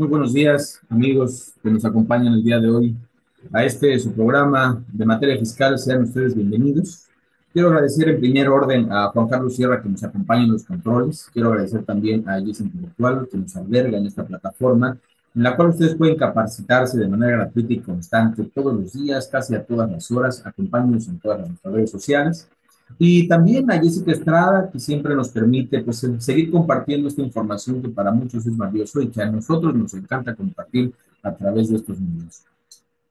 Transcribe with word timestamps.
Muy 0.00 0.08
buenos 0.08 0.32
días, 0.32 0.80
amigos 0.88 1.52
que 1.62 1.70
nos 1.70 1.84
acompañan 1.84 2.32
el 2.32 2.42
día 2.42 2.58
de 2.58 2.70
hoy 2.70 2.96
a 3.52 3.64
este 3.64 3.98
su 3.98 4.10
programa 4.14 4.82
de 4.90 5.04
materia 5.04 5.38
fiscal. 5.38 5.78
Sean 5.78 6.04
ustedes 6.04 6.34
bienvenidos. 6.34 7.06
Quiero 7.52 7.68
agradecer 7.68 8.08
en 8.08 8.18
primer 8.18 8.48
orden 8.48 8.90
a 8.90 9.08
Juan 9.08 9.28
Carlos 9.28 9.54
Sierra 9.54 9.82
que 9.82 9.90
nos 9.90 10.02
acompaña 10.02 10.44
en 10.44 10.52
los 10.52 10.64
controles. 10.64 11.28
Quiero 11.34 11.50
agradecer 11.50 11.84
también 11.84 12.26
a 12.26 12.40
Jess 12.40 12.62
Intelectual 12.62 13.28
que 13.30 13.36
nos 13.36 13.54
alberga 13.54 13.98
en 13.98 14.06
esta 14.06 14.24
plataforma, 14.24 14.96
en 15.34 15.42
la 15.42 15.54
cual 15.54 15.68
ustedes 15.68 15.94
pueden 15.96 16.16
capacitarse 16.16 16.96
de 16.96 17.06
manera 17.06 17.36
gratuita 17.36 17.74
y 17.74 17.80
constante 17.80 18.42
todos 18.44 18.72
los 18.72 18.94
días, 18.94 19.28
casi 19.28 19.54
a 19.54 19.62
todas 19.62 19.90
las 19.90 20.10
horas. 20.10 20.42
Acompáñenos 20.46 21.08
en 21.08 21.18
todas 21.18 21.46
nuestras 21.46 21.74
redes 21.74 21.90
sociales. 21.90 22.48
Y 22.98 23.26
también 23.28 23.70
a 23.70 23.78
Jessica 23.78 24.12
Estrada, 24.12 24.70
que 24.70 24.78
siempre 24.78 25.14
nos 25.14 25.28
permite 25.30 25.80
pues, 25.80 26.06
seguir 26.18 26.50
compartiendo 26.50 27.08
esta 27.08 27.22
información 27.22 27.80
que 27.80 27.88
para 27.88 28.10
muchos 28.10 28.46
es 28.46 28.56
valioso 28.56 29.00
y 29.00 29.08
que 29.08 29.22
a 29.22 29.30
nosotros 29.30 29.74
nos 29.74 29.94
encanta 29.94 30.34
compartir 30.34 30.92
a 31.22 31.34
través 31.34 31.70
de 31.70 31.76
estos 31.76 31.98
medios. 31.98 32.42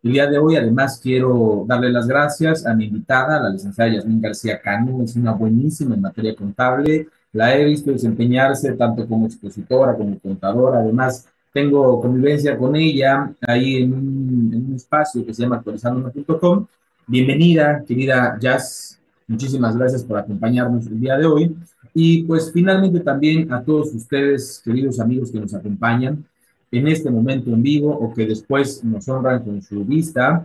El 0.02 0.14
día 0.14 0.30
de 0.30 0.38
hoy, 0.38 0.56
además, 0.56 1.00
quiero 1.02 1.66
darle 1.68 1.92
las 1.92 2.08
gracias 2.08 2.66
a 2.66 2.74
mi 2.74 2.86
invitada, 2.86 3.42
la 3.42 3.50
licenciada 3.50 3.92
Yasmín 3.92 4.22
García 4.22 4.62
Cano, 4.62 5.04
es 5.04 5.16
una 5.16 5.34
buenísima 5.34 5.96
en 5.96 6.02
materia 6.02 6.34
contable, 6.36 7.08
la 7.34 7.56
he 7.56 7.66
visto 7.66 7.92
desempeñarse 7.92 8.74
tanto 8.74 9.06
como 9.08 9.26
expositora 9.26 9.96
como 9.96 10.18
contadora, 10.20 10.80
además 10.80 11.28
tengo 11.52 12.00
convivencia 12.00 12.58
con 12.58 12.76
ella 12.76 13.34
ahí 13.42 13.84
en 13.84 13.94
un, 13.94 14.52
en 14.54 14.66
un 14.68 14.76
espacio 14.76 15.26
que 15.26 15.34
se 15.34 15.42
llama 15.42 15.58
actualizandome.com. 15.58 16.68
Bienvenida, 17.08 17.84
querida 17.86 18.38
Jazz, 18.40 18.99
Muchísimas 19.30 19.78
gracias 19.78 20.04
por 20.04 20.18
acompañarnos 20.18 20.88
el 20.88 21.00
día 21.00 21.16
de 21.16 21.28
hoy. 21.28 21.56
Y 21.94 22.24
pues 22.24 22.52
finalmente 22.52 23.00
también 23.00 23.54
a 23.54 23.62
todos 23.62 23.94
ustedes, 23.94 24.60
queridos 24.66 25.00
amigos 25.00 25.32
que 25.32 25.40
nos 25.40 25.54
acompañan 25.54 26.26
en 26.72 26.88
este 26.88 27.12
momento 27.12 27.52
en 27.52 27.62
vivo 27.62 27.92
o 27.92 28.12
que 28.12 28.26
después 28.26 28.84
nos 28.84 29.08
honran 29.08 29.44
con 29.44 29.62
su 29.62 29.86
vista. 29.86 30.44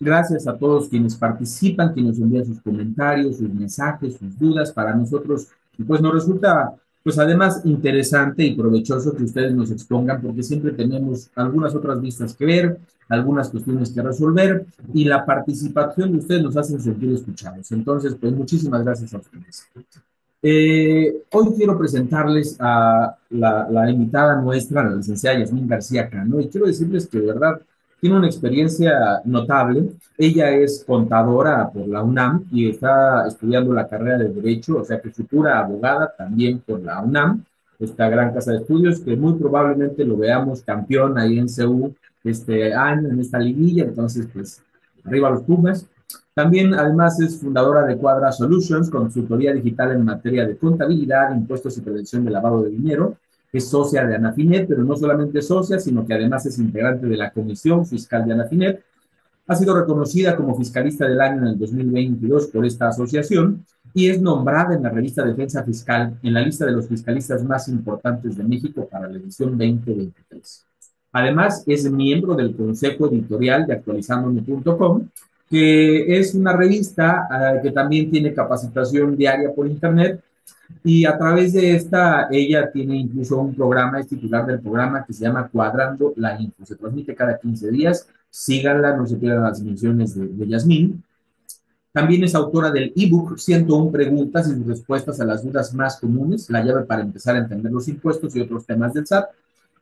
Gracias 0.00 0.48
a 0.48 0.58
todos 0.58 0.88
quienes 0.88 1.14
participan, 1.14 1.94
quienes 1.94 2.18
envían 2.18 2.44
sus 2.44 2.60
comentarios, 2.60 3.36
sus 3.36 3.48
mensajes, 3.48 4.16
sus 4.16 4.36
dudas. 4.36 4.72
Para 4.72 4.92
nosotros, 4.92 5.46
pues 5.86 6.00
nos 6.00 6.12
resulta 6.12 6.74
pues 7.06 7.20
además 7.20 7.60
interesante 7.62 8.42
y 8.42 8.56
provechoso 8.56 9.14
que 9.14 9.22
ustedes 9.22 9.54
nos 9.54 9.70
expongan 9.70 10.20
porque 10.20 10.42
siempre 10.42 10.72
tenemos 10.72 11.30
algunas 11.36 11.72
otras 11.72 12.00
vistas 12.00 12.34
que 12.34 12.44
ver, 12.44 12.80
algunas 13.08 13.48
cuestiones 13.48 13.90
que 13.90 14.02
resolver 14.02 14.66
y 14.92 15.04
la 15.04 15.24
participación 15.24 16.10
de 16.10 16.18
ustedes 16.18 16.42
nos 16.42 16.56
hace 16.56 16.80
sentir 16.80 17.12
escuchados. 17.12 17.70
Entonces, 17.70 18.16
pues 18.20 18.32
muchísimas 18.32 18.82
gracias 18.82 19.14
a 19.14 19.18
ustedes. 19.18 19.68
Eh, 20.42 21.22
hoy 21.30 21.54
quiero 21.56 21.78
presentarles 21.78 22.56
a 22.58 23.16
la, 23.30 23.68
la, 23.70 23.88
invitada 23.88 24.40
nuestra, 24.40 24.82
la 24.82 24.96
licenciada 24.96 25.38
Yasmín 25.38 25.68
García 25.68 26.10
Cano, 26.10 26.40
y 26.40 26.48
quiero 26.48 26.66
decirles 26.66 27.06
que 27.06 27.20
de 27.20 27.26
verdad 27.26 27.60
tiene 28.00 28.16
una 28.16 28.26
experiencia 28.26 29.20
notable. 29.24 29.90
Ella 30.18 30.50
es 30.50 30.84
contadora 30.86 31.70
por 31.70 31.88
la 31.88 32.02
UNAM 32.02 32.44
y 32.52 32.68
está 32.68 33.26
estudiando 33.26 33.72
la 33.72 33.88
carrera 33.88 34.18
de 34.18 34.28
Derecho, 34.28 34.78
o 34.78 34.84
sea 34.84 35.00
que 35.00 35.10
futura 35.10 35.58
abogada 35.58 36.12
también 36.16 36.60
por 36.60 36.80
la 36.80 37.00
UNAM, 37.00 37.44
esta 37.78 38.08
gran 38.08 38.32
casa 38.32 38.52
de 38.52 38.58
estudios, 38.58 39.00
que 39.00 39.16
muy 39.16 39.34
probablemente 39.34 40.04
lo 40.04 40.16
veamos 40.16 40.62
campeón 40.62 41.18
ahí 41.18 41.38
en 41.38 41.48
CEU 41.48 41.94
este 42.24 42.74
año, 42.74 43.08
en 43.08 43.20
esta 43.20 43.38
liguilla, 43.38 43.84
entonces 43.84 44.26
pues 44.32 44.62
arriba 45.04 45.30
los 45.30 45.42
Pumas. 45.42 45.86
También 46.34 46.74
además 46.74 47.18
es 47.20 47.40
fundadora 47.40 47.84
de 47.84 47.96
Quadra 47.96 48.30
Solutions, 48.30 48.90
consultoría 48.90 49.52
digital 49.52 49.92
en 49.92 50.04
materia 50.04 50.46
de 50.46 50.56
contabilidad, 50.56 51.34
impuestos 51.34 51.78
y 51.78 51.80
prevención 51.80 52.24
de 52.24 52.30
lavado 52.30 52.62
de 52.62 52.70
dinero 52.70 53.16
es 53.52 53.68
socia 53.68 54.06
de 54.06 54.16
Anafinet, 54.16 54.68
pero 54.68 54.84
no 54.84 54.96
solamente 54.96 55.40
socia, 55.42 55.78
sino 55.78 56.06
que 56.06 56.14
además 56.14 56.46
es 56.46 56.58
integrante 56.58 57.06
de 57.06 57.16
la 57.16 57.30
Comisión 57.30 57.86
Fiscal 57.86 58.26
de 58.26 58.32
Anafinet. 58.32 58.84
Ha 59.46 59.54
sido 59.54 59.78
reconocida 59.78 60.36
como 60.36 60.56
fiscalista 60.56 61.06
del 61.06 61.20
año 61.20 61.42
en 61.42 61.48
el 61.48 61.58
2022 61.58 62.48
por 62.48 62.66
esta 62.66 62.88
asociación 62.88 63.64
y 63.94 64.08
es 64.08 64.20
nombrada 64.20 64.74
en 64.74 64.82
la 64.82 64.90
revista 64.90 65.24
Defensa 65.24 65.62
Fiscal 65.62 66.18
en 66.22 66.34
la 66.34 66.42
lista 66.42 66.66
de 66.66 66.72
los 66.72 66.88
fiscalistas 66.88 67.44
más 67.44 67.68
importantes 67.68 68.36
de 68.36 68.44
México 68.44 68.88
para 68.90 69.08
la 69.08 69.16
edición 69.16 69.50
2023. 69.50 70.66
Además, 71.12 71.64
es 71.66 71.90
miembro 71.90 72.34
del 72.34 72.54
consejo 72.54 73.08
editorial 73.08 73.66
de 73.66 73.74
actualizandome.com, 73.74 75.08
que 75.48 76.18
es 76.18 76.34
una 76.34 76.54
revista 76.54 77.26
uh, 77.30 77.62
que 77.62 77.70
también 77.70 78.10
tiene 78.10 78.34
capacitación 78.34 79.16
diaria 79.16 79.50
por 79.54 79.66
Internet 79.66 80.20
y 80.82 81.04
a 81.04 81.16
través 81.18 81.52
de 81.52 81.74
esta, 81.74 82.28
ella 82.30 82.70
tiene 82.70 82.96
incluso 82.96 83.38
un 83.40 83.54
programa, 83.54 84.00
es 84.00 84.08
titular 84.08 84.46
del 84.46 84.60
programa 84.60 85.04
que 85.04 85.12
se 85.12 85.24
llama 85.24 85.48
Cuadrando 85.48 86.12
la 86.16 86.40
Info. 86.40 86.64
Se 86.64 86.76
transmite 86.76 87.14
cada 87.14 87.38
15 87.38 87.70
días. 87.70 88.08
Síganla, 88.30 88.96
no 88.96 89.06
se 89.06 89.16
pierdan 89.16 89.42
las 89.42 89.60
menciones 89.60 90.14
de, 90.14 90.28
de 90.28 90.48
Yasmín. 90.48 91.02
También 91.92 92.24
es 92.24 92.34
autora 92.34 92.70
del 92.70 92.92
ebook 92.94 93.38
101 93.38 93.90
preguntas 93.90 94.48
y 94.48 94.62
respuestas 94.62 95.18
a 95.20 95.24
las 95.24 95.42
dudas 95.42 95.72
más 95.72 95.98
comunes, 95.98 96.50
la 96.50 96.62
llave 96.62 96.84
para 96.84 97.02
empezar 97.02 97.36
a 97.36 97.38
entender 97.38 97.72
los 97.72 97.88
impuestos 97.88 98.36
y 98.36 98.40
otros 98.40 98.66
temas 98.66 98.92
del 98.92 99.06
SAT. 99.06 99.30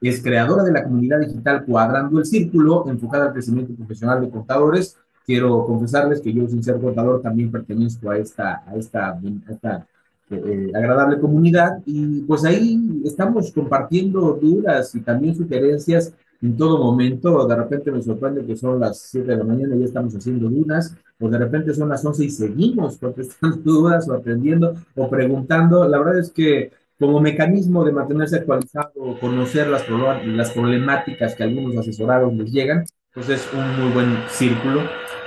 Es 0.01 0.23
creadora 0.23 0.63
de 0.63 0.73
la 0.73 0.85
comunidad 0.85 1.21
digital 1.21 1.65
Cuadrando 1.65 2.19
el 2.19 2.27
Círculo, 2.27 2.89
enfocada 2.89 3.27
al 3.27 3.33
crecimiento 3.33 3.75
profesional 3.75 4.21
de 4.21 4.31
contadores. 4.31 4.97
Quiero 5.27 5.67
confesarles 5.67 6.21
que 6.21 6.33
yo, 6.33 6.47
sin 6.47 6.63
ser 6.63 6.81
contador, 6.81 7.21
también 7.21 7.51
pertenezco 7.51 8.11
a 8.11 8.19
esta, 8.19 8.63
a 8.67 8.77
esta, 8.77 9.09
a 9.09 9.53
esta 9.53 9.87
eh, 10.35 10.73
agradable 10.75 11.19
comunidad 11.19 11.79
y 11.87 12.23
pues 12.23 12.45
ahí 12.45 13.03
estamos 13.05 13.53
compartiendo 13.53 14.39
dudas 14.41 14.95
y 14.95 15.01
también 15.01 15.35
sugerencias 15.35 16.13
en 16.43 16.57
todo 16.57 16.79
momento. 16.79 17.47
De 17.47 17.57
repente 17.57 17.91
me 17.91 18.03
sorprende 18.03 18.45
que 18.45 18.57
son 18.57 18.81
las 18.81 19.01
7 19.01 19.27
de 19.27 19.37
la 19.37 19.45
mañana 19.45 19.75
y 19.77 19.81
ya 19.81 19.85
estamos 19.87 20.15
haciendo 20.15 20.49
dudas, 20.49 20.95
o 21.19 21.29
de 21.29 21.39
repente 21.39 21.75
son 21.75 21.89
las 21.89 22.05
11 22.05 22.25
y 22.25 22.31
seguimos 22.31 22.99
contestando 22.99 23.57
dudas 23.65 24.09
o 24.09 24.15
atendiendo 24.15 24.75
o 24.95 25.09
preguntando. 25.09 25.89
La 25.89 25.99
verdad 25.99 26.19
es 26.19 26.31
que 26.31 26.71
como 26.99 27.21
mecanismo 27.21 27.85
de 27.85 27.93
mantenerse 27.93 28.37
actualizado, 28.37 28.93
conocer 29.21 29.69
las, 29.69 29.85
las 30.27 30.51
problemáticas 30.53 31.35
que 31.35 31.43
algunos 31.43 31.77
asesorados 31.77 32.33
les 32.35 32.53
llegan, 32.53 32.85
pues 33.13 33.29
es 33.29 33.49
un 33.53 33.81
muy 33.81 33.93
buen 33.93 34.17
círculo. 34.29 34.83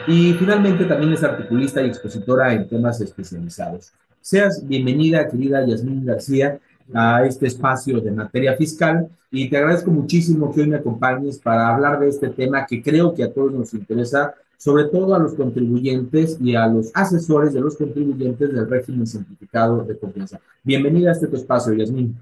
Y 0.08 0.34
finalmente 0.34 0.86
también 0.86 1.14
es 1.14 1.24
articulista 1.24 1.82
y 1.82 1.88
expositora 1.88 2.54
en 2.54 2.68
temas 2.70 3.02
especializados. 3.02 3.92
Seas 4.30 4.68
bienvenida, 4.68 5.26
querida 5.30 5.66
Yasmín 5.66 6.06
García, 6.06 6.60
a 6.94 7.26
este 7.26 7.48
espacio 7.48 8.02
de 8.02 8.12
materia 8.12 8.58
fiscal 8.58 9.08
y 9.32 9.50
te 9.50 9.56
agradezco 9.56 9.90
muchísimo 9.90 10.54
que 10.54 10.60
hoy 10.60 10.68
me 10.68 10.76
acompañes 10.76 11.40
para 11.40 11.74
hablar 11.74 11.98
de 12.02 12.10
este 12.10 12.28
tema 12.28 12.66
que 12.66 12.84
creo 12.84 13.14
que 13.14 13.24
a 13.24 13.32
todos 13.32 13.54
nos 13.54 13.74
interesa, 13.74 14.36
sobre 14.58 14.84
todo 14.90 15.16
a 15.16 15.20
los 15.20 15.34
contribuyentes 15.34 16.38
y 16.42 16.56
a 16.58 16.68
los 16.68 16.92
asesores 16.94 17.54
de 17.54 17.62
los 17.62 17.78
contribuyentes 17.78 18.54
del 18.54 18.70
régimen 18.70 19.08
simplificado 19.08 19.86
de 19.86 19.98
confianza. 19.98 20.42
Bienvenida 20.62 21.12
a 21.12 21.14
este 21.14 21.34
espacio, 21.34 21.72
Yasmín. 21.72 22.22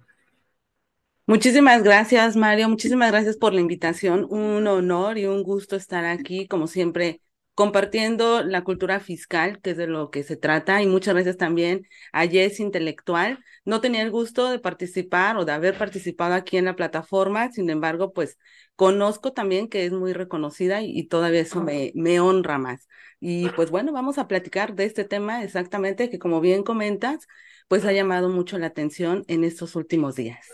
Muchísimas 1.25 1.81
gracias, 1.81 2.35
Mario. 2.35 2.69
Muchísimas 2.69 3.09
gracias 3.09 3.35
por 3.35 3.55
la 3.55 3.61
invitación. 3.61 4.27
Un 4.29 4.67
honor 4.67 5.17
y 5.17 5.25
un 5.25 5.41
gusto 5.41 5.75
estar 5.75 6.05
aquí, 6.05 6.47
como 6.47 6.67
siempre, 6.67 7.21
compartiendo 7.55 8.43
la 8.43 8.63
cultura 8.63 8.99
fiscal, 8.99 9.59
que 9.61 9.71
es 9.71 9.77
de 9.77 9.87
lo 9.87 10.11
que 10.11 10.23
se 10.23 10.35
trata, 10.37 10.81
y 10.81 10.87
muchas 10.87 11.15
veces 11.15 11.37
también 11.37 11.87
a 12.11 12.25
Yes 12.25 12.59
Intelectual. 12.59 13.39
No 13.63 13.81
tenía 13.81 14.03
el 14.03 14.11
gusto 14.11 14.51
de 14.51 14.59
participar 14.59 15.37
o 15.37 15.45
de 15.45 15.53
haber 15.53 15.77
participado 15.77 16.35
aquí 16.35 16.57
en 16.57 16.65
la 16.65 16.75
plataforma, 16.75 17.51
sin 17.51 17.69
embargo, 17.69 18.13
pues 18.13 18.37
conozco 18.75 19.33
también 19.33 19.69
que 19.69 19.85
es 19.85 19.91
muy 19.93 20.13
reconocida 20.13 20.81
y, 20.81 20.91
y 20.99 21.07
todavía 21.07 21.41
eso 21.41 21.63
me, 21.63 21.91
me 21.95 22.19
honra 22.19 22.57
más. 22.57 22.87
Y 23.19 23.49
pues 23.49 23.71
bueno, 23.71 23.91
vamos 23.93 24.17
a 24.17 24.27
platicar 24.27 24.75
de 24.75 24.85
este 24.85 25.05
tema 25.05 25.43
exactamente 25.43 26.09
que 26.09 26.19
como 26.19 26.41
bien 26.41 26.63
comentas, 26.63 27.25
pues 27.67 27.85
ha 27.85 27.93
llamado 27.93 28.29
mucho 28.29 28.57
la 28.59 28.67
atención 28.67 29.23
en 29.27 29.43
estos 29.43 29.75
últimos 29.75 30.15
días. 30.15 30.45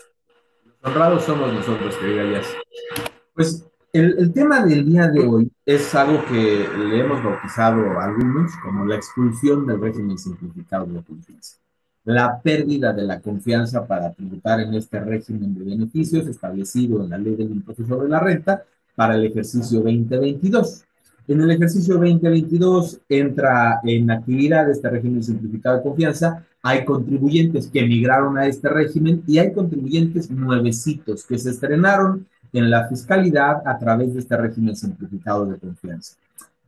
Honrados 0.82 1.24
somos 1.24 1.52
nosotros, 1.52 1.96
querida 1.96 2.38
Yes. 2.38 2.56
Pues 3.34 3.71
el, 3.92 4.18
el, 4.18 4.32
tema 4.32 4.64
del 4.64 4.86
día 4.86 5.08
de 5.08 5.20
hoy 5.20 5.52
es 5.66 5.94
algo 5.94 6.24
que 6.24 6.66
le 6.88 7.00
hemos 7.00 7.22
bautizado 7.22 7.98
a 7.98 8.06
algunos 8.06 8.52
como 8.62 8.86
la 8.86 8.96
expulsión 8.96 9.66
del 9.66 9.80
régimen 9.80 10.16
simplificado 10.16 10.86
de 10.86 11.02
confianza. 11.02 11.58
La 12.04 12.40
pérdida 12.40 12.92
de 12.92 13.02
la 13.02 13.20
confianza 13.20 13.86
para 13.86 14.12
tributar 14.12 14.60
en 14.60 14.74
este 14.74 14.98
régimen 14.98 15.54
de 15.54 15.64
beneficios 15.64 16.26
establecido 16.26 17.04
en 17.04 17.10
la 17.10 17.18
ley 17.18 17.36
del 17.36 17.50
impuesto 17.50 17.86
sobre 17.86 18.08
la 18.08 18.18
renta 18.18 18.64
para 18.96 19.14
el 19.14 19.26
ejercicio 19.26 19.80
2022. 19.80 20.84
En 21.28 21.40
el 21.40 21.50
ejercicio 21.50 21.94
2022 21.94 23.00
entra 23.08 23.78
en 23.84 24.10
actividad 24.10 24.68
este 24.70 24.88
régimen 24.88 25.22
simplificado 25.22 25.76
de 25.76 25.82
confianza. 25.82 26.44
Hay 26.62 26.84
contribuyentes 26.84 27.68
que 27.68 27.82
migraron 27.82 28.38
a 28.38 28.46
este 28.46 28.68
régimen 28.68 29.22
y 29.26 29.38
hay 29.38 29.52
contribuyentes 29.52 30.30
nuevecitos 30.30 31.24
que 31.24 31.38
se 31.38 31.50
estrenaron 31.50 32.26
en 32.52 32.70
la 32.70 32.88
fiscalidad 32.88 33.62
a 33.66 33.78
través 33.78 34.14
de 34.14 34.20
este 34.20 34.36
régimen 34.36 34.76
simplificado 34.76 35.46
de 35.46 35.58
confianza. 35.58 36.16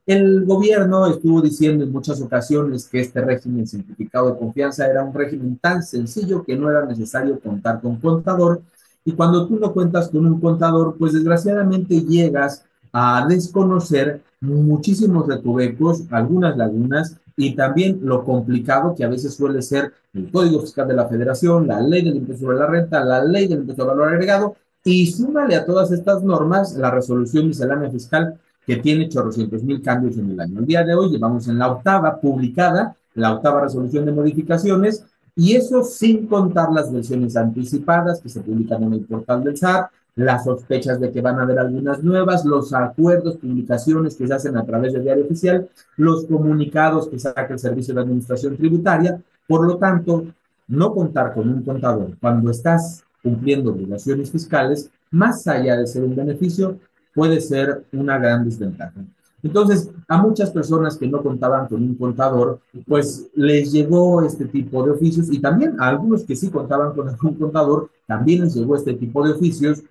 El 0.07 0.45
gobierno 0.45 1.07
estuvo 1.07 1.41
diciendo 1.41 1.85
en 1.85 1.93
muchas 1.93 2.21
ocasiones 2.21 2.89
que 2.89 3.01
este 3.01 3.23
régimen 3.23 3.67
simplificado 3.67 4.31
de 4.31 4.39
confianza 4.39 4.87
era 4.87 5.03
un 5.03 5.15
régimen 5.15 5.57
tan 5.57 5.83
sencillo 5.83 6.45
que 6.45 6.57
no 6.57 6.71
era 6.71 6.85
necesario 6.85 7.41
contar 7.41 7.81
con 7.81 7.97
contador 7.97 8.63
Y 9.07 9.13
cuando 9.13 9.47
tú 9.47 9.59
no 9.59 9.73
cuentas 9.73 10.09
con 10.09 10.27
un 10.27 10.41
contador, 10.41 10.97
pues 10.99 11.13
desgraciadamente 11.13 12.01
llegas 12.01 12.65
a 12.93 13.27
desconocer 13.29 14.23
muchísimos 14.41 15.27
recovecos, 15.27 16.05
algunas 16.11 16.57
lagunas 16.57 17.17
y 17.37 17.55
también 17.55 18.01
lo 18.03 18.25
complicado 18.25 18.95
que 18.95 19.05
a 19.05 19.09
veces 19.09 19.35
suele 19.35 19.61
ser 19.63 19.93
el 20.13 20.31
Código 20.31 20.61
Fiscal 20.61 20.87
de 20.89 20.95
la 20.95 21.09
Federación, 21.09 21.67
la 21.67 21.81
ley 21.81 22.03
del 22.03 22.17
impuesto 22.17 22.45
sobre 22.45 22.59
la 22.59 22.67
renta, 22.67 23.05
la 23.05 23.25
ley 23.25 23.49
del 23.49 23.61
impuesto 23.61 23.83
de 23.83 23.89
valor 23.89 24.09
agregado 24.09 24.57
y 24.85 25.07
súmale 25.07 25.57
a 25.57 25.65
todas 25.65 25.91
estas 25.91 26.23
normas 26.23 26.75
la 26.75 26.91
resolución 26.91 27.49
miscelánea 27.49 27.91
fiscal 27.91 28.39
que 28.67 28.77
tiene 28.77 29.07
800 29.07 29.63
mil 29.63 29.83
cambios 29.83 30.19
en 30.19 30.31
el 30.31 30.41
año. 30.41 30.61
El 30.61 30.67
día 30.67 30.85
de 30.85 30.95
hoy 30.95 31.11
llevamos 31.11 31.49
en 31.49 31.59
la 31.59 31.71
octava 31.71 32.21
publicada, 32.21 32.95
la 33.15 33.33
octava 33.33 33.63
resolución 33.63 34.05
de 34.05 34.13
modificaciones, 34.13 35.05
y 35.37 35.57
eso 35.57 35.83
sin 35.83 36.27
contar 36.27 36.71
las 36.71 36.93
versiones 36.93 37.37
anticipadas 37.37 38.21
que 38.21 38.29
se 38.29 38.41
publican 38.41 38.83
en 38.85 38.93
el 38.95 39.05
portal 39.05 39.43
del 39.43 39.57
SAT, 39.57 39.91
las 40.17 40.45
sospechas 40.45 41.01
de 41.01 41.11
que 41.11 41.21
van 41.21 41.39
a 41.39 41.43
haber 41.43 41.59
algunas 41.59 42.03
nuevas, 42.03 42.45
los 42.45 42.73
acuerdos, 42.73 43.37
publicaciones 43.37 44.15
que 44.15 44.29
se 44.29 44.35
hacen 44.35 44.57
a 44.57 44.65
través 44.65 44.93
del 44.93 45.03
diario 45.03 45.25
oficial, 45.25 45.69
los 45.97 46.25
comunicados 46.27 47.09
que 47.09 47.19
saca 47.19 47.49
el 47.49 47.59
Servicio 47.59 47.95
de 47.95 48.03
Administración 48.03 48.57
Tributaria. 48.57 49.21
Por 49.49 49.67
lo 49.67 49.77
tanto, 49.77 50.25
no 50.69 50.95
contar 50.95 51.35
con 51.35 51.49
un 51.49 51.63
contador 51.63 52.17
cuando 52.21 52.51
estás 52.51 53.04
cumpliendo 53.25 53.73
obligaciones 53.73 54.31
fiscales, 54.31 54.91
más 55.11 55.47
allá 55.49 55.79
de 55.79 55.87
ser 55.87 56.05
un 56.05 56.15
beneficio, 56.15 56.79
puede 57.15 57.41
ser 57.41 57.85
una 57.93 58.19
gran 58.19 58.45
desventaja. 58.45 59.05
Entonces, 59.43 59.91
a 60.09 60.19
muchas 60.19 60.51
personas 60.51 60.97
que 60.97 61.07
no 61.07 61.23
contaban 61.23 61.69
con 61.69 61.83
un 61.83 61.95
contador, 61.97 62.61
pues 62.87 63.29
les 63.35 63.73
llegó 63.73 64.23
este 64.23 64.47
tipo 64.47 64.85
de 64.85 64.93
oficios 64.93 65.31
y 65.31 65.39
también 65.39 65.81
a 65.81 65.89
algunos 65.89 66.25
que 66.25 66.37
sí 66.37 66.51
contaban 66.51 66.95
con 66.95 67.09
un 67.09 67.35
contador, 67.35 67.91
también 68.07 68.43
les 68.43 68.55
llegó 68.55 68.77
este 68.77 68.95
tipo 68.95 69.27
de 69.27 69.33
oficios 69.33 69.83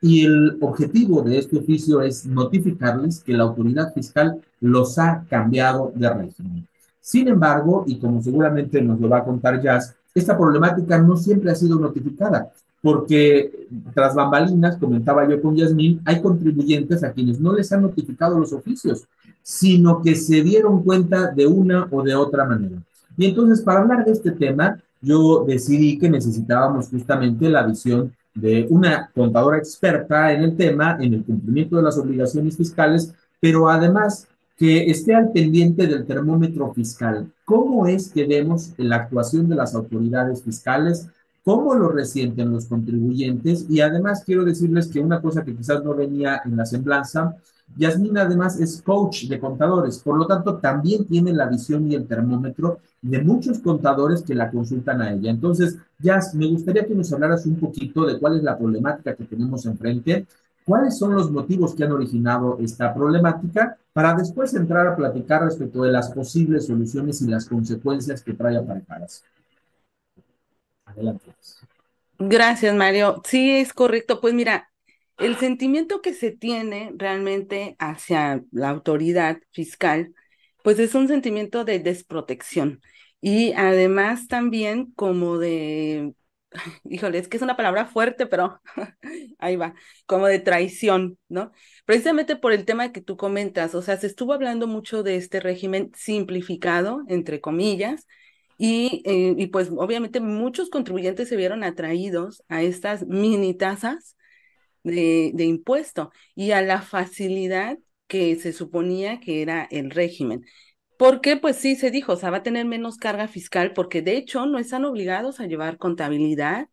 y 0.00 0.24
el 0.24 0.58
objetivo 0.60 1.22
de 1.22 1.38
este 1.38 1.58
oficio 1.58 2.00
es 2.00 2.26
notificarles 2.26 3.20
que 3.20 3.32
la 3.32 3.44
autoridad 3.44 3.92
fiscal 3.92 4.40
los 4.60 4.98
ha 4.98 5.24
cambiado 5.28 5.92
de 5.94 6.08
régimen. 6.08 6.68
Sin 7.00 7.26
embargo, 7.26 7.84
y 7.86 7.98
como 7.98 8.22
seguramente 8.22 8.80
nos 8.80 9.00
lo 9.00 9.08
va 9.08 9.18
a 9.18 9.24
contar 9.24 9.60
Jazz, 9.60 9.96
esta 10.14 10.38
problemática 10.38 10.98
no 10.98 11.16
siempre 11.16 11.50
ha 11.50 11.54
sido 11.56 11.78
notificada 11.78 12.52
porque 12.82 13.68
tras 13.94 14.14
bambalinas, 14.14 14.76
comentaba 14.76 15.28
yo 15.28 15.40
con 15.40 15.56
Yasmín, 15.56 16.00
hay 16.04 16.20
contribuyentes 16.20 17.04
a 17.04 17.12
quienes 17.12 17.40
no 17.40 17.54
les 17.54 17.72
han 17.72 17.82
notificado 17.82 18.38
los 18.38 18.52
oficios, 18.52 19.04
sino 19.42 20.02
que 20.02 20.16
se 20.16 20.42
dieron 20.42 20.82
cuenta 20.82 21.28
de 21.28 21.46
una 21.46 21.86
o 21.90 22.02
de 22.02 22.14
otra 22.14 22.44
manera. 22.44 22.82
Y 23.16 23.26
entonces, 23.26 23.60
para 23.62 23.80
hablar 23.80 24.04
de 24.04 24.12
este 24.12 24.32
tema, 24.32 24.80
yo 25.00 25.44
decidí 25.46 25.98
que 25.98 26.10
necesitábamos 26.10 26.88
justamente 26.88 27.48
la 27.48 27.66
visión 27.66 28.12
de 28.34 28.66
una 28.70 29.10
contadora 29.14 29.58
experta 29.58 30.32
en 30.32 30.42
el 30.42 30.56
tema, 30.56 30.96
en 31.00 31.14
el 31.14 31.24
cumplimiento 31.24 31.76
de 31.76 31.82
las 31.82 31.98
obligaciones 31.98 32.56
fiscales, 32.56 33.14
pero 33.40 33.68
además 33.68 34.26
que 34.56 34.90
esté 34.90 35.14
al 35.14 35.32
pendiente 35.32 35.86
del 35.86 36.06
termómetro 36.06 36.72
fiscal. 36.72 37.30
¿Cómo 37.44 37.86
es 37.86 38.10
que 38.10 38.26
vemos 38.26 38.72
la 38.76 38.96
actuación 38.96 39.48
de 39.48 39.56
las 39.56 39.74
autoridades 39.74 40.42
fiscales? 40.42 41.08
Cómo 41.44 41.74
lo 41.74 41.88
resienten 41.88 42.52
los 42.52 42.66
contribuyentes 42.66 43.66
y 43.68 43.80
además 43.80 44.22
quiero 44.24 44.44
decirles 44.44 44.88
que 44.88 45.00
una 45.00 45.20
cosa 45.20 45.44
que 45.44 45.56
quizás 45.56 45.82
no 45.82 45.94
venía 45.94 46.42
en 46.44 46.56
la 46.56 46.66
semblanza, 46.66 47.36
Yasmina 47.76 48.22
además 48.22 48.60
es 48.60 48.82
coach 48.82 49.24
de 49.28 49.40
contadores, 49.40 49.98
por 49.98 50.18
lo 50.18 50.26
tanto 50.26 50.56
también 50.58 51.06
tiene 51.06 51.32
la 51.32 51.46
visión 51.46 51.90
y 51.90 51.94
el 51.94 52.06
termómetro 52.06 52.80
de 53.00 53.22
muchos 53.22 53.58
contadores 53.60 54.22
que 54.22 54.34
la 54.34 54.50
consultan 54.50 55.00
a 55.00 55.12
ella. 55.12 55.30
Entonces, 55.30 55.78
Yas, 55.98 56.34
me 56.34 56.46
gustaría 56.46 56.86
que 56.86 56.94
nos 56.94 57.12
hablaras 57.12 57.46
un 57.46 57.56
poquito 57.56 58.04
de 58.04 58.18
cuál 58.18 58.36
es 58.36 58.42
la 58.42 58.58
problemática 58.58 59.14
que 59.14 59.24
tenemos 59.24 59.64
enfrente, 59.66 60.26
cuáles 60.64 60.98
son 60.98 61.14
los 61.14 61.30
motivos 61.30 61.74
que 61.74 61.84
han 61.84 61.92
originado 61.92 62.58
esta 62.60 62.94
problemática, 62.94 63.76
para 63.92 64.14
después 64.14 64.54
entrar 64.54 64.86
a 64.86 64.96
platicar 64.96 65.42
respecto 65.42 65.82
de 65.82 65.92
las 65.92 66.10
posibles 66.10 66.66
soluciones 66.66 67.20
y 67.22 67.26
las 67.26 67.46
consecuencias 67.46 68.22
que 68.22 68.34
trae 68.34 68.56
aparejadas. 68.56 69.24
Adelante. 70.92 71.32
Gracias, 72.18 72.74
Mario. 72.74 73.22
Sí, 73.26 73.50
es 73.58 73.72
correcto. 73.72 74.20
Pues 74.20 74.34
mira, 74.34 74.70
el 75.18 75.36
sentimiento 75.36 76.02
que 76.02 76.14
se 76.14 76.30
tiene 76.30 76.92
realmente 76.96 77.76
hacia 77.78 78.42
la 78.52 78.70
autoridad 78.70 79.38
fiscal, 79.50 80.14
pues 80.62 80.78
es 80.78 80.94
un 80.94 81.08
sentimiento 81.08 81.64
de 81.64 81.78
desprotección 81.80 82.80
y 83.20 83.52
además 83.54 84.28
también 84.28 84.92
como 84.92 85.38
de, 85.38 86.14
híjole, 86.84 87.18
es 87.18 87.28
que 87.28 87.36
es 87.36 87.42
una 87.42 87.56
palabra 87.56 87.86
fuerte, 87.86 88.26
pero 88.26 88.60
ahí 89.38 89.56
va, 89.56 89.74
como 90.06 90.26
de 90.26 90.38
traición, 90.38 91.18
¿no? 91.28 91.52
Precisamente 91.84 92.36
por 92.36 92.52
el 92.52 92.64
tema 92.64 92.92
que 92.92 93.00
tú 93.00 93.16
comentas, 93.16 93.74
o 93.74 93.82
sea, 93.82 93.96
se 93.96 94.06
estuvo 94.06 94.32
hablando 94.32 94.66
mucho 94.66 95.02
de 95.02 95.16
este 95.16 95.40
régimen 95.40 95.90
simplificado, 95.94 97.02
entre 97.08 97.40
comillas, 97.40 98.06
y, 98.58 99.02
eh, 99.04 99.34
y, 99.36 99.46
pues 99.48 99.70
obviamente 99.76 100.20
muchos 100.20 100.70
contribuyentes 100.70 101.28
se 101.28 101.36
vieron 101.36 101.64
atraídos 101.64 102.42
a 102.48 102.62
estas 102.62 103.06
mini 103.06 103.54
tasas 103.54 104.16
de, 104.84 105.32
de 105.34 105.44
impuesto 105.44 106.12
y 106.34 106.52
a 106.52 106.62
la 106.62 106.82
facilidad 106.82 107.78
que 108.06 108.36
se 108.36 108.52
suponía 108.52 109.20
que 109.20 109.42
era 109.42 109.66
el 109.70 109.90
régimen. 109.90 110.44
Porque 110.98 111.36
pues 111.36 111.56
sí 111.56 111.76
se 111.76 111.90
dijo, 111.90 112.12
o 112.12 112.16
sea, 112.16 112.30
va 112.30 112.38
a 112.38 112.42
tener 112.44 112.66
menos 112.66 112.96
carga 112.96 113.28
fiscal 113.28 113.72
porque 113.74 114.02
de 114.02 114.16
hecho 114.16 114.46
no 114.46 114.58
están 114.58 114.84
obligados 114.84 115.40
a 115.40 115.46
llevar 115.46 115.78
contabilidad, 115.78 116.68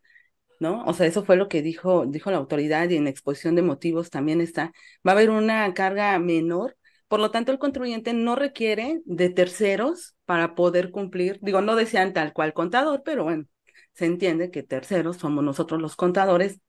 ¿no? 0.59 0.83
O 0.85 0.93
sea, 0.93 1.07
eso 1.07 1.25
fue 1.25 1.37
lo 1.37 1.49
que 1.49 1.61
dijo, 1.61 2.05
dijo 2.05 2.31
la 2.31 2.37
autoridad 2.37 2.89
y 2.89 2.97
en 2.97 3.07
exposición 3.07 3.55
de 3.55 3.63
motivos 3.63 4.09
también 4.09 4.41
está, 4.41 4.73
va 5.07 5.11
a 5.11 5.15
haber 5.15 5.29
una 5.31 5.73
carga 5.73 6.19
menor 6.19 6.77
por 7.09 7.21
lo 7.21 7.31
tanto, 7.31 7.51
el 7.53 7.59
contribuyente 7.59 8.13
no 8.13 8.37
requiere 8.37 9.01
de 9.05 9.29
terceros 9.31 10.15
para 10.25 10.55
poder 10.55 10.91
cumplir, 10.91 11.39
digo, 11.41 11.61
no 11.61 11.75
decían 11.75 12.13
tal 12.13 12.33
cual 12.33 12.53
contador, 12.53 13.03
pero 13.05 13.25
bueno, 13.25 13.45
se 13.93 14.05
entiende 14.07 14.51
que 14.51 14.63
terceros 14.63 15.17
somos 15.17 15.43
nosotros 15.43 15.81
los 15.81 15.97
contadores 15.97 16.61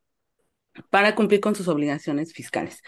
para 0.90 1.14
cumplir 1.14 1.40
con 1.40 1.54
sus 1.54 1.68
obligaciones 1.68 2.32
fiscales. 2.32 2.82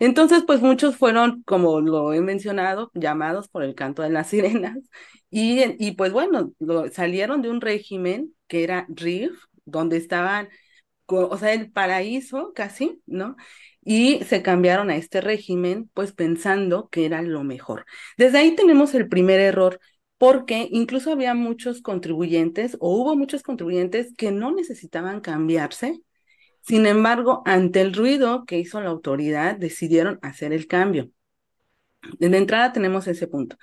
Entonces, 0.00 0.44
pues 0.46 0.60
muchos 0.62 0.96
fueron, 0.96 1.42
como 1.44 1.80
lo 1.80 2.12
he 2.14 2.20
mencionado, 2.20 2.90
llamados 2.94 3.48
por 3.48 3.64
el 3.64 3.74
canto 3.74 4.02
de 4.02 4.10
las 4.10 4.28
sirenas 4.30 4.78
y, 5.30 5.62
y 5.84 5.92
pues 5.92 6.12
bueno, 6.12 6.52
salieron 6.92 7.42
de 7.42 7.50
un 7.50 7.60
régimen 7.60 8.34
que 8.48 8.64
era 8.64 8.86
RIF, 8.88 9.32
donde 9.66 9.96
estaban, 9.98 10.48
o 11.06 11.36
sea, 11.38 11.52
el 11.54 11.70
paraíso 11.72 12.52
casi, 12.54 13.02
¿no? 13.06 13.36
Y 13.84 14.22
se 14.24 14.42
cambiaron 14.42 14.90
a 14.90 14.96
este 14.96 15.20
régimen, 15.20 15.90
pues 15.94 16.12
pensando 16.12 16.88
que 16.90 17.06
era 17.06 17.22
lo 17.22 17.44
mejor. 17.44 17.86
Desde 18.16 18.38
ahí 18.38 18.54
tenemos 18.54 18.94
el 18.94 19.08
primer 19.08 19.40
error, 19.40 19.80
porque 20.18 20.68
incluso 20.70 21.12
había 21.12 21.34
muchos 21.34 21.80
contribuyentes 21.80 22.76
o 22.80 22.94
hubo 22.96 23.16
muchos 23.16 23.42
contribuyentes 23.42 24.14
que 24.16 24.32
no 24.32 24.52
necesitaban 24.52 25.20
cambiarse. 25.20 26.00
Sin 26.60 26.86
embargo, 26.86 27.42
ante 27.46 27.80
el 27.80 27.94
ruido 27.94 28.44
que 28.44 28.58
hizo 28.58 28.80
la 28.80 28.90
autoridad, 28.90 29.56
decidieron 29.56 30.18
hacer 30.22 30.52
el 30.52 30.66
cambio. 30.66 31.10
De 32.18 32.36
entrada 32.36 32.72
tenemos 32.72 33.06
ese 33.06 33.26
punto. 33.26 33.56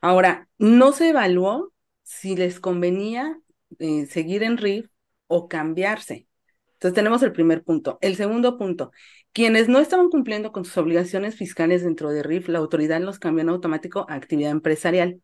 Ahora, 0.00 0.48
no 0.58 0.92
se 0.92 1.10
evaluó 1.10 1.72
si 2.02 2.36
les 2.36 2.60
convenía 2.60 3.38
eh, 3.78 4.06
seguir 4.06 4.42
en 4.42 4.56
RIF 4.56 4.88
o 5.26 5.48
cambiarse. 5.48 6.26
Entonces 6.74 6.94
tenemos 6.94 7.22
el 7.22 7.32
primer 7.32 7.64
punto. 7.64 7.98
El 8.00 8.16
segundo 8.16 8.56
punto, 8.56 8.92
quienes 9.32 9.68
no 9.68 9.78
estaban 9.78 10.08
cumpliendo 10.08 10.52
con 10.52 10.64
sus 10.64 10.76
obligaciones 10.78 11.36
fiscales 11.36 11.82
dentro 11.82 12.10
de 12.10 12.22
RIF, 12.22 12.48
la 12.48 12.58
autoridad 12.58 13.00
los 13.00 13.18
cambió 13.18 13.42
en 13.42 13.50
automático 13.50 14.06
a 14.08 14.14
actividad 14.14 14.50
empresarial. 14.50 15.22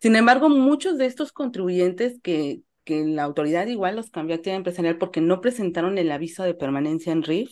Sin 0.00 0.16
embargo, 0.16 0.48
muchos 0.48 0.98
de 0.98 1.06
estos 1.06 1.32
contribuyentes 1.32 2.20
que, 2.22 2.62
que 2.84 3.04
la 3.04 3.24
autoridad 3.24 3.66
igual 3.66 3.96
los 3.96 4.10
cambió 4.10 4.34
a 4.34 4.36
actividad 4.36 4.56
empresarial 4.56 4.98
porque 4.98 5.20
no 5.20 5.40
presentaron 5.40 5.98
el 5.98 6.10
aviso 6.10 6.42
de 6.42 6.54
permanencia 6.54 7.12
en 7.12 7.22
RIF, 7.22 7.50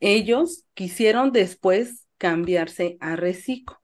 ellos 0.00 0.64
quisieron 0.74 1.32
después 1.32 2.06
cambiarse 2.18 2.96
a 3.00 3.16
reciclo, 3.16 3.78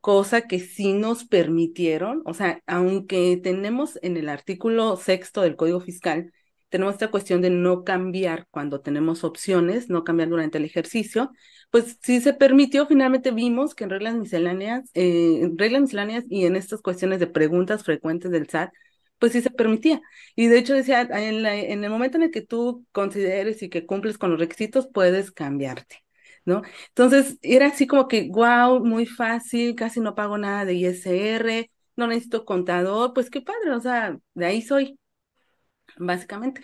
cosa 0.00 0.42
que 0.42 0.60
sí 0.60 0.92
nos 0.92 1.24
permitieron, 1.24 2.22
o 2.26 2.34
sea, 2.34 2.62
aunque 2.66 3.38
tenemos 3.42 3.98
en 4.02 4.16
el 4.16 4.28
artículo 4.28 4.96
sexto 4.96 5.40
del 5.40 5.56
Código 5.56 5.80
Fiscal 5.80 6.32
tenemos 6.74 6.94
esta 6.94 7.08
cuestión 7.12 7.40
de 7.40 7.50
no 7.50 7.84
cambiar 7.84 8.48
cuando 8.50 8.80
tenemos 8.80 9.22
opciones, 9.22 9.88
no 9.90 10.02
cambiar 10.02 10.28
durante 10.28 10.58
el 10.58 10.64
ejercicio, 10.64 11.30
pues 11.70 11.98
sí 12.02 12.20
se 12.20 12.34
permitió, 12.34 12.84
finalmente 12.88 13.30
vimos 13.30 13.76
que 13.76 13.84
en 13.84 13.90
reglas 13.90 14.16
misceláneas, 14.16 14.90
eh, 14.94 15.48
reglas 15.56 15.82
misceláneas 15.82 16.24
y 16.28 16.46
en 16.46 16.56
estas 16.56 16.82
cuestiones 16.82 17.20
de 17.20 17.28
preguntas 17.28 17.84
frecuentes 17.84 18.32
del 18.32 18.48
SAT, 18.48 18.72
pues 19.20 19.30
sí 19.32 19.40
se 19.40 19.50
permitía. 19.50 20.02
Y 20.34 20.48
de 20.48 20.58
hecho 20.58 20.74
decía, 20.74 21.02
en, 21.02 21.46
en 21.46 21.84
el 21.84 21.90
momento 21.90 22.16
en 22.16 22.24
el 22.24 22.32
que 22.32 22.42
tú 22.42 22.84
consideres 22.90 23.62
y 23.62 23.68
que 23.70 23.86
cumples 23.86 24.18
con 24.18 24.30
los 24.32 24.40
requisitos, 24.40 24.88
puedes 24.92 25.30
cambiarte. 25.30 25.98
¿No? 26.44 26.62
Entonces 26.88 27.38
era 27.42 27.68
así 27.68 27.86
como 27.86 28.08
que, 28.08 28.28
wow, 28.30 28.84
muy 28.84 29.06
fácil, 29.06 29.76
casi 29.76 30.00
no 30.00 30.14
pago 30.16 30.38
nada 30.38 30.64
de 30.64 30.74
ISR, 30.74 31.70
no 31.96 32.06
necesito 32.08 32.44
contador, 32.44 33.14
pues 33.14 33.30
qué 33.30 33.40
padre, 33.40 33.70
o 33.70 33.80
sea, 33.80 34.18
de 34.34 34.44
ahí 34.46 34.60
soy, 34.60 34.98
básicamente. 35.98 36.60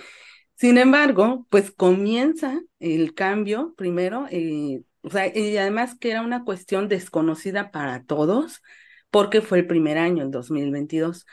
Sin 0.57 0.79
embargo, 0.79 1.47
pues 1.51 1.71
comienza 1.71 2.61
el 2.81 3.15
cambio 3.15 3.75
primero, 3.77 4.27
eh, 4.31 4.83
o 5.03 5.11
sea, 5.11 5.27
y 5.37 5.57
además 5.57 5.97
que 5.99 6.11
era 6.11 6.23
una 6.23 6.45
cuestión 6.45 6.89
desconocida 6.89 7.71
para 7.71 8.05
todos, 8.05 8.63
porque 9.11 9.41
fue 9.43 9.59
el 9.61 9.67
primer 9.67 9.99
año, 9.99 10.23
el 10.23 10.31
2022. 10.31 11.27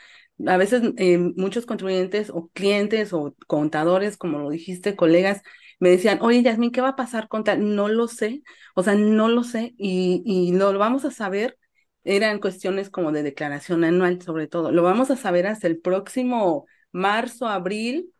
A 0.46 0.56
veces 0.56 0.82
eh, 0.98 1.18
muchos 1.18 1.66
contribuyentes 1.66 2.30
o 2.30 2.48
clientes 2.54 3.12
o 3.12 3.34
contadores, 3.46 4.16
como 4.16 4.38
lo 4.38 4.50
dijiste, 4.50 4.96
colegas, 4.96 5.42
me 5.80 5.90
decían, 5.90 6.18
oye, 6.22 6.42
Yasmin, 6.42 6.70
¿qué 6.72 6.80
va 6.80 6.90
a 6.90 6.96
pasar 6.96 7.28
con 7.28 7.44
tal? 7.44 7.74
No 7.74 7.88
lo 7.88 8.08
sé, 8.08 8.42
o 8.74 8.82
sea, 8.82 8.94
no 8.94 9.28
lo 9.28 9.44
sé 9.44 9.74
y, 9.78 10.22
y 10.24 10.52
lo 10.52 10.76
vamos 10.78 11.04
a 11.04 11.10
saber. 11.10 11.58
Eran 12.04 12.38
cuestiones 12.40 12.88
como 12.90 13.12
de 13.12 13.22
declaración 13.22 13.84
anual, 13.84 14.22
sobre 14.22 14.46
todo. 14.48 14.72
Lo 14.72 14.82
vamos 14.82 15.10
a 15.10 15.16
saber 15.16 15.46
hasta 15.46 15.66
el 15.66 15.78
próximo 15.80 16.66
marzo, 16.92 17.48
abril, 17.48 18.12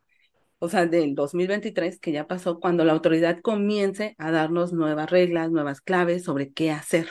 o 0.58 0.68
sea, 0.68 0.86
del 0.86 1.14
2023, 1.14 2.00
que 2.00 2.12
ya 2.12 2.26
pasó, 2.26 2.60
cuando 2.60 2.84
la 2.84 2.92
autoridad 2.92 3.40
comience 3.40 4.14
a 4.18 4.30
darnos 4.30 4.72
nuevas 4.72 5.10
reglas, 5.10 5.50
nuevas 5.50 5.80
claves 5.80 6.24
sobre 6.24 6.52
qué 6.52 6.70
hacer. 6.70 7.08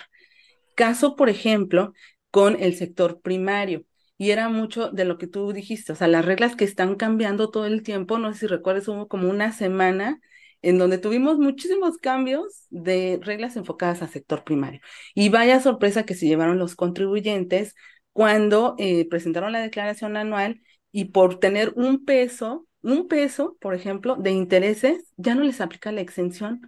Caso, 0.76 1.16
por 1.16 1.30
ejemplo, 1.30 1.94
con 2.32 2.62
el 2.62 2.76
sector 2.76 3.22
primario. 3.22 3.86
Y 4.18 4.32
era 4.32 4.50
mucho 4.50 4.90
de 4.92 5.06
lo 5.06 5.18
que 5.18 5.28
tú 5.28 5.54
dijiste, 5.54 5.92
o 5.94 5.96
sea, 5.96 6.08
las 6.08 6.26
reglas 6.26 6.56
que 6.56 6.66
están 6.66 6.96
cambiando 6.96 7.50
todo 7.52 7.66
el 7.66 7.84
tiempo, 7.84 8.18
no 8.18 8.34
sé 8.34 8.42
si 8.42 8.48
recuerdas, 8.48 8.88
hubo 8.88 9.08
como 9.08 9.30
una 9.30 9.52
semana 9.52 10.20
en 10.62 10.78
donde 10.80 10.98
tuvimos 10.98 11.38
muchísimos 11.38 11.98
cambios 11.98 12.66
de 12.70 13.20
reglas 13.22 13.56
enfocadas 13.58 14.02
al 14.02 14.10
sector 14.10 14.44
primario. 14.44 14.82
Y 15.14 15.30
vaya 15.30 15.60
sorpresa 15.60 16.04
que 16.04 16.16
se 16.16 16.28
llevaron 16.28 16.58
los 16.58 16.76
contribuyentes 16.76 17.76
cuando 18.12 18.76
eh, 18.80 19.08
presentaron 19.08 19.52
la 19.52 19.62
declaración 19.62 20.18
anual 20.18 20.62
y 20.92 21.06
por 21.06 21.40
tener 21.40 21.74
un 21.76 22.06
peso, 22.06 22.68
un 22.82 23.08
peso, 23.08 23.58
por 23.60 23.76
ejemplo, 23.76 24.16
de 24.16 24.32
intereses, 24.32 25.14
ya 25.18 25.36
no 25.36 25.44
les 25.44 25.62
aplica 25.62 25.92
la 25.92 26.02
exención 26.02 26.62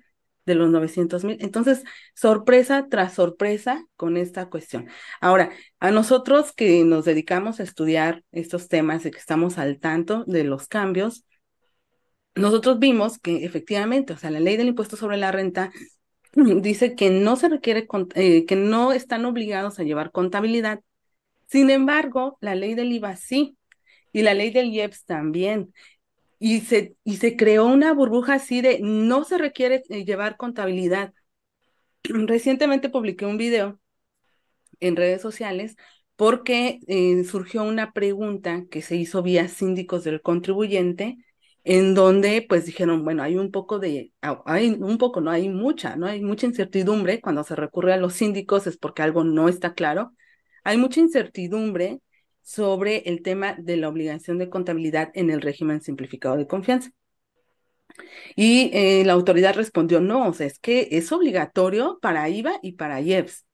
de 0.45 0.55
los 0.55 0.69
900 0.69 1.23
mil. 1.23 1.37
Entonces, 1.41 1.83
sorpresa 2.15 2.87
tras 2.89 3.13
sorpresa 3.13 3.85
con 3.95 4.17
esta 4.17 4.49
cuestión. 4.49 4.87
Ahora, 5.21 5.51
a 5.79 5.91
nosotros 5.91 6.51
que 6.53 6.83
nos 6.83 7.05
dedicamos 7.05 7.59
a 7.59 7.63
estudiar 7.63 8.23
estos 8.31 8.67
temas 8.67 9.05
y 9.05 9.11
que 9.11 9.19
estamos 9.19 9.57
al 9.57 9.79
tanto 9.79 10.23
de 10.25 10.43
los 10.43 10.67
cambios, 10.67 11.25
nosotros 12.35 12.79
vimos 12.79 13.19
que 13.19 13.45
efectivamente, 13.45 14.13
o 14.13 14.17
sea, 14.17 14.31
la 14.31 14.39
ley 14.39 14.57
del 14.57 14.69
impuesto 14.69 14.97
sobre 14.97 15.17
la 15.17 15.31
renta 15.31 15.71
dice 16.33 16.95
que 16.95 17.09
no 17.11 17.35
se 17.35 17.49
requiere, 17.49 17.87
eh, 18.15 18.45
que 18.45 18.55
no 18.55 18.91
están 18.91 19.25
obligados 19.25 19.79
a 19.79 19.83
llevar 19.83 20.11
contabilidad. 20.11 20.81
Sin 21.47 21.69
embargo, 21.69 22.37
la 22.41 22.55
ley 22.55 22.75
del 22.75 22.91
IVA 22.91 23.15
sí, 23.15 23.57
y 24.11 24.21
la 24.23 24.33
ley 24.33 24.51
del 24.51 24.67
IEPS 24.73 25.05
también. 25.05 25.73
Y 26.39 26.61
se, 26.61 26.95
y 27.03 27.17
se 27.17 27.35
creó 27.35 27.65
una 27.65 27.93
burbuja 27.93 28.35
así 28.35 28.61
de 28.61 28.79
no 28.81 29.23
se 29.25 29.37
requiere 29.37 29.83
eh, 29.89 30.05
llevar 30.05 30.37
contabilidad. 30.37 31.13
Recientemente 32.03 32.89
publiqué 32.89 33.25
un 33.25 33.37
video 33.37 33.79
en 34.79 34.95
redes 34.95 35.21
sociales 35.21 35.75
porque 36.15 36.79
eh, 36.87 37.23
surgió 37.23 37.63
una 37.63 37.93
pregunta 37.93 38.65
que 38.69 38.81
se 38.81 38.95
hizo 38.95 39.23
vía 39.23 39.47
síndicos 39.47 40.03
del 40.03 40.21
contribuyente 40.21 41.17
en 41.63 41.93
donde 41.93 42.45
pues 42.47 42.65
dijeron, 42.65 43.03
bueno, 43.03 43.23
hay 43.23 43.35
un 43.37 43.51
poco 43.51 43.79
de, 43.79 44.11
hay 44.45 44.69
un 44.71 44.97
poco, 44.97 45.21
no 45.21 45.31
hay 45.31 45.49
mucha, 45.49 45.95
no 45.95 46.07
hay 46.07 46.21
mucha 46.21 46.45
incertidumbre 46.47 47.21
cuando 47.21 47.43
se 47.43 47.55
recurre 47.55 47.93
a 47.93 47.97
los 47.97 48.13
síndicos 48.13 48.67
es 48.67 48.77
porque 48.77 49.01
algo 49.01 49.23
no 49.23 49.49
está 49.49 49.73
claro. 49.73 50.13
Hay 50.63 50.77
mucha 50.77 50.99
incertidumbre 50.99 52.01
sobre 52.49 53.03
el 53.05 53.21
tema 53.21 53.53
de 53.59 53.77
la 53.77 53.89
obligación 53.89 54.39
de 54.39 54.49
contabilidad 54.49 55.11
en 55.13 55.29
el 55.29 55.39
régimen 55.39 55.81
simplificado 55.81 56.35
de 56.35 56.47
confianza. 56.47 56.89
Y 58.35 58.71
eh, 58.73 59.03
la 59.05 59.13
autoridad 59.13 59.53
respondió, 59.55 59.99
no, 60.01 60.27
o 60.27 60.33
sea, 60.33 60.47
es 60.47 60.57
que 60.57 60.87
es 60.91 61.11
obligatorio 61.11 61.99
para 62.01 62.27
IVA 62.27 62.53
y 62.63 62.71
para 62.73 63.01
IEPS. 63.01 63.45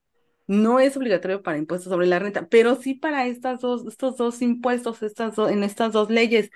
No 0.48 0.80
es 0.80 0.96
obligatorio 0.96 1.44
para 1.44 1.58
impuestos 1.58 1.92
sobre 1.92 2.08
la 2.08 2.20
renta, 2.20 2.48
pero 2.48 2.76
sí 2.78 2.94
para 2.94 3.26
estas 3.28 3.60
dos, 3.60 3.86
estos 3.86 4.16
dos 4.16 4.42
impuestos, 4.42 5.04
estas 5.04 5.38
en 5.40 5.64
estas 5.64 5.92
dos 5.92 6.10
leyes. 6.10 6.50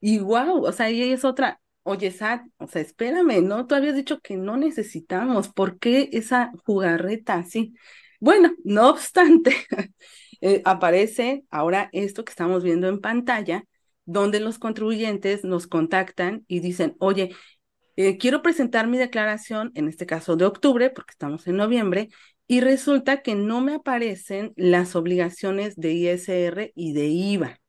Y 0.00 0.18
wow, 0.18 0.64
o 0.64 0.72
sea, 0.72 0.90
y 0.90 1.12
es 1.12 1.24
otra, 1.24 1.60
oye, 1.84 2.10
Sat, 2.10 2.42
o 2.58 2.66
sea, 2.66 2.82
espérame, 2.82 3.40
¿no? 3.42 3.66
Tú 3.68 3.76
habías 3.76 3.94
dicho 3.94 4.18
que 4.20 4.36
no 4.36 4.56
necesitamos, 4.56 5.48
¿por 5.48 5.78
qué 5.78 6.08
esa 6.12 6.50
jugarreta 6.66 7.34
así? 7.34 7.74
Bueno, 8.20 8.52
no 8.64 8.88
obstante, 8.90 9.54
eh, 10.44 10.60
aparece 10.66 11.46
ahora 11.50 11.88
esto 11.92 12.22
que 12.22 12.30
estamos 12.30 12.62
viendo 12.62 12.86
en 12.86 13.00
pantalla, 13.00 13.64
donde 14.04 14.40
los 14.40 14.58
contribuyentes 14.58 15.42
nos 15.42 15.66
contactan 15.66 16.44
y 16.48 16.60
dicen, 16.60 16.96
oye, 16.98 17.34
eh, 17.96 18.18
quiero 18.18 18.42
presentar 18.42 18.86
mi 18.86 18.98
declaración, 18.98 19.72
en 19.74 19.88
este 19.88 20.04
caso 20.04 20.36
de 20.36 20.44
octubre, 20.44 20.90
porque 20.90 21.12
estamos 21.12 21.46
en 21.46 21.56
noviembre, 21.56 22.10
y 22.46 22.60
resulta 22.60 23.22
que 23.22 23.34
no 23.34 23.62
me 23.62 23.76
aparecen 23.76 24.52
las 24.56 24.94
obligaciones 24.96 25.76
de 25.76 25.94
ISR 25.94 26.72
y 26.74 26.92
de 26.92 27.06
IVA. 27.06 27.60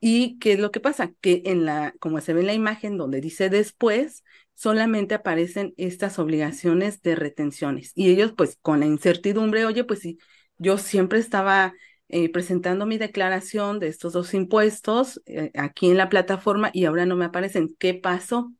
¿Y 0.00 0.40
qué 0.40 0.54
es 0.54 0.58
lo 0.58 0.72
que 0.72 0.80
pasa? 0.80 1.12
Que 1.20 1.42
en 1.44 1.64
la, 1.64 1.94
como 2.00 2.20
se 2.20 2.32
ve 2.32 2.40
en 2.40 2.46
la 2.48 2.54
imagen 2.54 2.96
donde 2.96 3.20
dice 3.20 3.50
después, 3.50 4.24
solamente 4.54 5.14
aparecen 5.14 5.74
estas 5.76 6.18
obligaciones 6.18 7.02
de 7.02 7.14
retenciones. 7.14 7.92
Y 7.94 8.10
ellos, 8.10 8.32
pues, 8.36 8.58
con 8.60 8.80
la 8.80 8.86
incertidumbre, 8.86 9.64
oye, 9.64 9.84
pues 9.84 10.00
sí, 10.00 10.18
yo 10.58 10.78
siempre 10.78 11.18
estaba 11.18 11.74
eh, 12.08 12.30
presentando 12.30 12.86
mi 12.86 12.98
declaración 12.98 13.78
de 13.78 13.88
estos 13.88 14.12
dos 14.12 14.34
impuestos 14.34 15.20
eh, 15.26 15.50
aquí 15.54 15.90
en 15.90 15.96
la 15.96 16.08
plataforma 16.08 16.70
y 16.72 16.84
ahora 16.84 17.06
no 17.06 17.16
me 17.16 17.26
aparecen. 17.26 17.74
¿Qué 17.78 17.94
pasó? 17.94 18.52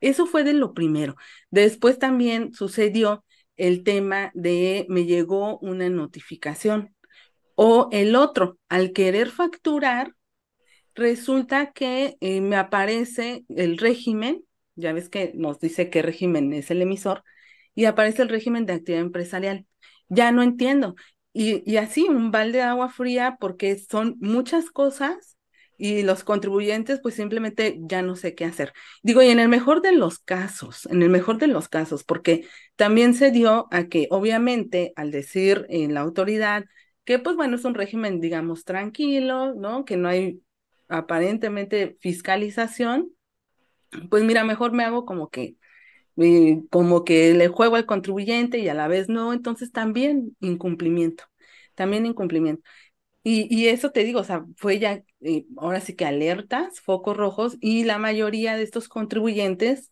Eso 0.00 0.26
fue 0.26 0.44
de 0.44 0.52
lo 0.52 0.74
primero. 0.74 1.16
Después 1.50 1.98
también 1.98 2.52
sucedió 2.52 3.24
el 3.56 3.84
tema 3.84 4.32
de 4.34 4.86
me 4.88 5.04
llegó 5.04 5.58
una 5.60 5.88
notificación. 5.88 6.94
O 7.54 7.88
el 7.92 8.16
otro, 8.16 8.58
al 8.68 8.92
querer 8.92 9.30
facturar, 9.30 10.14
resulta 10.94 11.72
que 11.72 12.16
eh, 12.20 12.40
me 12.40 12.56
aparece 12.56 13.44
el 13.48 13.78
régimen, 13.78 14.44
ya 14.74 14.92
ves 14.92 15.08
que 15.08 15.32
nos 15.34 15.60
dice 15.60 15.90
qué 15.90 16.02
régimen 16.02 16.52
es 16.52 16.70
el 16.70 16.82
emisor, 16.82 17.22
y 17.74 17.84
aparece 17.86 18.22
el 18.22 18.28
régimen 18.28 18.66
de 18.66 18.74
actividad 18.74 19.02
empresarial. 19.02 19.66
Ya 20.08 20.32
no 20.32 20.42
entiendo. 20.42 20.94
Y, 21.32 21.62
y 21.70 21.76
así, 21.78 22.06
un 22.08 22.30
balde 22.30 22.58
de 22.58 22.64
agua 22.64 22.88
fría 22.90 23.36
porque 23.40 23.78
son 23.78 24.16
muchas 24.20 24.70
cosas 24.70 25.36
y 25.78 26.02
los 26.02 26.24
contribuyentes 26.24 27.00
pues 27.00 27.14
simplemente 27.14 27.76
ya 27.80 28.02
no 28.02 28.16
sé 28.16 28.34
qué 28.34 28.44
hacer. 28.44 28.72
Digo, 29.02 29.22
y 29.22 29.28
en 29.30 29.40
el 29.40 29.48
mejor 29.48 29.82
de 29.82 29.92
los 29.92 30.18
casos, 30.18 30.86
en 30.86 31.02
el 31.02 31.08
mejor 31.10 31.38
de 31.38 31.46
los 31.48 31.68
casos, 31.68 32.04
porque 32.04 32.46
también 32.76 33.14
se 33.14 33.30
dio 33.30 33.66
a 33.72 33.84
que 33.88 34.06
obviamente 34.10 34.92
al 34.96 35.10
decir 35.10 35.66
en 35.70 35.94
la 35.94 36.00
autoridad 36.00 36.64
que 37.04 37.18
pues 37.18 37.36
bueno, 37.36 37.56
es 37.56 37.64
un 37.64 37.74
régimen 37.74 38.20
digamos 38.20 38.64
tranquilo, 38.64 39.54
¿no? 39.54 39.84
Que 39.84 39.96
no 39.96 40.08
hay 40.08 40.42
aparentemente 40.88 41.96
fiscalización, 42.00 43.10
pues 44.10 44.24
mira, 44.24 44.44
mejor 44.44 44.72
me 44.72 44.84
hago 44.84 45.04
como 45.04 45.30
que, 45.30 45.56
como 46.70 47.04
que 47.04 47.34
le 47.34 47.48
juego 47.48 47.76
al 47.76 47.86
contribuyente 47.86 48.58
y 48.58 48.68
a 48.68 48.74
la 48.74 48.88
vez 48.88 49.08
no, 49.08 49.32
entonces 49.32 49.72
también 49.72 50.36
incumplimiento, 50.40 51.24
también 51.74 52.06
incumplimiento. 52.06 52.62
Y, 53.24 53.46
y 53.54 53.68
eso 53.68 53.90
te 53.92 54.04
digo, 54.04 54.20
o 54.20 54.24
sea, 54.24 54.44
fue 54.56 54.78
ya, 54.78 55.02
eh, 55.20 55.46
ahora 55.56 55.80
sí 55.80 55.94
que 55.94 56.06
alertas, 56.06 56.80
focos 56.80 57.16
rojos, 57.16 57.56
y 57.60 57.84
la 57.84 57.98
mayoría 57.98 58.56
de 58.56 58.64
estos 58.64 58.88
contribuyentes 58.88 59.90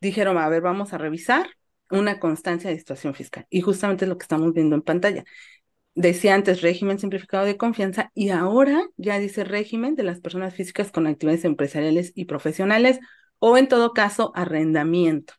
dijeron, 0.00 0.38
a 0.38 0.48
ver, 0.48 0.62
vamos 0.62 0.92
a 0.92 0.98
revisar 0.98 1.48
una 1.90 2.20
constancia 2.20 2.70
de 2.70 2.78
situación 2.78 3.14
fiscal. 3.14 3.46
Y 3.50 3.60
justamente 3.62 4.04
es 4.06 4.08
lo 4.08 4.18
que 4.18 4.24
estamos 4.24 4.52
viendo 4.54 4.76
en 4.76 4.82
pantalla 4.82 5.24
decía 5.94 6.34
antes 6.34 6.62
régimen 6.62 6.98
simplificado 6.98 7.44
de 7.44 7.56
confianza 7.56 8.10
y 8.14 8.30
ahora 8.30 8.84
ya 8.96 9.18
dice 9.18 9.44
régimen 9.44 9.94
de 9.94 10.02
las 10.02 10.20
personas 10.20 10.54
físicas 10.54 10.90
con 10.90 11.06
actividades 11.06 11.44
empresariales 11.44 12.12
y 12.14 12.24
profesionales 12.26 12.98
o 13.38 13.56
en 13.58 13.68
todo 13.68 13.92
caso 13.92 14.32
arrendamiento. 14.34 15.34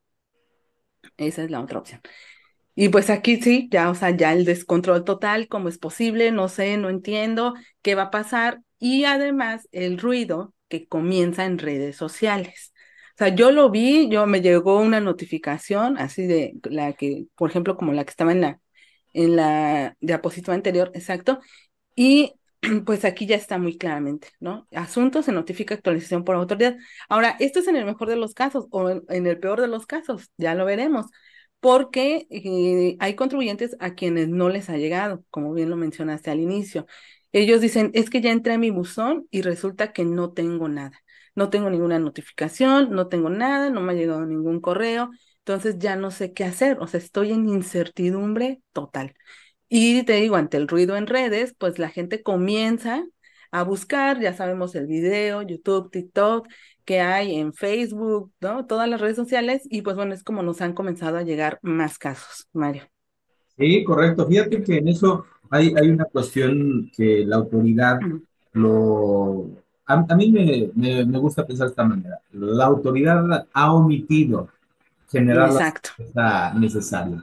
Esa 1.17 1.43
es 1.43 1.51
la 1.51 1.61
otra 1.61 1.79
opción. 1.79 2.01
Y 2.75 2.89
pues 2.89 3.09
aquí 3.09 3.41
sí, 3.41 3.69
ya, 3.71 3.89
o 3.89 3.95
sea, 3.95 4.11
ya 4.11 4.33
el 4.33 4.45
descontrol 4.45 5.03
total, 5.05 5.47
cómo 5.47 5.69
es 5.69 5.77
posible, 5.77 6.31
no 6.31 6.49
sé, 6.49 6.77
no 6.77 6.89
entiendo 6.89 7.53
qué 7.81 7.95
va 7.95 8.03
a 8.03 8.11
pasar 8.11 8.61
y 8.79 9.05
además 9.05 9.67
el 9.71 9.97
ruido 9.99 10.53
que 10.67 10.87
comienza 10.87 11.45
en 11.45 11.57
redes 11.59 11.95
sociales. 11.97 12.73
O 13.15 13.17
sea, 13.19 13.29
yo 13.29 13.51
lo 13.51 13.69
vi, 13.71 14.09
yo 14.09 14.27
me 14.27 14.41
llegó 14.41 14.79
una 14.81 14.99
notificación 14.99 15.97
así 15.97 16.27
de 16.27 16.53
la 16.65 16.93
que, 16.93 17.27
por 17.35 17.49
ejemplo, 17.49 17.77
como 17.77 17.93
la 17.93 18.03
que 18.03 18.11
estaba 18.11 18.31
en 18.33 18.41
la 18.41 18.59
en 19.13 19.35
la 19.37 19.95
diapositiva 20.01 20.53
anterior, 20.53 20.91
exacto. 20.93 21.39
Y 21.95 22.33
pues 22.85 23.05
aquí 23.05 23.25
ya 23.25 23.35
está 23.35 23.57
muy 23.57 23.77
claramente, 23.77 24.29
¿no? 24.39 24.67
Asunto 24.71 25.21
se 25.21 25.31
notifica 25.31 25.75
actualización 25.75 26.23
por 26.23 26.35
autoridad. 26.35 26.77
Ahora, 27.09 27.35
esto 27.39 27.59
es 27.59 27.67
en 27.67 27.75
el 27.75 27.85
mejor 27.85 28.09
de 28.09 28.15
los 28.15 28.33
casos 28.33 28.67
o 28.71 28.89
en, 28.89 29.27
el 29.27 29.39
peor 29.39 29.61
de 29.61 29.67
los 29.67 29.85
casos, 29.85 30.31
ya 30.37 30.55
lo 30.55 30.65
veremos, 30.65 31.07
porque 31.59 32.27
eh, 32.29 32.97
hay 32.99 33.15
contribuyentes 33.15 33.75
a 33.79 33.95
quienes 33.95 34.29
no 34.29 34.49
les 34.49 34.69
ha 34.69 34.77
llegado, 34.77 35.23
como 35.29 35.53
bien 35.53 35.69
lo 35.69 35.77
mencionaste 35.77 36.31
al 36.31 36.39
inicio. 36.39 36.85
Ellos 37.31 37.61
dicen, 37.61 37.91
es 37.93 38.09
que 38.09 38.21
ya 38.21 38.31
entré 38.31 38.53
a 38.53 38.57
mi 38.57 38.69
buzón 38.69 39.27
y 39.31 39.41
resulta 39.41 39.91
que 39.91 40.05
no 40.05 40.33
tengo 40.33 40.67
nada. 40.69 41.01
no 41.35 41.49
tengo 41.49 41.69
ninguna 41.69 41.99
notificación, 41.99 42.91
no 42.91 43.07
tengo 43.09 43.29
nada, 43.29 43.69
no 43.69 43.81
me 43.81 43.91
ha 43.93 43.95
llegado 43.95 44.25
ningún 44.25 44.61
correo, 44.61 45.11
entonces 45.39 45.77
ya 45.79 45.95
no 45.97 46.09
sé 46.11 46.33
qué 46.33 46.45
hacer, 46.45 46.77
o 46.79 46.87
sea, 46.87 46.99
estoy 46.99 47.31
en 47.31 47.49
incertidumbre 47.49 48.61
total. 48.71 49.15
Y 49.69 50.03
te 50.03 50.13
digo, 50.13 50.35
ante 50.35 50.57
el 50.57 50.67
ruido 50.67 50.95
en 50.95 51.07
redes, 51.07 51.55
pues 51.57 51.79
la 51.79 51.89
gente 51.89 52.21
comienza 52.21 53.03
a 53.51 53.63
buscar, 53.63 54.19
ya 54.19 54.33
sabemos 54.33 54.75
el 54.75 54.85
video, 54.85 55.41
YouTube, 55.41 55.89
TikTok, 55.89 56.47
que 56.83 57.01
hay 57.01 57.35
en 57.35 57.53
Facebook, 57.53 58.31
¿no? 58.39 58.65
Todas 58.65 58.87
las 58.87 59.01
redes 59.01 59.15
sociales 59.15 59.63
y 59.69 59.81
pues 59.81 59.95
bueno, 59.95 60.13
es 60.13 60.23
como 60.23 60.43
nos 60.43 60.61
han 60.61 60.73
comenzado 60.73 61.17
a 61.17 61.23
llegar 61.23 61.59
más 61.61 61.97
casos, 61.97 62.47
Mario. 62.53 62.83
Sí, 63.57 63.83
correcto. 63.83 64.27
Fíjate 64.27 64.61
que 64.63 64.77
en 64.77 64.89
eso 64.89 65.25
hay, 65.49 65.73
hay 65.75 65.89
una 65.89 66.05
cuestión 66.05 66.91
que 66.95 67.25
la 67.25 67.37
autoridad 67.37 67.99
lo... 68.53 69.49
A, 69.87 70.15
mí 70.15 70.31
me, 70.31 70.71
me, 71.05 71.19
gusta 71.19 71.45
pensar 71.45 71.67
de 71.67 71.71
esta 71.71 71.83
manera. 71.83 72.19
La 72.31 72.65
autoridad 72.65 73.47
ha 73.53 73.73
omitido 73.73 74.49
generar 75.09 75.51
Exacto. 75.51 75.91
la 76.13 76.53
necesaria. 76.55 77.21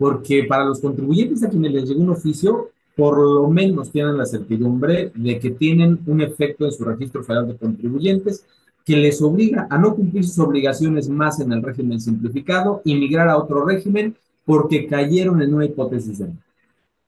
Porque 0.00 0.44
para 0.44 0.64
los 0.64 0.80
contribuyentes 0.80 1.42
a 1.42 1.50
quienes 1.50 1.72
les 1.72 1.86
llega 1.86 2.00
un 2.00 2.08
oficio, 2.08 2.70
por 2.96 3.18
lo 3.18 3.50
menos 3.50 3.92
tienen 3.92 4.16
la 4.16 4.24
certidumbre 4.24 5.12
de 5.14 5.38
que 5.38 5.50
tienen 5.50 6.00
un 6.06 6.22
efecto 6.22 6.64
en 6.64 6.72
su 6.72 6.84
registro 6.86 7.22
federal 7.22 7.48
de 7.48 7.58
contribuyentes 7.58 8.46
que 8.86 8.96
les 8.96 9.20
obliga 9.20 9.66
a 9.68 9.76
no 9.76 9.94
cumplir 9.94 10.24
sus 10.24 10.38
obligaciones 10.38 11.10
más 11.10 11.38
en 11.40 11.52
el 11.52 11.62
régimen 11.62 12.00
simplificado 12.00 12.80
y 12.82 12.94
migrar 12.94 13.28
a 13.28 13.36
otro 13.36 13.62
régimen 13.66 14.16
porque 14.46 14.86
cayeron 14.86 15.42
en 15.42 15.52
una 15.52 15.66
hipótesis 15.66 16.18
de 16.18 16.30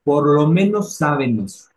Por 0.03 0.27
lo 0.27 0.45
menos 0.45 0.93
saben 0.93 1.39
eso. 1.39 1.69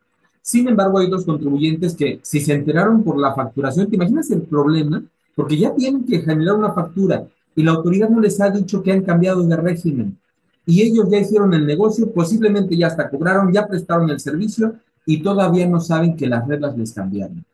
Sin 0.43 0.69
embargo, 0.69 0.99
hay 0.99 1.07
otros 1.07 1.25
contribuyentes 1.25 1.97
que 1.97 2.21
si 2.23 2.41
se 2.41 2.53
enteraron 2.53 3.03
por 3.03 3.19
la 3.19 3.35
facturación, 3.35 3.89
¿te 3.89 3.97
imaginas 3.97 4.31
el 4.31 4.43
problema? 4.43 5.03
Porque 5.35 5.57
ya 5.57 5.75
tienen 5.75 6.05
que 6.05 6.21
generar 6.21 6.57
una 6.57 6.75
factura 6.75 7.27
y 7.55 7.63
la 7.63 7.73
autoridad 7.73 8.11
no 8.11 8.21
les 8.21 8.39
ha 8.39 8.51
dicho 8.51 8.83
que 8.83 8.93
han 8.93 9.01
cambiado 9.01 9.43
de 9.43 9.57
régimen. 9.57 10.19
Y 10.67 10.83
ellos 10.83 11.09
ya 11.09 11.19
hicieron 11.19 11.55
el 11.55 11.65
negocio, 11.65 12.13
posiblemente 12.13 12.77
ya 12.77 12.89
hasta 12.89 13.09
cobraron, 13.09 13.53
ya 13.53 13.67
prestaron 13.67 14.11
el 14.11 14.21
servicio 14.21 14.75
y 15.07 15.23
todavía 15.23 15.67
no 15.69 15.81
saben 15.81 16.17
que 16.17 16.27
las 16.27 16.47
reglas 16.47 16.77
les 16.77 16.93
cambiaron. 16.93 17.45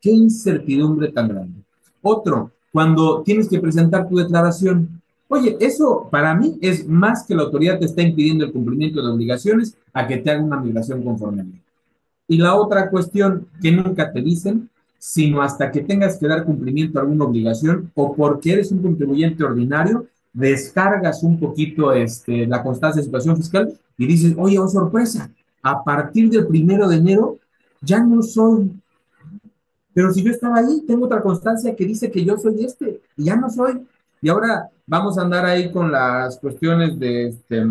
Qué 0.00 0.10
incertidumbre 0.10 1.12
tan 1.12 1.28
grande. 1.28 1.62
Otro, 2.02 2.50
cuando 2.72 3.22
tienes 3.22 3.48
que 3.48 3.60
presentar 3.60 4.08
tu 4.08 4.16
declaración, 4.16 5.00
Oye, 5.28 5.56
eso 5.60 6.08
para 6.10 6.34
mí 6.34 6.56
es 6.60 6.86
más 6.86 7.26
que 7.26 7.34
la 7.34 7.42
autoridad 7.42 7.78
te 7.78 7.86
está 7.86 8.02
impidiendo 8.02 8.44
el 8.44 8.52
cumplimiento 8.52 9.02
de 9.02 9.10
obligaciones 9.10 9.76
a 9.92 10.06
que 10.06 10.18
te 10.18 10.30
haga 10.30 10.42
una 10.42 10.60
migración 10.60 11.02
conforme 11.02 11.42
a 11.42 11.44
ley. 11.44 11.60
Y 12.28 12.38
la 12.38 12.54
otra 12.54 12.90
cuestión 12.90 13.48
que 13.60 13.72
nunca 13.72 14.12
te 14.12 14.22
dicen, 14.22 14.70
sino 14.98 15.42
hasta 15.42 15.70
que 15.70 15.80
tengas 15.80 16.16
que 16.18 16.28
dar 16.28 16.44
cumplimiento 16.44 16.98
a 16.98 17.02
alguna 17.02 17.24
obligación 17.24 17.90
o 17.94 18.14
porque 18.14 18.52
eres 18.52 18.70
un 18.70 18.82
contribuyente 18.82 19.42
ordinario, 19.42 20.06
descargas 20.36 21.22
un 21.22 21.40
poquito 21.40 21.92
este, 21.92 22.46
la 22.46 22.62
constancia 22.62 23.00
de 23.00 23.06
situación 23.06 23.36
fiscal 23.38 23.72
y 23.96 24.06
dices, 24.06 24.34
oye, 24.36 24.58
oh 24.58 24.68
sorpresa, 24.68 25.30
a 25.62 25.82
partir 25.82 26.28
del 26.28 26.46
primero 26.46 26.86
de 26.88 26.96
enero 26.96 27.38
ya 27.80 28.00
no 28.00 28.22
soy. 28.22 28.70
Pero 29.94 30.12
si 30.12 30.22
yo 30.22 30.30
estaba 30.30 30.58
ahí, 30.58 30.84
tengo 30.86 31.06
otra 31.06 31.22
constancia 31.22 31.74
que 31.74 31.86
dice 31.86 32.10
que 32.10 32.22
yo 32.22 32.36
soy 32.36 32.64
este 32.64 33.00
y 33.16 33.24
ya 33.24 33.36
no 33.36 33.48
soy. 33.48 33.86
Y 34.20 34.28
ahora 34.28 34.68
vamos 34.86 35.16
a 35.16 35.22
andar 35.22 35.46
ahí 35.46 35.72
con 35.72 35.90
las 35.90 36.38
cuestiones 36.38 36.98
de 36.98 37.28
este, 37.28 37.64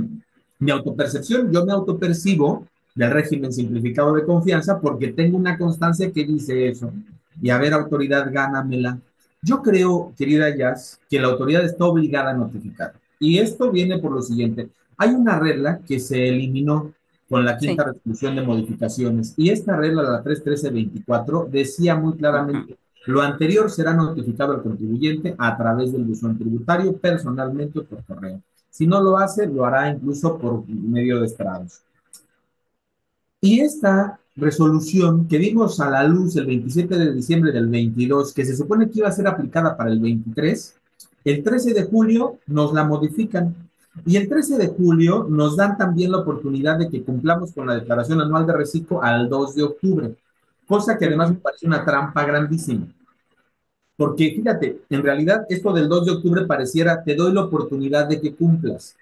mi 0.58 0.72
autopercepción. 0.72 1.52
Yo 1.52 1.64
me 1.66 1.72
autopercibo 1.72 2.66
del 2.96 3.12
régimen 3.12 3.54
simplificado 3.54 4.16
de 4.16 4.26
confianza 4.26 4.80
porque 4.80 5.10
tengo 5.10 5.38
una 5.38 5.56
constancia 5.56 6.12
que 6.12 6.26
dice 6.26 6.70
eso. 6.70 6.92
Y 7.40 7.52
a 7.52 7.60
ver, 7.60 7.74
autoridad, 7.74 8.32
gánamela. 8.32 8.98
Yo 9.46 9.62
creo, 9.62 10.12
querida 10.18 10.56
Jazz, 10.56 11.00
que 11.08 11.20
la 11.20 11.28
autoridad 11.28 11.64
está 11.64 11.86
obligada 11.86 12.32
a 12.32 12.34
notificar. 12.34 12.94
Y 13.20 13.38
esto 13.38 13.72
viene 13.72 14.00
por 14.00 14.12
lo 14.12 14.22
siguiente. 14.24 14.70
Hay 14.98 15.12
una 15.12 15.38
regla 15.38 15.82
que 15.88 16.00
se 16.00 16.30
eliminó 16.30 16.94
con 17.30 17.46
la 17.46 17.56
quinta 17.56 17.84
resolución 17.84 18.36
de 18.36 18.42
modificaciones. 18.42 19.36
Y 19.38 19.52
esta 19.52 19.76
regla, 19.76 20.02
la 20.02 20.24
31324, 20.24 21.48
decía 21.52 21.96
muy 21.96 22.18
claramente 22.18 22.76
lo 23.06 23.22
anterior 23.22 23.70
será 23.70 23.94
notificado 23.94 24.54
al 24.54 24.64
contribuyente 24.64 25.36
a 25.38 25.56
través 25.56 25.92
del 25.92 26.06
buzón 26.06 26.38
tributario 26.38 26.98
personalmente 26.98 27.80
o 27.80 27.86
por 27.86 28.04
correo. 28.04 28.42
Si 28.72 28.88
no 28.88 29.02
lo 29.02 29.18
hace, 29.18 29.46
lo 29.46 29.64
hará 29.64 29.90
incluso 29.90 30.40
por 30.40 30.68
medio 30.68 31.20
de 31.20 31.28
estrados. 31.28 31.82
Y 33.42 33.60
esta 33.60 34.20
resolución 34.36 35.28
que 35.28 35.40
dimos 35.40 35.80
a 35.80 35.90
la 35.90 36.04
luz 36.04 36.36
el 36.36 36.46
27 36.46 36.98
de 36.98 37.14
diciembre 37.14 37.52
del 37.52 37.68
22, 37.68 38.34
que 38.34 38.46
se 38.46 38.56
supone 38.56 38.90
que 38.90 39.00
iba 39.00 39.08
a 39.08 39.14
ser 39.14 39.28
aplicada 39.28 39.78
para 39.78 39.92
el 39.92 40.00
23, 40.00 40.76
el 41.24 41.44
13 41.44 41.74
de 41.74 41.84
julio 41.84 42.40
nos 42.48 42.74
la 42.74 42.84
modifican. 42.84 43.56
Y 44.06 44.18
el 44.18 44.28
13 44.28 44.58
de 44.58 44.68
julio 44.68 45.26
nos 45.30 45.56
dan 45.56 45.78
también 45.78 46.12
la 46.12 46.20
oportunidad 46.20 46.78
de 46.78 46.90
que 46.90 47.04
cumplamos 47.04 47.54
con 47.54 47.68
la 47.68 47.76
declaración 47.76 48.22
anual 48.22 48.46
de 48.46 48.54
reciclo 48.54 49.02
al 49.02 49.30
2 49.30 49.56
de 49.56 49.64
octubre 49.64 50.16
cosa 50.68 50.98
que 50.98 51.06
además 51.06 51.32
me 51.32 51.38
parece 51.38 51.68
una 51.68 51.84
trampa 51.86 52.26
grandísima. 52.26 52.88
Porque 53.98 54.32
fíjate, 54.36 54.82
en 54.90 55.04
realidad 55.04 55.46
esto 55.50 55.72
del 55.72 55.88
2 55.88 56.06
de 56.06 56.12
octubre 56.12 56.46
pareciera, 56.46 57.04
te 57.04 57.16
doy 57.16 57.34
la 57.34 57.46
oportunidad 57.46 58.08
de 58.08 58.20
que 58.20 58.36
cumplas. 58.36 58.98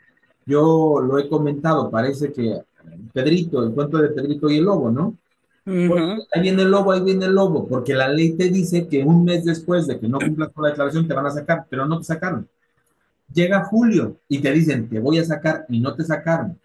Yo 0.45 1.01
lo 1.01 1.17
he 1.17 1.27
comentado, 1.27 1.89
parece 1.89 2.31
que 2.31 2.61
Pedrito, 3.13 3.63
el 3.63 3.73
cuento 3.73 3.97
de 3.97 4.09
Pedrito 4.09 4.49
y 4.49 4.57
el 4.57 4.65
lobo, 4.65 4.91
¿no? 4.91 5.15
Ahí 5.65 6.41
viene 6.41 6.63
el 6.63 6.71
lobo, 6.71 6.91
ahí 6.91 7.01
viene 7.01 7.25
el 7.25 7.33
lobo, 7.33 7.67
porque 7.67 7.93
la 7.93 8.07
ley 8.07 8.33
te 8.33 8.49
dice 8.49 8.87
que 8.87 9.03
un 9.03 9.23
mes 9.23 9.45
después 9.45 9.87
de 9.87 9.99
que 9.99 10.07
no 10.07 10.19
cumplas 10.19 10.49
con 10.49 10.63
la 10.63 10.69
declaración 10.69 11.07
te 11.07 11.13
van 11.13 11.25
a 11.25 11.31
sacar, 11.31 11.65
pero 11.69 11.85
no 11.85 11.97
te 11.99 12.03
sacaron. 12.03 12.47
Llega 13.33 13.63
julio 13.65 14.17
y 14.27 14.39
te 14.39 14.51
dicen, 14.51 14.89
te 14.89 14.99
voy 14.99 15.19
a 15.19 15.25
sacar 15.25 15.65
y 15.69 15.79
no 15.79 15.95
te 15.95 16.03
sacaron. 16.03 16.59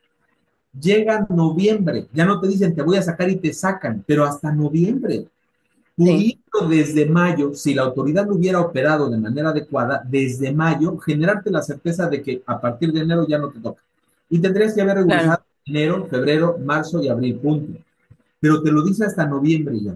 Llega 0.78 1.26
noviembre, 1.30 2.08
ya 2.12 2.24
no 2.24 2.40
te 2.40 2.48
dicen 2.48 2.74
te 2.74 2.82
voy 2.82 2.96
a 2.96 3.02
sacar 3.02 3.30
y 3.30 3.36
te 3.36 3.52
sacan, 3.52 4.04
pero 4.06 4.24
hasta 4.24 4.52
noviembre. 4.52 5.26
Pudiendo 5.96 6.68
desde 6.68 7.06
mayo, 7.06 7.54
si 7.54 7.74
la 7.74 7.82
autoridad 7.82 8.26
lo 8.26 8.36
hubiera 8.36 8.60
operado 8.60 9.10
de 9.10 9.16
manera 9.16 9.50
adecuada, 9.50 10.02
desde 10.08 10.52
mayo, 10.52 10.96
generarte 10.98 11.50
la 11.50 11.62
certeza 11.62 12.08
de 12.08 12.22
que 12.22 12.42
a 12.46 12.60
partir 12.60 12.92
de 12.92 13.00
enero 13.00 13.26
ya 13.26 13.38
no 13.38 13.50
te 13.50 13.58
toca. 13.58 13.82
Y 14.30 14.38
tendrías 14.38 14.74
que 14.74 14.82
haber 14.82 14.98
regresado 14.98 15.42
enero, 15.64 16.06
febrero, 16.08 16.58
marzo 16.64 17.02
y 17.02 17.08
abril, 17.08 17.36
punto. 17.36 17.80
Pero 18.40 18.62
te 18.62 18.70
lo 18.70 18.82
dice 18.84 19.04
hasta 19.04 19.26
noviembre 19.26 19.78
ya. 19.80 19.94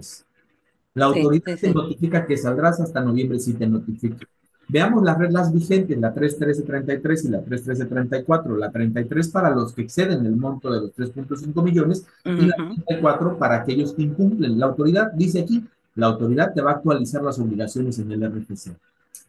La 0.95 1.07
autoridad 1.07 1.59
te 1.59 1.73
notifica 1.73 2.27
que 2.27 2.37
saldrás 2.37 2.81
hasta 2.81 3.01
noviembre 3.01 3.39
si 3.39 3.55
te 3.55 3.67
notifica. 3.67 4.27
Veamos 4.69 5.03
las 5.03 5.19
reglas 5.19 5.53
vigentes, 5.53 5.99
la 5.99 6.15
31333 6.15 7.25
y 7.25 7.29
la 7.29 7.43
31334. 7.43 8.57
La 8.57 8.71
33 8.71 9.29
para 9.29 9.51
los 9.51 9.73
que 9.73 9.83
exceden 9.83 10.25
el 10.25 10.37
monto 10.37 10.73
de 10.73 10.81
los 10.81 10.95
3.5 10.97 11.63
millones 11.63 12.07
y 12.25 12.47
la 12.47 12.57
34 12.57 13.39
para 13.39 13.57
aquellos 13.57 13.93
que 13.93 14.03
incumplen. 14.03 14.59
La 14.59 14.67
autoridad 14.67 15.13
dice 15.13 15.41
aquí, 15.41 15.65
la 15.95 16.07
autoridad 16.07 16.55
te 16.55 16.63
va 16.63 16.73
a 16.73 16.75
actualizar 16.77 17.23
las 17.23 17.39
obligaciones 17.39 17.99
en 17.99 18.13
el 18.13 18.25
RFC. 18.25 18.73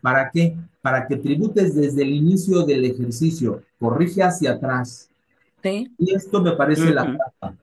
¿Para 0.01 0.29
qué? 0.31 0.55
Para 0.81 1.07
que 1.07 1.17
tributes 1.17 1.75
desde 1.75 2.03
el 2.03 2.13
inicio 2.13 2.63
del 2.63 2.85
ejercicio, 2.85 3.61
corrige 3.79 4.23
hacia 4.23 4.53
atrás. 4.53 5.09
Y 5.97 6.13
esto 6.13 6.41
me 6.41 6.53
parece 6.53 6.93
la 6.93 7.03
trampa. 7.03 7.62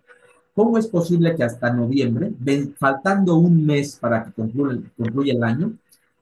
¿Cómo 0.61 0.77
es 0.77 0.89
posible 0.89 1.35
que 1.35 1.43
hasta 1.43 1.73
noviembre, 1.73 2.35
faltando 2.77 3.37
un 3.37 3.65
mes 3.65 3.97
para 3.99 4.25
que 4.25 4.33
concluya 4.33 5.33
el 5.33 5.43
año, 5.43 5.73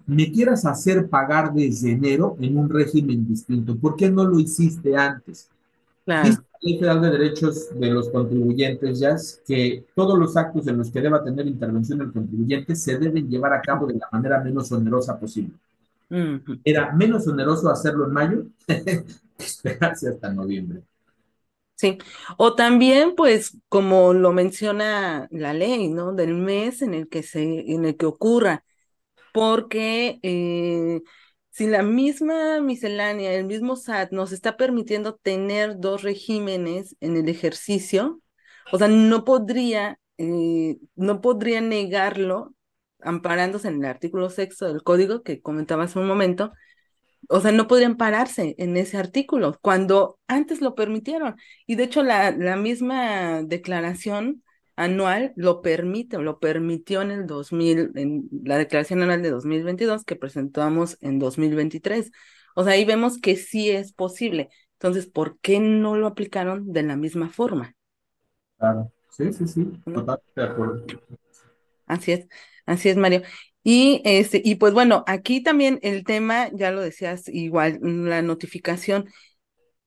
me 0.07 0.31
quieras 0.31 0.65
hacer 0.65 1.09
pagar 1.09 1.53
desde 1.53 1.91
enero 1.91 2.37
en 2.39 2.57
un 2.57 2.69
régimen 2.71 3.27
distinto. 3.27 3.75
¿Por 3.77 3.97
qué 3.97 4.09
no 4.09 4.25
lo 4.25 4.39
hiciste 4.39 4.97
antes? 4.97 5.49
Claro. 6.05 6.29
Dice 6.29 6.41
la 6.41 6.59
Ley 6.63 6.79
Federal 6.79 7.03
de 7.03 7.11
Derechos 7.11 7.69
de 7.81 7.91
los 7.91 8.11
Contribuyentes, 8.11 9.01
ya 9.01 9.17
que 9.45 9.85
todos 9.97 10.17
los 10.17 10.37
actos 10.37 10.69
en 10.69 10.79
los 10.79 10.93
que 10.93 11.01
deba 11.01 11.25
tener 11.25 11.45
intervención 11.49 12.01
el 12.01 12.13
contribuyente 12.13 12.77
se 12.77 12.97
deben 12.97 13.29
llevar 13.29 13.55
a 13.55 13.61
cabo 13.61 13.89
de 13.89 13.95
la 13.95 14.07
manera 14.13 14.39
menos 14.39 14.71
onerosa 14.71 15.19
posible. 15.19 15.55
Era 16.63 16.93
menos 16.93 17.27
oneroso 17.27 17.69
hacerlo 17.69 18.07
en 18.07 18.13
mayo 18.13 18.47
que 18.69 19.05
esperarse 19.37 20.11
hasta 20.11 20.33
noviembre. 20.33 20.81
Sí, 21.79 21.97
o 22.39 22.57
también, 22.57 23.15
pues, 23.15 23.57
como 23.69 24.13
lo 24.13 24.33
menciona 24.33 25.29
la 25.31 25.53
ley, 25.55 25.89
¿no? 25.89 26.13
Del 26.13 26.35
mes 26.35 26.83
en 26.83 26.93
el 26.95 27.09
que 27.09 27.23
se, 27.23 27.43
en 27.73 27.85
el 27.85 27.97
que 27.97 28.07
ocurra 28.07 28.65
porque 29.33 30.21
eh, 30.23 31.03
si 31.51 31.67
la 31.69 31.83
misma 31.83 32.61
miscelánea, 32.61 33.35
el 33.35 33.47
mismo 33.47 33.75
SAT 33.75 34.13
nos 34.13 34.33
está 34.33 34.57
permitiendo 34.57 35.17
tener 35.17 35.79
dos 35.81 36.03
regímenes 36.03 36.97
en 37.01 37.17
el 37.17 37.29
ejercicio, 37.29 38.21
o 38.73 38.79
sea, 38.79 38.89
no 38.89 39.25
podría, 39.25 39.99
eh, 40.19 40.79
no 40.97 41.21
podría 41.21 41.61
negarlo 41.61 42.55
amparándose 43.01 43.69
en 43.69 43.77
el 43.85 43.87
artículo 43.87 44.31
sexto 44.31 44.67
del 44.67 44.83
código 44.83 45.23
que 45.23 45.41
comentaba 45.43 45.85
hace 45.85 45.99
un 45.99 46.07
momento, 46.09 46.53
o 47.29 47.41
sea, 47.41 47.53
no 47.53 47.67
podrían 47.69 47.97
pararse 47.97 48.55
en 48.59 48.77
ese 48.77 48.97
artículo 48.99 49.59
cuando 49.63 50.19
antes 50.29 50.61
lo 50.61 50.75
permitieron. 50.75 51.37
Y 51.67 51.75
de 51.77 51.85
hecho, 51.85 52.03
la, 52.03 52.31
la 52.31 52.57
misma 52.57 53.43
declaración 53.43 54.43
anual 54.77 55.33
lo 55.37 55.61
permite, 55.63 56.19
lo 56.19 56.39
permitió 56.41 57.03
en 57.03 57.11
el 57.11 57.27
2000, 57.27 57.91
en 57.97 58.29
la 58.45 58.59
declaración 58.59 59.03
anual 59.03 59.23
de 59.23 59.31
2022 59.31 60.05
que 60.05 60.17
presentamos 60.17 60.97
en 61.01 61.19
2023. 61.19 62.11
O 62.55 62.65
sea, 62.65 62.75
ahí 62.75 62.85
vemos 62.85 63.19
que 63.19 63.37
sí 63.37 63.71
es 63.71 63.93
posible. 63.93 64.49
Entonces, 64.75 65.07
¿por 65.07 65.39
qué 65.41 65.59
no 65.61 65.97
lo 65.97 66.07
aplicaron 66.07 66.73
de 66.73 66.83
la 66.85 66.97
misma 66.97 67.29
forma? 67.31 67.75
Claro, 68.59 68.93
sí, 69.11 69.33
sí, 69.33 69.47
sí, 69.49 69.65
totalmente 69.93 70.41
de 70.41 70.43
acuerdo. 70.45 70.85
Así 71.87 72.13
es, 72.13 72.29
así 72.67 72.89
es, 72.89 72.97
Mario. 72.97 73.23
Y 73.71 74.01
este, 74.05 74.41
y 74.43 74.55
pues 74.55 74.73
bueno, 74.73 75.05
aquí 75.07 75.43
también 75.43 75.79
el 75.83 76.03
tema, 76.05 76.49
ya 76.55 76.71
lo 76.71 76.81
decías, 76.81 77.29
igual, 77.29 77.79
la 77.83 78.23
notificación. 78.23 79.09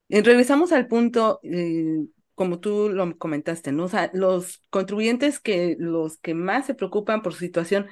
Eh, 0.09 0.21
regresamos 0.23 0.71
al 0.71 0.87
punto, 0.87 1.39
eh, 1.43 2.05
como 2.35 2.59
tú 2.59 2.89
lo 2.89 3.17
comentaste, 3.17 3.71
¿no? 3.71 3.85
O 3.85 3.89
sea, 3.89 4.11
los 4.13 4.63
contribuyentes 4.69 5.39
que 5.39 5.75
los 5.79 6.17
que 6.19 6.33
más 6.35 6.67
se 6.67 6.75
preocupan 6.75 7.21
por 7.23 7.33
su 7.33 7.39
situación 7.39 7.87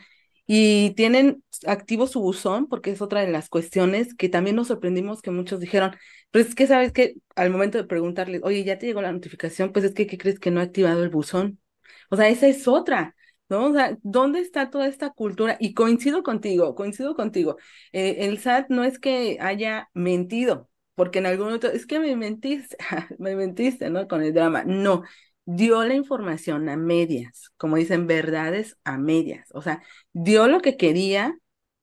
y 0.47 0.91
tienen 0.95 1.43
activo 1.67 2.07
su 2.07 2.21
buzón, 2.21 2.67
porque 2.67 2.91
es 2.91 3.01
otra 3.01 3.21
de 3.21 3.31
las 3.31 3.49
cuestiones 3.49 4.13
que 4.15 4.29
también 4.29 4.55
nos 4.57 4.67
sorprendimos 4.69 5.21
que 5.21 5.31
muchos 5.31 5.59
dijeron, 5.59 5.91
pero 6.31 6.45
es 6.47 6.55
que 6.55 6.67
sabes 6.67 6.91
que 6.93 7.15
al 7.35 7.51
momento 7.51 7.77
de 7.79 7.85
preguntarles, 7.85 8.41
oye, 8.43 8.63
ya 8.63 8.77
te 8.79 8.87
llegó 8.87 9.01
la 9.01 9.11
notificación, 9.11 9.71
pues 9.73 9.85
es 9.85 9.93
que, 9.95 10.07
¿qué 10.07 10.17
crees 10.19 10.39
que 10.39 10.51
no 10.51 10.59
ha 10.61 10.63
activado 10.63 11.03
el 11.03 11.09
buzón? 11.09 11.59
O 12.11 12.15
sea, 12.17 12.29
esa 12.29 12.47
es 12.47 12.67
otra. 12.67 13.15
¿No? 13.49 13.65
O 13.67 13.73
sea, 13.73 13.97
¿dónde 14.03 14.39
está 14.39 14.69
toda 14.69 14.87
esta 14.87 15.09
cultura? 15.11 15.57
Y 15.59 15.73
coincido 15.73 16.23
contigo, 16.23 16.75
coincido 16.75 17.15
contigo. 17.15 17.57
Eh, 17.91 18.17
el 18.19 18.37
SAT 18.37 18.69
no 18.69 18.83
es 18.83 18.99
que 18.99 19.37
haya 19.41 19.89
mentido, 19.93 20.69
porque 20.95 21.19
en 21.19 21.25
algún 21.25 21.47
momento, 21.47 21.67
es 21.67 21.85
que 21.85 21.99
me 21.99 22.15
mentiste, 22.15 22.77
me 23.19 23.35
mentiste, 23.35 23.89
¿no? 23.89 24.07
Con 24.07 24.23
el 24.23 24.33
drama. 24.33 24.63
No, 24.65 25.03
dio 25.45 25.83
la 25.85 25.95
información 25.95 26.69
a 26.69 26.77
medias, 26.77 27.51
como 27.57 27.77
dicen, 27.77 28.07
verdades 28.07 28.77
a 28.83 28.97
medias. 28.97 29.49
O 29.53 29.61
sea, 29.61 29.81
dio 30.13 30.47
lo 30.47 30.61
que 30.61 30.77
quería 30.77 31.37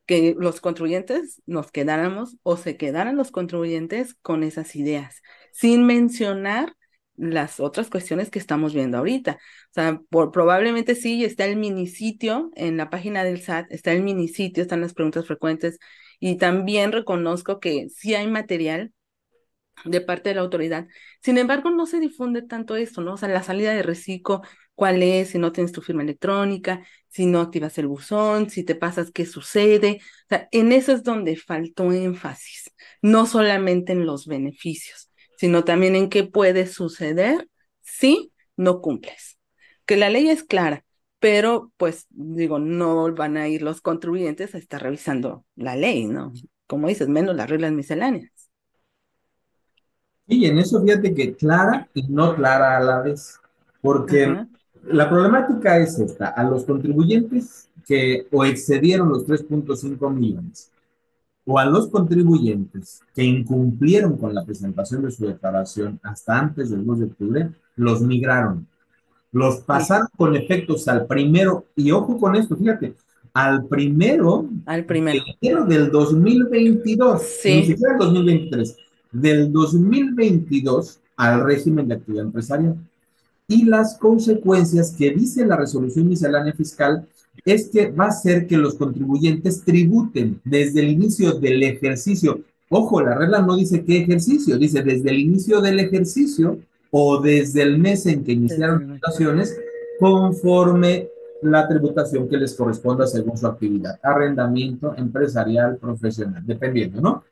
que 0.06 0.36
los 0.38 0.60
contribuyentes 0.60 1.42
nos 1.46 1.72
quedáramos 1.72 2.36
o 2.44 2.56
se 2.56 2.76
quedaran 2.76 3.16
los 3.16 3.32
contribuyentes 3.32 4.14
con 4.22 4.44
esas 4.44 4.76
ideas, 4.76 5.20
sin 5.52 5.84
mencionar 5.84 6.74
las 7.16 7.60
otras 7.60 7.90
cuestiones 7.90 8.30
que 8.30 8.38
estamos 8.38 8.74
viendo 8.74 8.98
ahorita. 8.98 9.32
O 9.70 9.72
sea, 9.72 10.00
por, 10.10 10.32
probablemente 10.32 10.94
sí, 10.94 11.24
está 11.24 11.44
el 11.46 11.56
minisitio 11.56 12.50
en 12.54 12.76
la 12.76 12.90
página 12.90 13.24
del 13.24 13.40
SAT, 13.40 13.72
está 13.72 13.92
el 13.92 14.02
minisitio, 14.02 14.62
están 14.62 14.80
las 14.80 14.94
preguntas 14.94 15.26
frecuentes 15.26 15.78
y 16.20 16.36
también 16.36 16.92
reconozco 16.92 17.60
que 17.60 17.88
sí 17.90 18.14
hay 18.14 18.26
material 18.26 18.92
de 19.84 20.00
parte 20.00 20.30
de 20.30 20.36
la 20.36 20.40
autoridad. 20.42 20.86
Sin 21.22 21.38
embargo, 21.38 21.70
no 21.70 21.86
se 21.86 22.00
difunde 22.00 22.42
tanto 22.42 22.76
esto, 22.76 23.00
¿no? 23.02 23.14
O 23.14 23.16
sea, 23.16 23.28
la 23.28 23.42
salida 23.42 23.72
de 23.74 23.82
reciclo, 23.82 24.42
cuál 24.74 25.02
es, 25.02 25.30
si 25.30 25.38
no 25.38 25.52
tienes 25.52 25.72
tu 25.72 25.82
firma 25.82 26.02
electrónica, 26.02 26.84
si 27.08 27.26
no 27.26 27.40
activas 27.40 27.78
el 27.78 27.86
buzón, 27.86 28.50
si 28.50 28.64
te 28.64 28.74
pasas, 28.74 29.10
qué 29.12 29.26
sucede. 29.26 30.00
O 30.24 30.28
sea, 30.28 30.48
en 30.52 30.72
eso 30.72 30.92
es 30.92 31.02
donde 31.02 31.36
faltó 31.36 31.92
énfasis, 31.92 32.72
no 33.02 33.26
solamente 33.26 33.92
en 33.92 34.06
los 34.06 34.26
beneficios 34.26 35.05
sino 35.36 35.64
también 35.64 35.94
en 35.96 36.08
qué 36.08 36.24
puede 36.24 36.66
suceder 36.66 37.48
si 37.82 38.32
no 38.56 38.80
cumples. 38.80 39.38
Que 39.84 39.96
la 39.96 40.10
ley 40.10 40.28
es 40.28 40.42
clara, 40.42 40.84
pero 41.20 41.72
pues 41.76 42.06
digo, 42.10 42.58
no 42.58 43.14
van 43.14 43.36
a 43.36 43.48
ir 43.48 43.62
los 43.62 43.80
contribuyentes 43.80 44.54
a 44.54 44.58
estar 44.58 44.82
revisando 44.82 45.44
la 45.54 45.76
ley, 45.76 46.06
¿no? 46.06 46.32
Como 46.66 46.88
dices, 46.88 47.08
menos 47.08 47.36
las 47.36 47.48
reglas 47.48 47.72
misceláneas. 47.72 48.30
Y 50.26 50.46
en 50.46 50.58
eso 50.58 50.82
fíjate 50.82 51.14
que 51.14 51.34
clara 51.34 51.88
y 51.94 52.02
no 52.08 52.34
clara 52.34 52.76
a 52.76 52.80
la 52.80 53.00
vez, 53.00 53.38
porque 53.80 54.44
la 54.82 55.08
problemática 55.08 55.78
es 55.78 55.98
esta, 56.00 56.28
a 56.28 56.42
los 56.42 56.64
contribuyentes 56.64 57.68
que 57.86 58.26
o 58.32 58.44
excedieron 58.44 59.08
los 59.08 59.24
3.5 59.24 60.12
millones 60.12 60.72
o 61.46 61.58
a 61.58 61.64
los 61.64 61.88
contribuyentes 61.88 63.00
que 63.14 63.22
incumplieron 63.22 64.18
con 64.18 64.34
la 64.34 64.44
presentación 64.44 65.02
de 65.02 65.12
su 65.12 65.26
declaración 65.26 66.00
hasta 66.02 66.38
antes 66.38 66.70
del 66.70 66.84
2 66.84 66.98
de 66.98 67.04
octubre, 67.04 67.50
los 67.76 68.02
migraron. 68.02 68.66
Los 69.30 69.60
pasaron 69.60 70.08
con 70.16 70.34
efectos 70.34 70.88
al 70.88 71.06
primero, 71.06 71.66
y 71.76 71.92
ojo 71.92 72.18
con 72.18 72.34
esto, 72.34 72.56
fíjate, 72.56 72.94
al 73.32 73.66
primero, 73.66 74.48
al 74.64 74.84
primero. 74.86 75.22
del 75.66 75.90
2022, 75.90 77.22
sí. 77.22 77.54
ni 77.54 77.66
siquiera 77.66 77.92
el 77.92 77.98
2023, 77.98 78.76
del 79.12 79.52
2022 79.52 81.00
al 81.16 81.44
régimen 81.44 81.86
de 81.86 81.94
actividad 81.94 82.24
empresarial. 82.24 82.76
Y 83.46 83.64
las 83.64 83.96
consecuencias 83.98 84.94
que 84.98 85.12
dice 85.12 85.46
la 85.46 85.56
resolución 85.56 86.08
miscelánea 86.08 86.54
fiscal 86.54 87.06
es 87.46 87.68
que 87.68 87.90
va 87.90 88.06
a 88.06 88.12
ser 88.12 88.46
que 88.46 88.58
los 88.58 88.74
contribuyentes 88.74 89.62
tributen 89.64 90.40
desde 90.44 90.80
el 90.80 90.88
inicio 90.88 91.32
del 91.32 91.62
ejercicio. 91.62 92.40
Ojo, 92.68 93.00
la 93.00 93.14
regla 93.14 93.40
no 93.40 93.56
dice 93.56 93.84
qué 93.84 93.98
ejercicio, 93.98 94.58
dice 94.58 94.82
desde 94.82 95.10
el 95.10 95.20
inicio 95.20 95.60
del 95.60 95.78
ejercicio 95.78 96.58
o 96.90 97.20
desde 97.20 97.62
el 97.62 97.78
mes 97.78 98.04
en 98.06 98.24
que 98.24 98.32
iniciaron 98.32 98.78
tributaciones, 98.78 99.56
conforme 100.00 101.08
la 101.42 101.68
tributación 101.68 102.28
que 102.28 102.36
les 102.36 102.54
corresponda 102.54 103.06
según 103.06 103.36
su 103.36 103.46
actividad, 103.46 103.98
arrendamiento 104.02 104.94
empresarial, 104.96 105.76
profesional, 105.76 106.42
dependiendo, 106.44 107.00
¿no? 107.00 107.24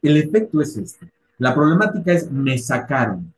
El 0.00 0.16
efecto 0.16 0.62
es 0.62 0.74
este. 0.76 1.10
La 1.36 1.54
problemática 1.54 2.12
es, 2.12 2.30
me 2.30 2.56
sacaron. 2.56 3.32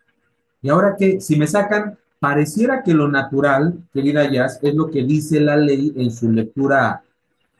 Y 0.60 0.68
ahora 0.68 0.94
que, 0.96 1.20
si 1.20 1.34
me 1.36 1.48
sacan, 1.48 1.98
Pareciera 2.22 2.84
que 2.84 2.94
lo 2.94 3.08
natural, 3.08 3.82
querida 3.92 4.30
Jazz, 4.30 4.60
es 4.62 4.76
lo 4.76 4.88
que 4.88 5.02
dice 5.02 5.40
la 5.40 5.56
ley 5.56 5.92
en 5.96 6.12
su 6.12 6.30
lectura, 6.30 7.02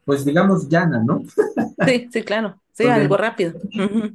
pues 0.05 0.25
digamos 0.25 0.69
llana, 0.69 1.03
¿no? 1.03 1.25
Sí, 1.85 2.09
sí, 2.13 2.23
claro. 2.23 2.55
Sí, 2.73 2.85
algo 2.85 3.17
rápido. 3.17 3.55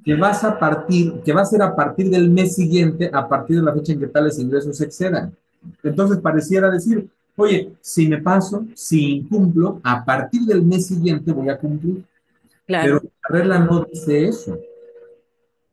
Que 0.06 0.16
vas 0.16 0.46
a 0.46 0.58
partir, 0.58 1.16
que 1.26 1.34
va 1.34 1.42
a 1.42 1.46
ser 1.46 1.62
a 1.62 1.76
partir 1.76 2.10
del 2.10 2.30
mes 2.30 2.56
siguiente, 2.56 3.10
a 3.12 3.28
partir 3.28 3.58
de 3.58 3.64
la 3.64 3.74
fecha 3.74 3.92
en 3.92 4.00
que 4.00 4.08
tales 4.08 4.40
ingresos 4.40 4.80
excedan. 4.80 5.36
Entonces 5.84 6.20
pareciera 6.20 6.72
decir, 6.72 7.10
oye, 7.36 7.74
si 7.82 8.08
me 8.08 8.22
paso, 8.22 8.66
si 8.74 9.18
incumplo, 9.18 9.82
a 9.84 10.06
partir 10.06 10.44
del 10.44 10.62
mes 10.62 10.88
siguiente 10.88 11.34
voy 11.34 11.50
a 11.50 11.58
cumplir. 11.58 12.06
Claro. 12.66 13.02
Pero 13.02 13.12
la 13.22 13.38
regla 13.38 13.60
no 13.60 13.84
dice 13.84 14.26
eso. 14.30 14.58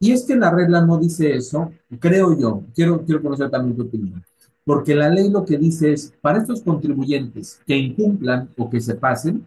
Y 0.01 0.11
es 0.11 0.25
que 0.25 0.35
la 0.35 0.51
regla 0.51 0.85
no 0.85 0.99
dice 0.99 1.33
eso, 1.33 1.71
creo 2.01 2.37
yo, 2.37 2.65
quiero, 2.75 3.05
quiero 3.05 3.23
conocer 3.23 3.49
también 3.49 3.77
tu 3.77 3.83
opinión 3.83 4.25
porque 4.65 4.95
la 4.95 5.09
ley 5.09 5.31
lo 5.31 5.45
que 5.45 5.59
dice 5.59 5.93
es, 5.93 6.13
para 6.21 6.39
estos 6.39 6.63
contribuyentes 6.63 7.61
que 7.67 7.77
incumplan 7.77 8.49
o 8.57 8.71
que 8.71 8.81
se 8.81 8.95
pasen, 8.95 9.47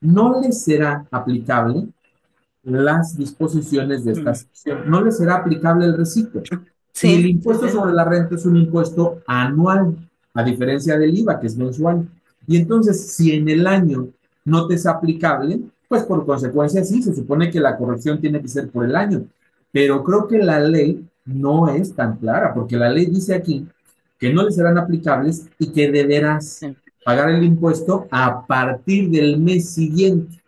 no 0.00 0.40
les 0.40 0.62
será 0.62 1.06
aplicable 1.10 1.88
las 2.62 3.16
disposiciones 3.16 4.04
de 4.04 4.12
esta 4.12 4.30
mm. 4.30 4.34
sección, 4.34 4.90
no 4.90 5.02
les 5.02 5.16
será 5.16 5.36
aplicable 5.36 5.86
el 5.86 5.96
reciclo. 5.96 6.42
Sí. 6.92 7.14
el 7.14 7.26
impuesto 7.26 7.68
sobre 7.68 7.94
la 7.94 8.04
renta 8.04 8.34
es 8.34 8.44
un 8.44 8.56
impuesto 8.56 9.22
anual, 9.26 9.96
a 10.34 10.44
diferencia 10.44 10.98
del 10.98 11.16
IVA, 11.18 11.40
que 11.40 11.46
es 11.46 11.56
mensual. 11.56 12.06
Y 12.46 12.56
entonces, 12.56 13.12
si 13.14 13.32
en 13.32 13.48
el 13.48 13.66
año 13.66 14.08
no 14.44 14.66
te 14.66 14.74
es 14.74 14.86
aplicable, 14.86 15.60
pues 15.88 16.04
por 16.04 16.24
consecuencia 16.24 16.84
sí, 16.84 17.02
se 17.02 17.14
supone 17.14 17.50
que 17.50 17.60
la 17.60 17.76
corrección 17.76 18.20
tiene 18.20 18.40
que 18.40 18.48
ser 18.48 18.70
por 18.70 18.84
el 18.84 18.94
año. 18.94 19.24
Pero 19.72 20.04
creo 20.04 20.28
que 20.28 20.38
la 20.38 20.60
ley 20.60 21.06
no 21.24 21.68
es 21.68 21.94
tan 21.94 22.16
clara, 22.16 22.52
porque 22.54 22.76
la 22.76 22.90
ley 22.90 23.06
dice 23.06 23.34
aquí 23.34 23.66
que 24.22 24.32
no 24.32 24.44
les 24.44 24.54
serán 24.54 24.78
aplicables 24.78 25.48
y 25.58 25.72
que 25.72 25.90
deberás 25.90 26.60
pagar 27.04 27.30
el 27.30 27.42
impuesto 27.42 28.06
a 28.08 28.46
partir 28.46 29.10
del 29.10 29.36
mes 29.36 29.70
siguiente. 29.70 30.40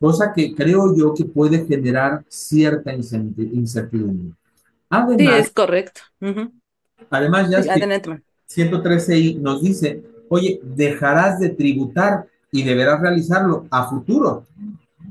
Cosa 0.00 0.32
que 0.34 0.54
creo 0.54 0.96
yo 0.96 1.12
que 1.12 1.26
puede 1.26 1.66
generar 1.66 2.24
cierta 2.26 2.94
incertidumbre. 2.94 4.34
Además, 4.88 5.34
sí, 5.34 5.40
es 5.42 5.50
correcto. 5.50 6.00
Además, 7.10 7.50
ya 7.50 7.60
113i 7.60 9.38
nos 9.38 9.60
dice, 9.60 10.02
oye, 10.30 10.58
dejarás 10.62 11.38
de 11.38 11.50
tributar 11.50 12.26
y 12.50 12.62
deberás 12.62 12.98
realizarlo 12.98 13.66
a 13.70 13.90
futuro, 13.90 14.46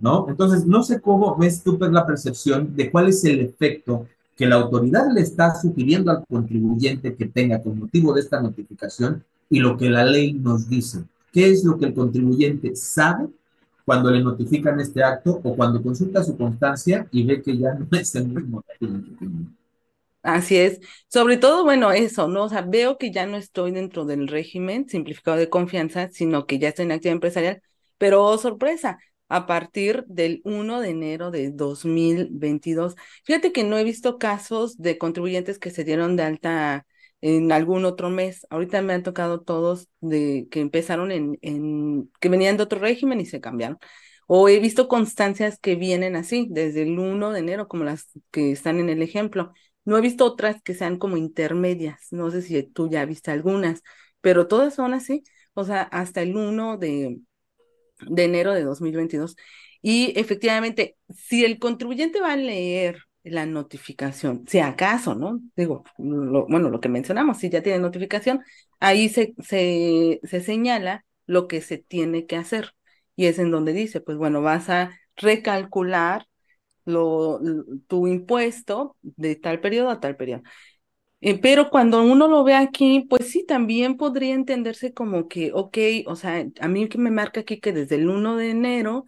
¿no? 0.02 0.26
Entonces, 0.28 0.65
no 0.65 0.82
sé 0.82 1.00
cómo 1.00 1.38
ves 1.38 1.62
tú 1.62 1.78
la 1.80 2.08
percepción 2.08 2.76
de 2.76 2.89
cuál 2.89 3.10
es 3.10 3.24
el 3.26 3.41
efecto 3.41 4.08
que 4.36 4.45
la 4.45 4.56
autoridad 4.56 5.08
le 5.13 5.21
está 5.21 5.56
sugiriendo 5.56 6.12
al 6.12 6.26
contribuyente 6.28 7.15
que 7.15 7.26
tenga 7.26 7.62
con 7.62 7.80
motivo 7.80 8.13
de 8.13 8.21
esta 8.21 8.41
notificación 8.41 9.24
y 9.50 9.60
lo 9.60 9.78
que 9.78 9.89
la 9.89 10.04
ley 10.04 10.34
nos 10.34 10.69
dice. 10.69 11.04
¿Qué 11.32 11.50
es 11.50 11.63
lo 11.63 11.78
que 11.78 11.86
el 11.86 11.93
contribuyente 11.93 12.76
sabe 12.76 13.28
cuando 13.86 14.12
le 14.12 14.24
notifican 14.24 14.80
este 14.80 15.04
acto 15.04 15.39
o 15.43 15.56
cuando 15.56 15.82
consulta 15.82 16.24
su 16.24 16.38
constancia 16.38 17.08
y 17.12 17.24
ve 17.24 17.41
que 17.41 17.58
ya 17.58 17.74
no 17.74 17.88
es 17.91 18.15
el 18.15 18.28
mismo? 18.28 18.63
Así 20.21 20.58
es. 20.58 20.80
Sobre 21.08 21.38
todo, 21.38 21.63
bueno, 21.63 21.91
eso, 21.91 22.28
¿no? 22.28 22.45
O 22.45 22.50
sea, 22.50 22.62
veo 22.63 22.98
que 22.98 23.12
ya 23.12 23.28
no 23.28 23.38
estoy 23.38 23.71
dentro 23.71 24.06
del 24.06 24.28
régimen 24.28 24.89
simplificado 24.89 25.38
de 25.38 25.50
confianza, 25.50 26.10
sino 26.12 26.48
que 26.48 26.58
ya 26.58 26.69
estoy 26.69 26.86
en 26.86 26.93
actividad 26.93 27.13
empresarial, 27.13 27.62
pero 27.98 28.24
oh, 28.24 28.38
sorpresa, 28.39 28.98
a 29.29 29.45
partir 29.47 30.05
del 30.07 30.41
1 30.43 30.81
de 30.81 30.89
enero 30.89 31.31
de 31.31 31.51
2022. 31.51 32.95
Fíjate 33.23 33.51
que 33.51 33.63
no 33.63 33.77
he 33.77 33.83
visto 33.83 34.17
casos 34.17 34.77
de 34.77 34.97
contribuyentes 34.97 35.59
que 35.59 35.71
se 35.71 35.83
dieron 35.83 36.15
de 36.15 36.23
alta 36.23 36.85
en 37.21 37.51
algún 37.51 37.85
otro 37.85 38.09
mes. 38.09 38.45
Ahorita 38.49 38.81
me 38.81 38.93
han 38.93 39.03
tocado 39.03 39.41
todos 39.41 39.89
de 40.01 40.47
que 40.51 40.59
empezaron 40.61 41.11
en, 41.11 42.11
que 42.19 42.29
venían 42.29 42.57
de 42.57 42.63
otro 42.63 42.79
régimen 42.79 43.19
y 43.21 43.25
se 43.25 43.41
cambiaron. 43.41 43.79
O 44.27 44.49
he 44.49 44.59
visto 44.59 44.88
constancias 44.88 45.59
que 45.59 45.75
vienen 45.75 46.15
así, 46.15 46.47
desde 46.49 46.83
el 46.83 46.97
1 46.99 47.31
de 47.31 47.39
enero, 47.39 47.67
como 47.67 47.83
las 47.83 48.07
que 48.31 48.51
están 48.51 48.79
en 48.79 48.89
el 48.89 49.01
ejemplo. 49.01 49.53
No 49.85 49.97
he 49.97 50.01
visto 50.01 50.25
otras 50.25 50.61
que 50.63 50.73
sean 50.73 50.97
como 50.97 51.17
intermedias. 51.17 52.07
No 52.11 52.31
sé 52.31 52.41
si 52.41 52.61
tú 52.63 52.89
ya 52.89 53.05
viste 53.05 53.31
algunas, 53.31 53.81
pero 54.21 54.47
todas 54.47 54.73
son 54.75 54.93
así. 54.93 55.23
O 55.53 55.63
sea, 55.63 55.83
hasta 55.83 56.21
el 56.21 56.35
1 56.35 56.77
de, 56.77 57.19
de 58.01 58.23
enero 58.25 58.53
de 58.53 58.63
2022. 58.63 59.36
Y 59.81 60.13
efectivamente, 60.19 60.97
si 61.10 61.45
el 61.45 61.60
contribuyente 61.60 62.21
va 62.21 62.34
a 62.34 62.38
leer 62.38 62.99
la 63.23 63.45
notificación, 63.45 64.45
si 64.47 64.60
acaso, 64.60 65.15
¿no? 65.15 65.39
Digo, 65.55 65.84
bueno, 65.97 66.69
lo 66.69 66.79
que 66.79 66.89
mencionamos, 66.89 67.38
si 67.39 67.49
ya 67.49 67.62
tiene 67.63 67.79
notificación, 67.79 68.41
ahí 68.79 69.10
se, 69.10 69.34
se, 69.43 70.19
se 70.23 70.41
señala 70.41 71.05
lo 71.25 71.47
que 71.47 71.62
se 71.62 71.77
tiene 71.77 72.25
que 72.25 72.36
hacer. 72.38 72.73
Y 73.15 73.25
es 73.27 73.39
en 73.39 73.51
donde 73.51 73.73
dice, 73.73 74.01
pues 74.01 74.17
bueno, 74.17 74.41
vas 74.41 74.69
a 74.69 74.91
recalcular 75.15 76.27
lo, 76.86 77.39
tu 77.88 78.08
impuesto 78.08 78.97
de 79.01 79.36
tal 79.36 79.60
periodo 79.62 79.89
a 79.89 79.99
tal 79.99 80.15
periodo. 80.17 80.43
Eh, 81.27 81.39
pero 81.41 81.71
cuando 81.71 82.03
uno 82.03 82.27
lo 82.27 82.43
ve 82.43 82.53
aquí, 82.53 83.07
pues 83.09 83.31
sí, 83.31 83.43
también 83.45 83.97
podría 83.97 84.35
entenderse 84.35 84.93
como 84.93 85.27
que, 85.27 85.51
ok, 85.53 85.77
o 86.05 86.15
sea, 86.15 86.45
a 86.59 86.67
mí 86.67 86.88
que 86.88 86.99
me 86.99 87.09
marca 87.09 87.39
aquí 87.41 87.59
que 87.59 87.73
desde 87.73 87.95
el 87.95 88.09
1 88.09 88.35
de 88.35 88.51
enero, 88.51 89.05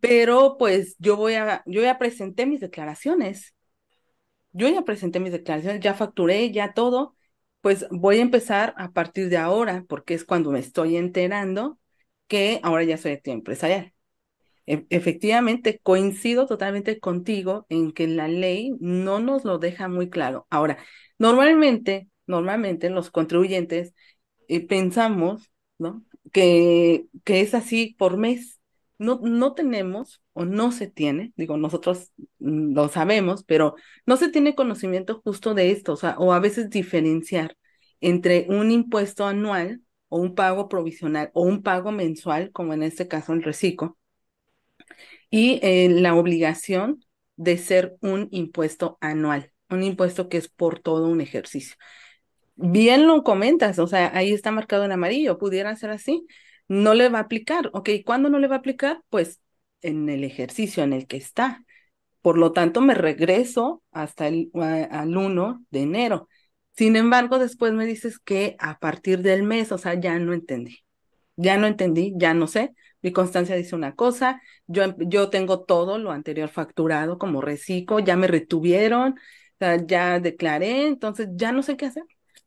pero 0.00 0.56
pues 0.58 0.96
yo 0.98 1.16
voy 1.16 1.34
a, 1.34 1.62
yo 1.66 1.82
ya 1.82 1.98
presenté 1.98 2.46
mis 2.46 2.60
declaraciones. 2.60 3.54
Yo 4.52 4.68
ya 4.68 4.82
presenté 4.82 5.20
mis 5.20 5.32
declaraciones, 5.32 5.80
ya 5.80 5.94
facturé, 5.94 6.50
ya 6.52 6.74
todo, 6.74 7.16
pues 7.60 7.86
voy 7.90 8.18
a 8.18 8.22
empezar 8.22 8.74
a 8.78 8.92
partir 8.92 9.28
de 9.28 9.36
ahora, 9.38 9.84
porque 9.88 10.14
es 10.14 10.24
cuando 10.24 10.50
me 10.52 10.58
estoy 10.60 10.96
enterando 10.96 11.78
que 12.28 12.60
ahora 12.62 12.84
ya 12.84 12.96
soy 12.98 13.20
empresarial. 13.24 13.94
Efectivamente, 14.90 15.80
coincido 15.82 16.46
totalmente 16.46 17.00
contigo 17.00 17.64
en 17.70 17.92
que 17.92 18.06
la 18.06 18.28
ley 18.28 18.76
no 18.80 19.18
nos 19.18 19.44
lo 19.44 19.58
deja 19.58 19.88
muy 19.88 20.10
claro. 20.10 20.46
Ahora, 20.50 20.78
normalmente, 21.18 22.08
normalmente 22.26 22.90
los 22.90 23.10
contribuyentes 23.10 23.94
eh, 24.48 24.66
pensamos, 24.66 25.50
¿no? 25.78 26.04
Que, 26.32 27.06
que 27.24 27.40
es 27.40 27.54
así 27.54 27.94
por 27.98 28.16
mes. 28.18 28.60
No, 28.98 29.20
no 29.22 29.54
tenemos 29.54 30.22
o 30.32 30.44
no 30.44 30.72
se 30.72 30.88
tiene, 30.88 31.32
digo, 31.36 31.56
nosotros 31.56 32.12
mm, 32.40 32.74
lo 32.74 32.88
sabemos, 32.88 33.44
pero 33.44 33.76
no 34.06 34.16
se 34.16 34.28
tiene 34.28 34.54
conocimiento 34.56 35.20
justo 35.24 35.54
de 35.54 35.70
esto, 35.70 35.92
o 35.94 35.96
sea, 35.96 36.16
o 36.18 36.32
a 36.32 36.40
veces 36.40 36.68
diferenciar 36.70 37.56
entre 38.00 38.46
un 38.48 38.70
impuesto 38.72 39.26
anual 39.26 39.82
o 40.08 40.18
un 40.18 40.34
pago 40.34 40.68
provisional 40.68 41.30
o 41.34 41.42
un 41.42 41.62
pago 41.62 41.92
mensual, 41.92 42.50
como 42.52 42.72
en 42.74 42.82
este 42.82 43.08
caso 43.08 43.32
el 43.32 43.42
reciclo, 43.42 43.96
y 45.30 45.60
eh, 45.62 45.88
la 45.90 46.14
obligación 46.14 47.04
de 47.36 47.58
ser 47.58 47.96
un 48.00 48.28
impuesto 48.30 48.98
anual, 49.00 49.52
un 49.70 49.82
impuesto 49.82 50.28
que 50.28 50.38
es 50.38 50.48
por 50.48 50.80
todo 50.80 51.08
un 51.08 51.20
ejercicio. 51.20 51.76
Bien 52.56 53.06
lo 53.06 53.22
comentas, 53.22 53.78
o 53.78 53.86
sea, 53.86 54.10
ahí 54.16 54.32
está 54.32 54.50
marcado 54.50 54.84
en 54.84 54.92
amarillo, 54.92 55.38
pudiera 55.38 55.74
ser 55.76 55.90
así, 55.90 56.26
no 56.66 56.94
le 56.94 57.08
va 57.08 57.18
a 57.18 57.22
aplicar, 57.22 57.70
ok, 57.72 57.90
¿cuándo 58.04 58.28
no 58.30 58.38
le 58.38 58.48
va 58.48 58.56
a 58.56 58.58
aplicar? 58.58 59.02
Pues 59.10 59.40
en 59.80 60.08
el 60.08 60.24
ejercicio 60.24 60.82
en 60.82 60.92
el 60.92 61.06
que 61.06 61.16
está. 61.16 61.64
Por 62.22 62.38
lo 62.38 62.52
tanto, 62.52 62.80
me 62.80 62.94
regreso 62.94 63.82
hasta 63.92 64.28
el 64.28 64.50
al 64.54 65.16
1 65.16 65.64
de 65.70 65.82
enero. 65.82 66.28
Sin 66.76 66.96
embargo, 66.96 67.38
después 67.38 67.72
me 67.72 67.86
dices 67.86 68.18
que 68.18 68.56
a 68.58 68.78
partir 68.78 69.22
del 69.22 69.42
mes, 69.44 69.72
o 69.72 69.78
sea, 69.78 69.94
ya 69.94 70.18
no 70.18 70.32
entendí. 70.32 70.80
Ya 71.36 71.56
no 71.56 71.66
entendí, 71.66 72.12
ya 72.16 72.34
no 72.34 72.48
sé, 72.48 72.74
mi 73.02 73.12
constancia 73.12 73.56
dice 73.56 73.74
una 73.76 73.94
cosa, 73.94 74.42
yo, 74.66 74.82
em, 74.84 74.94
yo 75.08 75.30
tengo 75.30 75.64
todo 75.64 75.98
lo 75.98 76.10
anterior 76.12 76.48
facturado 76.48 77.18
como 77.18 77.40
reciclo, 77.40 77.98
ya 78.00 78.16
me 78.16 78.26
retuvieron, 78.28 79.16
ya 79.86 80.20
declaré, 80.20 80.86
entonces 80.86 81.28
ya 81.34 81.52
no 81.52 81.62
sé 81.62 81.76
qué 81.76 81.86
hacer. 81.86 82.04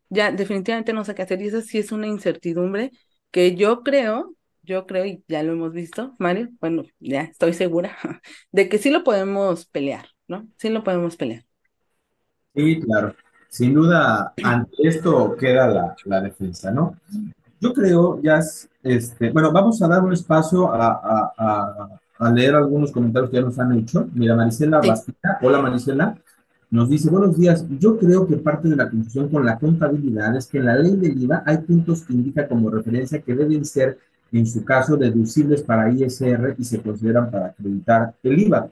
Ya 0.10 0.32
definitivamente 0.32 0.94
no 0.94 1.06
sé 1.06 1.16
qué 1.16 1.22
hacer 1.24 1.42
y 1.42 1.48
eso 1.48 1.62
sí 1.62 1.78
es 1.80 1.92
una 1.92 2.08
incertidumbre 2.08 2.92
que 3.32 3.56
yo 3.56 3.82
creo, 3.84 4.36
yo 4.64 4.86
creo 4.86 5.06
y 5.06 5.24
ya 5.28 5.42
lo 5.44 5.54
hemos 5.54 5.72
visto, 5.74 6.16
Mario, 6.20 6.50
bueno, 6.60 6.84
ya 7.00 7.22
estoy 7.24 7.54
segura 7.54 7.98
de 8.52 8.68
que 8.70 8.78
sí 8.78 8.90
lo 8.90 9.04
podemos 9.04 9.66
pelear, 9.68 10.10
¿no? 10.28 10.48
Sí 10.58 10.70
lo 10.70 10.84
podemos 10.84 11.16
pelear. 11.18 11.46
Sí, 12.56 12.80
claro. 12.82 13.16
Sin 13.50 13.74
duda, 13.74 14.34
ante 14.42 14.76
esto 14.88 15.36
queda 15.38 15.68
la, 15.68 15.96
la 16.06 16.22
defensa, 16.22 16.72
¿no? 16.72 16.96
Yo 17.62 17.74
creo, 17.74 18.19
ya, 18.24 18.39
este, 18.82 19.30
bueno, 19.30 19.52
vamos 19.52 19.80
a 19.84 19.88
dar 19.88 20.04
un 20.04 20.12
espacio 20.12 20.74
a, 20.74 21.32
a, 21.38 22.00
a, 22.17 22.32
leer 22.32 22.56
algunos 22.56 22.91
comentarios 22.91 23.30
que 23.30 23.38
ya 23.38 23.43
nos 23.43 23.60
han 23.60 23.78
hecho. 23.78 24.08
Mira, 24.15 24.36
Marisela 24.36 24.82
sí. 24.82 25.13
hola 25.43 25.62
Marisela, 25.62 26.17
nos 26.71 26.89
dice, 26.89 27.12
buenos 27.12 27.38
días, 27.38 27.63
yo 27.80 28.00
creo 28.00 28.26
que 28.26 28.38
parte 28.38 28.67
de 28.67 28.76
la 28.76 28.89
confusión 28.89 29.30
con 29.30 29.45
la 29.45 29.60
contabilidad 29.60 30.36
es 30.36 30.47
que 30.47 30.58
en 30.58 30.65
la 30.65 30.76
ley 30.76 30.95
del 30.95 31.21
IVA 31.21 31.43
hay 31.45 31.60
puntos 31.60 32.02
que 32.02 32.13
indica 32.13 32.47
como 32.47 32.71
referencia 32.71 33.21
que 33.21 33.36
deben 33.36 33.63
ser, 33.63 34.00
en 34.32 34.47
su 34.47 34.65
caso, 34.65 34.97
deducibles 34.97 35.62
para 35.62 35.91
ISR 35.91 36.56
y 36.58 36.63
se 36.63 36.82
consideran 36.82 37.30
para 37.30 37.47
acreditar 37.47 38.15
el 38.24 38.39
IVA. 38.39 38.69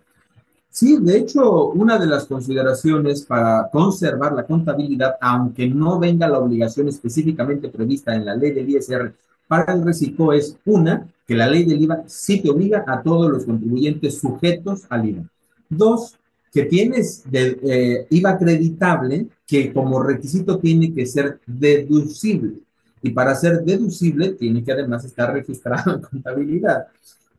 Sí, 0.71 0.97
de 1.01 1.17
hecho, 1.17 1.69
una 1.69 1.97
de 1.97 2.05
las 2.05 2.25
consideraciones 2.25 3.23
para 3.23 3.69
conservar 3.71 4.33
la 4.33 4.45
contabilidad, 4.45 5.15
aunque 5.19 5.67
no 5.67 5.99
venga 5.99 6.27
la 6.27 6.39
obligación 6.39 6.87
específicamente 6.87 7.69
prevista 7.69 8.15
en 8.15 8.25
la 8.25 8.35
ley 8.35 8.51
del 8.51 8.69
ISR 8.69 9.13
para 9.47 9.73
el 9.73 9.83
reciclo, 9.83 10.31
es 10.31 10.55
una, 10.65 11.07
que 11.25 11.35
la 11.35 11.47
ley 11.47 11.65
del 11.65 11.81
IVA 11.81 12.03
sí 12.05 12.39
te 12.41 12.51
obliga 12.51 12.85
a 12.87 13.01
todos 13.01 13.31
los 13.31 13.45
contribuyentes 13.45 14.19
sujetos 14.19 14.83
al 14.89 15.09
IVA. 15.09 15.23
Dos, 15.67 16.15
que 16.53 16.65
tienes 16.65 17.23
de, 17.29 17.59
eh, 17.63 18.07
IVA 18.11 18.31
acreditable 18.31 19.27
que 19.47 19.73
como 19.73 20.01
requisito 20.03 20.59
tiene 20.59 20.93
que 20.93 21.07
ser 21.07 21.39
deducible. 21.47 22.59
Y 23.01 23.09
para 23.09 23.33
ser 23.33 23.63
deducible 23.63 24.29
tiene 24.33 24.63
que 24.63 24.71
además 24.71 25.03
estar 25.03 25.33
registrado 25.33 25.95
en 25.95 26.01
contabilidad. 26.01 26.87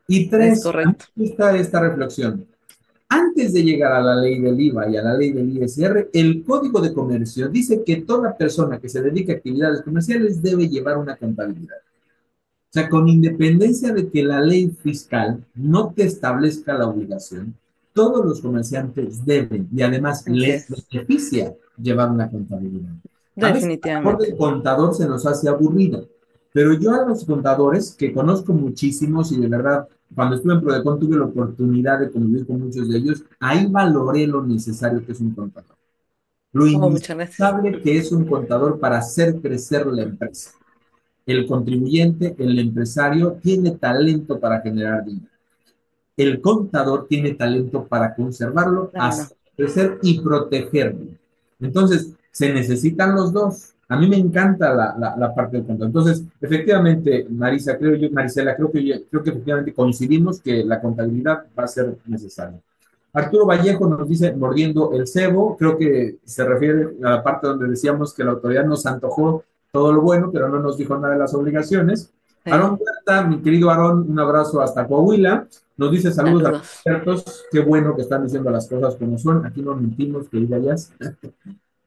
Y 0.08 0.28
tres, 0.28 0.64
está 1.16 1.56
esta 1.56 1.80
reflexión 1.80 2.44
antes 3.10 3.52
de 3.52 3.64
llegar 3.64 3.92
a 3.92 4.00
la 4.00 4.14
ley 4.14 4.38
del 4.38 4.58
IVA 4.58 4.88
y 4.88 4.96
a 4.96 5.02
la 5.02 5.14
ley 5.14 5.32
del 5.32 5.50
ISR, 5.58 6.10
el 6.12 6.44
Código 6.44 6.80
de 6.80 6.94
Comercio 6.94 7.48
dice 7.48 7.82
que 7.84 8.02
toda 8.02 8.36
persona 8.36 8.78
que 8.78 8.88
se 8.88 9.02
dedique 9.02 9.32
a 9.32 9.36
actividades 9.36 9.82
comerciales 9.82 10.40
debe 10.40 10.68
llevar 10.68 10.96
una 10.96 11.16
contabilidad. 11.16 11.76
O 11.76 12.72
sea, 12.72 12.88
con 12.88 13.08
independencia 13.08 13.92
de 13.92 14.08
que 14.08 14.22
la 14.22 14.40
ley 14.40 14.70
fiscal 14.70 15.44
no 15.56 15.92
te 15.92 16.04
establezca 16.04 16.78
la 16.78 16.86
obligación, 16.86 17.56
todos 17.92 18.24
los 18.24 18.40
comerciantes 18.40 19.24
deben 19.24 19.68
y 19.74 19.82
además 19.82 20.24
les 20.28 20.68
beneficia 20.68 21.52
llevar 21.82 22.12
una 22.12 22.30
contabilidad. 22.30 22.92
Definitivamente. 23.34 24.30
el 24.30 24.36
contador 24.36 24.94
se 24.94 25.08
nos 25.08 25.26
hace 25.26 25.48
aburrido, 25.48 26.08
pero 26.52 26.74
yo 26.74 26.92
a 26.92 27.04
los 27.04 27.24
contadores, 27.24 27.92
que 27.92 28.12
conozco 28.12 28.52
muchísimos 28.52 29.32
y 29.32 29.40
de 29.40 29.48
verdad 29.48 29.88
cuando 30.14 30.36
estuve 30.36 30.54
en 30.54 30.60
Prodecon 30.60 30.98
tuve 30.98 31.16
la 31.16 31.24
oportunidad 31.24 32.00
de 32.00 32.10
convivir 32.10 32.46
con 32.46 32.60
muchos 32.60 32.88
de 32.88 32.98
ellos, 32.98 33.24
ahí 33.38 33.66
valoré 33.66 34.26
lo 34.26 34.42
necesario 34.42 35.04
que 35.04 35.12
es 35.12 35.20
un 35.20 35.34
contador. 35.34 35.76
Lo 36.52 36.66
indispensable 36.66 37.80
que 37.80 37.96
es 37.96 38.10
un 38.10 38.24
contador 38.24 38.80
para 38.80 38.98
hacer 38.98 39.40
crecer 39.40 39.86
la 39.86 40.02
empresa. 40.02 40.50
El 41.24 41.46
contribuyente, 41.46 42.34
el 42.38 42.58
empresario, 42.58 43.38
tiene 43.40 43.72
talento 43.72 44.40
para 44.40 44.60
generar 44.60 45.04
dinero. 45.04 45.26
El 46.16 46.40
contador 46.40 47.06
tiene 47.06 47.34
talento 47.34 47.86
para 47.86 48.14
conservarlo, 48.14 48.90
hacer 48.94 49.36
crecer 49.56 49.98
y 50.02 50.20
protegerlo. 50.20 51.06
Entonces, 51.60 52.14
se 52.32 52.52
necesitan 52.52 53.14
los 53.14 53.32
dos. 53.32 53.74
A 53.90 53.96
mí 53.96 54.08
me 54.08 54.16
encanta 54.16 54.72
la, 54.72 55.16
la, 55.18 55.34
parte 55.34 55.56
del 55.56 55.66
contador. 55.66 55.88
Entonces, 55.88 56.24
efectivamente, 56.40 57.26
Marisa, 57.28 57.76
creo 57.76 57.96
yo, 57.96 58.08
Marisela, 58.12 58.54
creo 58.54 58.70
que, 58.70 59.04
creo 59.10 59.22
que 59.24 59.30
efectivamente 59.30 59.74
coincidimos 59.74 60.40
que 60.40 60.64
la 60.64 60.80
contabilidad 60.80 61.46
va 61.58 61.64
a 61.64 61.66
ser 61.66 61.96
necesaria. 62.06 62.60
Arturo 63.12 63.46
Vallejo 63.46 63.88
nos 63.88 64.08
dice, 64.08 64.32
mordiendo 64.32 64.92
el 64.92 65.08
cebo, 65.08 65.56
creo 65.56 65.76
que 65.76 66.18
se 66.24 66.44
refiere 66.44 66.90
a 67.02 67.10
la 67.10 67.22
parte 67.24 67.48
donde 67.48 67.66
decíamos 67.66 68.14
que 68.14 68.22
la 68.22 68.30
autoridad 68.30 68.64
nos 68.64 68.86
antojó 68.86 69.42
todo 69.72 69.92
lo 69.92 70.02
bueno, 70.02 70.30
pero 70.32 70.48
no 70.48 70.60
nos 70.60 70.76
dijo 70.76 70.96
nada 70.96 71.14
de 71.14 71.18
las 71.18 71.34
obligaciones. 71.34 72.12
Sí. 72.44 72.50
Aarón 72.50 72.78
Plata, 72.78 73.26
mi 73.26 73.42
querido 73.42 73.70
Aarón, 73.70 74.08
un 74.08 74.20
abrazo 74.20 74.60
hasta 74.60 74.86
Coahuila. 74.86 75.48
Nos 75.76 75.90
dice 75.90 76.12
saludos, 76.12 76.42
saludos. 76.42 76.46
a 76.46 76.50
los 76.52 76.62
expertos. 76.62 77.44
Qué 77.50 77.58
bueno 77.58 77.96
que 77.96 78.02
están 78.02 78.22
diciendo 78.22 78.50
las 78.50 78.68
cosas 78.68 78.94
como 78.94 79.18
son. 79.18 79.44
Aquí 79.44 79.62
no 79.62 79.74
mentimos, 79.74 80.28
querida 80.28 80.58
Jazz. 80.58 80.92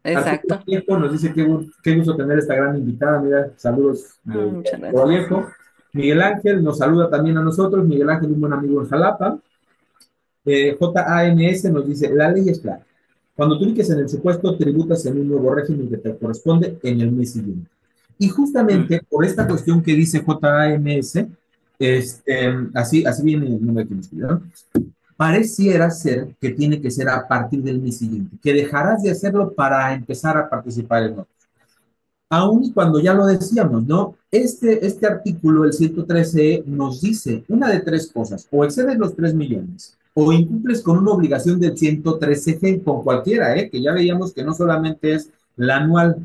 Exacto. 0.04 0.60
Tiempo 0.66 0.98
nos 0.98 1.12
dice 1.14 1.34
qué, 1.34 1.48
qué, 1.82 1.96
gusto 1.96 2.16
tener 2.16 2.40
esta 2.40 2.56
gran 2.56 2.76
invitada. 2.76 3.22
Mira, 3.22 3.52
saludos 3.56 4.20
de 4.24 4.64
ah, 4.96 5.06
Viejo. 5.06 5.48
Miguel 5.94 6.22
Ángel 6.22 6.64
nos 6.64 6.80
saluda 6.80 7.10
también 7.10 7.38
a 7.38 7.42
nosotros. 7.42 7.86
Miguel 7.86 8.10
Ángel, 8.10 8.32
un 8.32 8.42
buen 8.42 8.54
amigo 8.54 8.82
en 8.82 8.90
Jalapa. 8.90 9.40
Eh, 10.46 10.78
JANS 10.78 11.64
nos 11.66 11.88
dice: 11.88 12.14
La 12.14 12.32
ley 12.32 12.50
es 12.50 12.60
clara. 12.60 12.84
Cuando 13.36 13.58
tú 13.58 13.66
ubiques 13.66 13.90
en 13.90 14.00
el 14.00 14.10
supuesto, 14.10 14.58
tributas 14.58 15.06
en 15.06 15.20
un 15.20 15.28
nuevo 15.28 15.56
régimen 15.56 15.90
que 15.90 15.98
te 15.98 16.16
corresponde 16.18 16.78
en 16.84 17.02
el 17.02 17.12
mes 17.12 17.34
siguiente. 17.34 17.70
Y 18.20 18.30
justamente 18.30 19.02
por 19.10 19.26
esta 19.26 19.48
cuestión 19.48 19.82
que 19.82 19.94
dice 19.96 20.24
JAMS, 20.24 21.26
este, 21.80 22.54
así, 22.74 23.06
así 23.06 23.24
viene 23.24 23.48
el 23.48 23.66
número 23.66 23.88
que 23.88 23.96
me 23.96 24.02
escribieron, 24.02 24.52
pareciera 25.24 25.90
ser 25.90 26.36
que 26.42 26.50
tiene 26.50 26.82
que 26.82 26.92
ser 26.92 27.08
a 27.08 27.26
partir 27.26 27.64
del 27.64 27.80
mes 27.80 28.00
siguiente, 28.00 28.36
que 28.44 28.52
dejarás 28.52 29.02
de 29.04 29.12
hacerlo 29.12 29.54
para 29.54 29.94
empezar 29.94 30.38
a 30.38 30.50
participar 30.50 31.04
en 31.04 31.14
otros. 31.14 31.28
Aún 32.30 32.66
y 32.66 32.74
cuando 32.74 33.00
ya 33.00 33.14
lo 33.14 33.26
decíamos, 33.26 33.88
¿no? 33.88 34.16
Este, 34.30 34.86
este 34.86 35.08
artículo, 35.08 35.64
el 35.64 35.72
113, 35.72 36.66
nos 36.66 37.00
dice 37.00 37.46
una 37.48 37.70
de 37.70 37.80
tres 37.80 38.12
cosas, 38.12 38.50
o 38.52 38.66
excedes 38.66 38.98
los 38.98 39.16
3 39.16 39.34
millones, 39.34 39.98
o 40.14 40.34
incumples 40.34 40.82
con 40.82 40.98
una 40.98 41.12
obligación 41.12 41.58
del 41.58 41.74
113G, 41.74 42.84
con 42.84 43.02
cualquiera, 43.02 43.56
¿eh? 43.56 43.70
que 43.70 43.82
ya 43.82 43.94
veíamos 43.94 44.34
que 44.34 44.44
no 44.44 44.54
solamente 44.54 45.14
es 45.14 45.30
la 45.56 45.78
anual, 45.78 46.18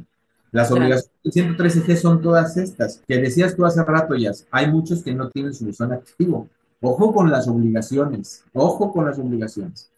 las 0.50 0.72
obligaciones 0.72 1.12
del 1.22 1.56
113G 1.56 1.94
son 1.94 2.20
todas 2.20 2.56
estas, 2.56 3.00
que 3.06 3.18
decías 3.18 3.54
tú 3.54 3.64
hace 3.64 3.84
rato 3.84 4.16
ya, 4.16 4.32
hay 4.50 4.68
muchos 4.68 5.04
que 5.04 5.14
no 5.14 5.30
tienen 5.30 5.54
su 5.54 5.66
buzón 5.66 5.92
activo. 5.92 6.48
Ojo 6.80 7.12
con 7.12 7.30
las 7.30 7.48
obligaciones, 7.48 8.44
ojo 8.52 8.92
con 8.92 9.06
las 9.06 9.18
obligaciones. 9.18 9.90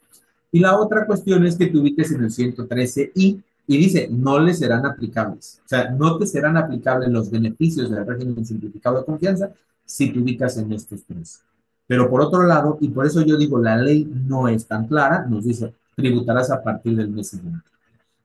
Y 0.52 0.60
la 0.60 0.78
otra 0.78 1.06
cuestión 1.06 1.46
es 1.46 1.56
que 1.56 1.66
te 1.66 1.78
ubiques 1.78 2.10
en 2.12 2.24
el 2.24 2.30
113I 2.30 3.42
y 3.66 3.76
dice, 3.76 4.08
no 4.10 4.40
le 4.40 4.54
serán 4.54 4.84
aplicables. 4.86 5.60
O 5.64 5.68
sea, 5.68 5.90
no 5.90 6.18
te 6.18 6.26
serán 6.26 6.56
aplicables 6.56 7.08
los 7.10 7.30
beneficios 7.30 7.90
del 7.90 8.06
régimen 8.06 8.44
simplificado 8.44 8.98
de 8.98 9.04
confianza 9.04 9.52
si 9.84 10.12
te 10.12 10.18
ubicas 10.18 10.56
en 10.56 10.72
estos 10.72 11.04
tres. 11.04 11.42
Pero 11.86 12.08
por 12.08 12.20
otro 12.22 12.44
lado, 12.44 12.78
y 12.80 12.88
por 12.88 13.06
eso 13.06 13.20
yo 13.22 13.36
digo, 13.36 13.58
la 13.58 13.76
ley 13.76 14.10
no 14.26 14.48
es 14.48 14.66
tan 14.66 14.86
clara, 14.86 15.26
nos 15.26 15.44
dice, 15.44 15.74
tributarás 15.94 16.50
a 16.50 16.62
partir 16.62 16.96
del 16.96 17.10
mes 17.10 17.28
siguiente. 17.28 17.60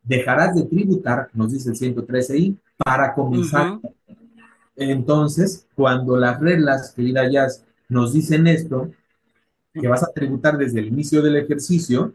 Dejarás 0.04 0.56
de 0.56 0.64
tributar, 0.64 1.30
nos 1.34 1.52
dice 1.52 1.72
el 1.72 1.76
113I, 1.76 2.56
para 2.78 3.14
comenzar. 3.14 3.80
Entonces, 4.76 5.66
cuando 5.76 6.16
las 6.18 6.40
reglas, 6.40 6.92
querida 6.92 7.30
Jazz, 7.30 7.65
nos 7.90 8.14
dicen 8.14 8.48
esto, 8.48 8.92
que 9.74 9.88
vas 9.88 10.04
a 10.04 10.12
tributar 10.14 10.58
desde 10.58 10.80
el 10.80 10.88
inicio 10.88 11.22
del 11.22 11.38
ejercicio, 11.38 12.14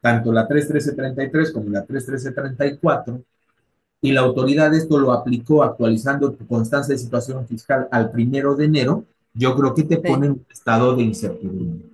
tanto 0.00 0.32
la 0.32 0.48
31333 0.48 1.52
como 1.52 1.70
la 1.70 1.84
31334, 1.84 3.22
y 4.00 4.12
la 4.12 4.22
autoridad 4.22 4.74
esto 4.74 4.98
lo 4.98 5.12
aplicó 5.12 5.62
actualizando 5.62 6.32
tu 6.32 6.46
constancia 6.46 6.94
de 6.94 6.98
situación 6.98 7.46
fiscal 7.46 7.88
al 7.92 8.10
primero 8.10 8.56
de 8.56 8.64
enero, 8.64 9.04
yo 9.34 9.54
creo 9.56 9.74
que 9.74 9.84
te 9.84 9.98
pone 9.98 10.26
en 10.26 10.32
un 10.32 10.46
estado 10.50 10.96
de 10.96 11.02
incertidumbre. 11.02 11.88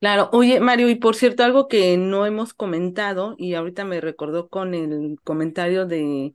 Claro, 0.00 0.28
oye 0.32 0.60
Mario, 0.60 0.88
y 0.88 0.94
por 0.94 1.16
cierto, 1.16 1.42
algo 1.42 1.66
que 1.66 1.96
no 1.96 2.24
hemos 2.26 2.54
comentado, 2.54 3.34
y 3.36 3.54
ahorita 3.54 3.84
me 3.84 4.00
recordó 4.00 4.48
con 4.48 4.74
el 4.74 5.18
comentario 5.24 5.86
de, 5.86 6.34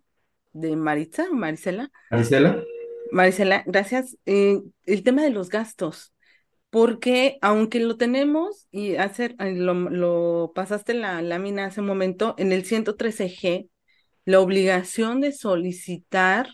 de 0.52 0.76
Maritza, 0.76 1.28
Marisela. 1.32 1.90
Marisela. 2.12 2.64
Marisela, 3.14 3.64
gracias. 3.68 4.18
Eh, 4.26 4.62
el 4.86 5.04
tema 5.04 5.22
de 5.24 5.30
los 5.30 5.50
gastos, 5.50 6.14
porque 6.72 7.38
aunque 7.42 7.80
lo 7.80 7.98
tenemos 7.98 8.68
y 8.72 8.96
hacer, 8.96 9.36
eh, 9.40 9.54
lo, 9.54 10.52
pasaste 10.56 10.96
la 10.96 11.22
lámina 11.22 11.66
hace 11.68 11.82
un 11.82 11.88
momento, 11.88 12.36
en 12.40 12.52
el 12.52 12.66
113G, 12.66 13.70
la 14.26 14.40
obligación 14.40 15.22
de 15.22 15.32
solicitar 15.32 16.50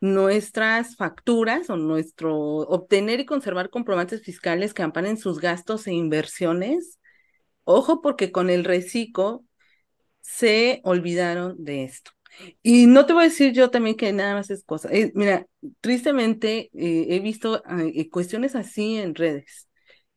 nuestras 0.00 0.96
facturas 0.96 1.70
o 1.70 1.76
nuestro 1.76 2.36
obtener 2.38 3.20
y 3.20 3.26
conservar 3.26 3.70
comprobantes 3.70 4.22
fiscales 4.22 4.74
que 4.74 4.82
amparen 4.82 5.18
sus 5.18 5.40
gastos 5.40 5.86
e 5.88 5.92
inversiones. 5.92 7.00
Ojo 7.64 8.00
porque 8.02 8.32
con 8.32 8.50
el 8.50 8.64
reciclo 8.64 9.44
se 10.22 10.80
olvidaron 10.84 11.56
de 11.64 11.84
esto. 11.84 12.12
Y 12.62 12.86
no 12.86 13.06
te 13.06 13.12
voy 13.12 13.22
a 13.24 13.28
decir 13.28 13.52
yo 13.52 13.70
también 13.70 13.96
que 13.96 14.12
nada 14.12 14.34
más 14.34 14.50
es 14.50 14.64
cosa. 14.64 14.88
Eh, 14.92 15.12
mira, 15.14 15.46
tristemente 15.80 16.70
eh, 16.74 17.06
he 17.10 17.20
visto 17.20 17.62
eh, 17.78 18.08
cuestiones 18.10 18.54
así 18.56 18.96
en 18.98 19.14
redes 19.14 19.68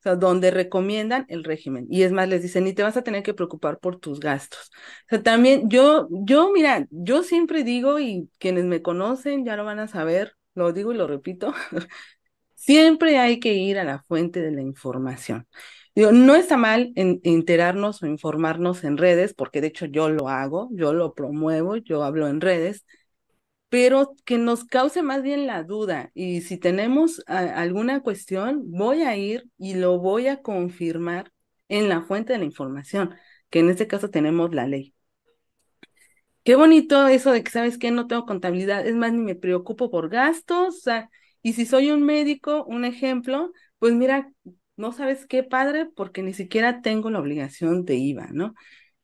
sea, 0.04 0.16
donde 0.16 0.52
recomiendan 0.52 1.26
el 1.30 1.44
régimen. 1.44 1.88
Y 1.90 2.04
es 2.04 2.12
más, 2.12 2.28
les 2.30 2.42
dicen, 2.44 2.66
ni 2.66 2.74
te 2.74 2.84
vas 2.84 2.98
a 2.98 3.04
tener 3.04 3.24
que 3.24 3.34
preocupar 3.34 3.80
por 3.80 4.00
tus 4.00 4.20
gastos. 4.20 4.72
O 5.08 5.10
sea, 5.10 5.24
también 5.24 5.70
yo, 5.70 6.08
yo, 6.12 6.52
mira, 6.52 6.86
yo 6.92 7.24
siempre 7.24 7.64
digo, 7.64 8.00
y 8.00 8.30
quienes 8.40 8.66
me 8.66 8.82
conocen 8.82 9.46
ya 9.46 9.56
lo 9.56 9.66
van 9.66 9.80
a 9.80 9.88
saber, 9.88 10.36
lo 10.56 10.74
digo 10.74 10.92
y 10.94 10.98
lo 10.98 11.08
repito, 11.08 11.54
siempre 12.56 13.20
hay 13.20 13.40
que 13.40 13.54
ir 13.56 13.80
a 13.80 13.84
la 13.84 14.04
fuente 14.04 14.42
de 14.42 14.52
la 14.52 14.62
información. 14.62 15.48
No 15.96 16.36
está 16.36 16.58
mal 16.58 16.92
en, 16.96 17.22
enterarnos 17.24 18.02
o 18.02 18.08
informarnos 18.08 18.84
en 18.84 18.98
redes, 18.98 19.36
porque 19.36 19.62
de 19.62 19.68
hecho 19.68 19.86
yo 19.86 20.10
lo 20.10 20.28
hago, 20.28 20.70
yo 20.72 20.92
lo 20.94 21.14
promuevo, 21.14 21.76
yo 21.78 22.04
hablo 22.04 22.28
en 22.28 22.42
redes, 22.42 22.84
pero 23.70 24.16
que 24.26 24.38
nos 24.40 24.66
cause 24.66 25.04
más 25.04 25.22
bien 25.22 25.48
la 25.48 25.64
duda. 25.64 26.12
Y 26.16 26.42
si 26.42 26.58
tenemos 26.58 27.24
alguna 27.28 28.02
cuestión, 28.02 28.72
voy 28.72 29.04
a 29.04 29.16
ir 29.18 29.46
y 29.58 29.76
lo 29.76 30.00
voy 30.00 30.28
a 30.28 30.42
confirmar 30.42 31.32
en 31.70 31.90
la 31.90 32.02
fuente 32.02 32.34
de 32.34 32.40
la 32.40 32.46
información, 32.46 33.16
que 33.52 33.60
en 33.60 33.70
este 33.70 33.88
caso 33.88 34.10
tenemos 34.10 34.54
la 34.54 34.68
ley. 34.68 34.96
Qué 36.44 36.56
bonito 36.56 37.08
eso 37.08 37.32
de 37.32 37.44
que, 37.44 37.52
¿sabes 37.52 37.78
qué? 37.78 37.92
No 37.92 38.08
tengo 38.08 38.26
contabilidad, 38.26 38.86
es 38.86 38.96
más, 38.96 39.14
ni 39.14 39.20
me 39.20 39.36
preocupo 39.36 39.90
por 39.90 40.10
gastos. 40.10 40.84
y 41.42 41.54
si 41.54 41.66
soy 41.66 41.92
un 41.92 42.04
médico, 42.04 42.66
un 42.66 42.84
ejemplo, 42.84 43.52
pues 43.80 43.94
mira, 43.94 44.32
no 44.78 44.92
sabes 44.92 45.26
qué 45.28 45.44
padre, 45.44 45.88
porque 45.96 46.24
ni 46.24 46.34
siquiera 46.34 46.82
tengo 46.82 47.10
la 47.10 47.20
obligación 47.20 47.86
de 47.86 47.96
IVA, 47.96 48.28
¿no? 48.32 48.56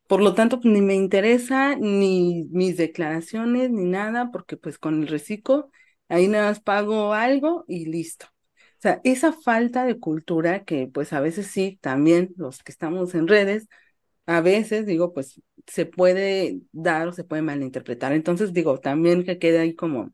Por 0.07 0.21
lo 0.21 0.33
tanto, 0.35 0.59
ni 0.63 0.81
me 0.81 0.95
interesa 0.95 1.75
ni 1.77 2.45
mis 2.51 2.77
declaraciones 2.77 3.69
ni 3.71 3.85
nada, 3.85 4.31
porque 4.31 4.57
pues 4.57 4.79
con 4.79 5.01
el 5.03 5.07
reciclo 5.07 5.71
ahí 6.09 6.27
nada 6.27 6.49
más 6.49 6.59
pago 6.61 7.13
algo 7.13 7.65
y 7.67 7.85
listo. 7.85 8.27
O 8.27 8.81
sea, 8.81 9.01
esa 9.03 9.33
falta 9.33 9.85
de 9.85 9.99
cultura 9.99 10.63
que 10.65 10.87
pues 10.87 11.13
a 11.13 11.19
veces 11.21 11.47
sí, 11.47 11.77
también 11.81 12.33
los 12.37 12.63
que 12.63 12.71
estamos 12.71 13.13
en 13.15 13.27
redes, 13.27 13.67
a 14.27 14.41
veces 14.41 14.85
digo, 14.85 15.13
pues 15.13 15.41
se 15.67 15.85
puede 15.85 16.61
dar 16.71 17.07
o 17.09 17.13
se 17.13 17.23
puede 17.25 17.41
malinterpretar. 17.43 18.13
Entonces 18.13 18.53
digo, 18.53 18.79
también 18.79 19.23
que 19.25 19.39
quede 19.39 19.59
ahí 19.59 19.75
como, 19.75 20.13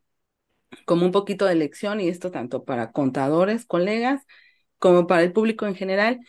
como 0.85 1.05
un 1.05 1.11
poquito 1.11 1.45
de 1.45 1.55
lección 1.55 2.01
y 2.01 2.09
esto 2.09 2.31
tanto 2.31 2.65
para 2.65 2.91
contadores, 2.91 3.65
colegas, 3.65 4.23
como 4.85 5.07
para 5.07 5.23
el 5.23 5.33
público 5.33 5.65
en 5.65 5.73
general, 5.73 6.19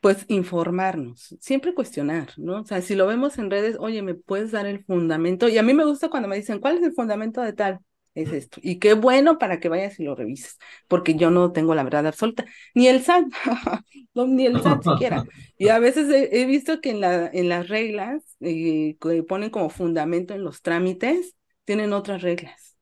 pues 0.00 0.24
informarnos, 0.28 1.36
siempre 1.40 1.74
cuestionar, 1.74 2.30
¿no? 2.38 2.62
O 2.62 2.64
sea, 2.64 2.80
si 2.80 2.94
lo 2.94 3.06
vemos 3.06 3.36
en 3.36 3.50
redes, 3.50 3.76
oye, 3.78 4.00
¿me 4.00 4.14
puedes 4.14 4.50
dar 4.50 4.64
el 4.64 4.82
fundamento? 4.82 5.46
Y 5.46 5.58
a 5.58 5.62
mí 5.62 5.74
me 5.74 5.84
gusta 5.84 6.08
cuando 6.08 6.26
me 6.26 6.36
dicen, 6.36 6.58
¿cuál 6.58 6.78
es 6.78 6.84
el 6.84 6.94
fundamento 6.94 7.42
de 7.42 7.52
tal? 7.52 7.80
Es 8.14 8.32
esto. 8.32 8.60
Y 8.62 8.78
qué 8.78 8.94
bueno 8.94 9.38
para 9.38 9.60
que 9.60 9.68
vayas 9.68 10.00
y 10.00 10.04
lo 10.04 10.14
revises, 10.14 10.56
porque 10.88 11.16
yo 11.16 11.30
no 11.30 11.52
tengo 11.52 11.74
la 11.74 11.84
verdad 11.84 12.06
absoluta, 12.06 12.46
ni 12.74 12.88
el 12.88 13.02
SAT, 13.02 13.26
ni 14.14 14.46
el 14.46 14.62
SAT 14.62 14.84
siquiera. 14.84 15.24
Y 15.58 15.68
a 15.68 15.78
veces 15.78 16.08
he, 16.10 16.46
visto 16.46 16.80
que 16.80 16.92
en, 16.92 17.00
la, 17.02 17.26
en 17.26 17.50
las 17.50 17.68
reglas 17.68 18.24
eh, 18.40 18.96
que 19.02 19.22
ponen 19.22 19.50
como 19.50 19.68
fundamento 19.68 20.32
en 20.32 20.44
los 20.44 20.62
trámites, 20.62 21.36
tienen 21.66 21.92
otras 21.92 22.22
reglas. 22.22 22.74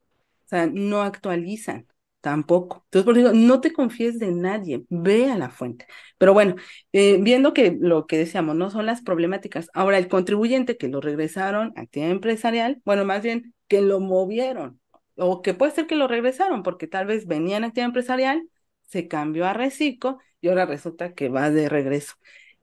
O 0.47 0.49
sea, 0.51 0.69
no 0.69 1.03
actualizan 1.03 1.90
tampoco. 2.21 2.83
Entonces, 2.87 3.05
por 3.05 3.19
eso 3.19 3.33
digo, 3.33 3.47
no 3.47 3.61
te 3.61 3.73
confíes 3.73 4.19
de 4.19 4.31
nadie, 4.33 4.85
ve 4.89 5.31
a 5.31 5.37
la 5.39 5.51
fuente. 5.51 5.87
Pero 6.19 6.33
bueno, 6.35 6.57
eh, 6.93 7.19
viendo 7.21 7.53
que 7.55 7.77
lo 7.81 8.07
que 8.07 8.19
decíamos, 8.19 8.57
no 8.57 8.71
son 8.71 8.87
las 8.87 9.03
problemáticas. 9.03 9.71
Ahora, 9.75 9.99
el 9.99 10.09
contribuyente 10.09 10.77
que 10.77 10.89
lo 10.89 11.01
regresaron 11.01 11.73
a 11.77 11.83
actividad 11.83 12.11
empresarial, 12.11 12.81
bueno, 12.85 13.05
más 13.05 13.23
bien 13.23 13.55
que 13.69 13.81
lo 13.83 14.01
movieron, 14.01 14.81
o 15.17 15.43
que 15.43 15.55
puede 15.55 15.73
ser 15.73 15.87
que 15.87 15.97
lo 15.97 16.09
regresaron, 16.09 16.63
porque 16.63 16.87
tal 16.87 17.07
vez 17.07 17.27
venía 17.27 17.57
en 17.57 17.65
actividad 17.65 17.87
empresarial, 17.89 18.49
se 18.83 19.09
cambió 19.09 19.47
a 19.47 19.53
reciclo 19.55 20.19
y 20.41 20.49
ahora 20.49 20.67
resulta 20.67 21.15
que 21.15 21.29
va 21.29 21.51
de 21.51 21.69
regreso. 21.69 22.15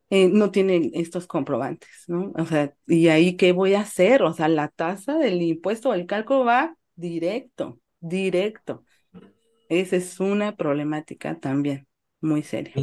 Eh, 0.10 0.30
no 0.30 0.52
tiene 0.52 0.92
estos 0.94 1.28
comprobantes, 1.28 1.90
¿no? 2.08 2.32
O 2.38 2.46
sea, 2.46 2.74
¿y 2.88 3.10
ahí 3.10 3.36
qué 3.36 3.52
voy 3.52 3.74
a 3.74 3.82
hacer? 3.82 4.24
O 4.24 4.32
sea, 4.34 4.48
la 4.48 4.70
tasa 4.70 5.18
del 5.18 5.42
impuesto 5.42 5.94
el 5.94 6.06
cálculo 6.06 6.46
va 6.46 6.78
directo, 6.96 7.82
directo. 8.00 8.86
Esa 9.70 9.96
es 9.98 10.20
una 10.20 10.56
problemática 10.56 11.38
también 11.40 11.88
muy 12.22 12.44
seria. 12.44 12.74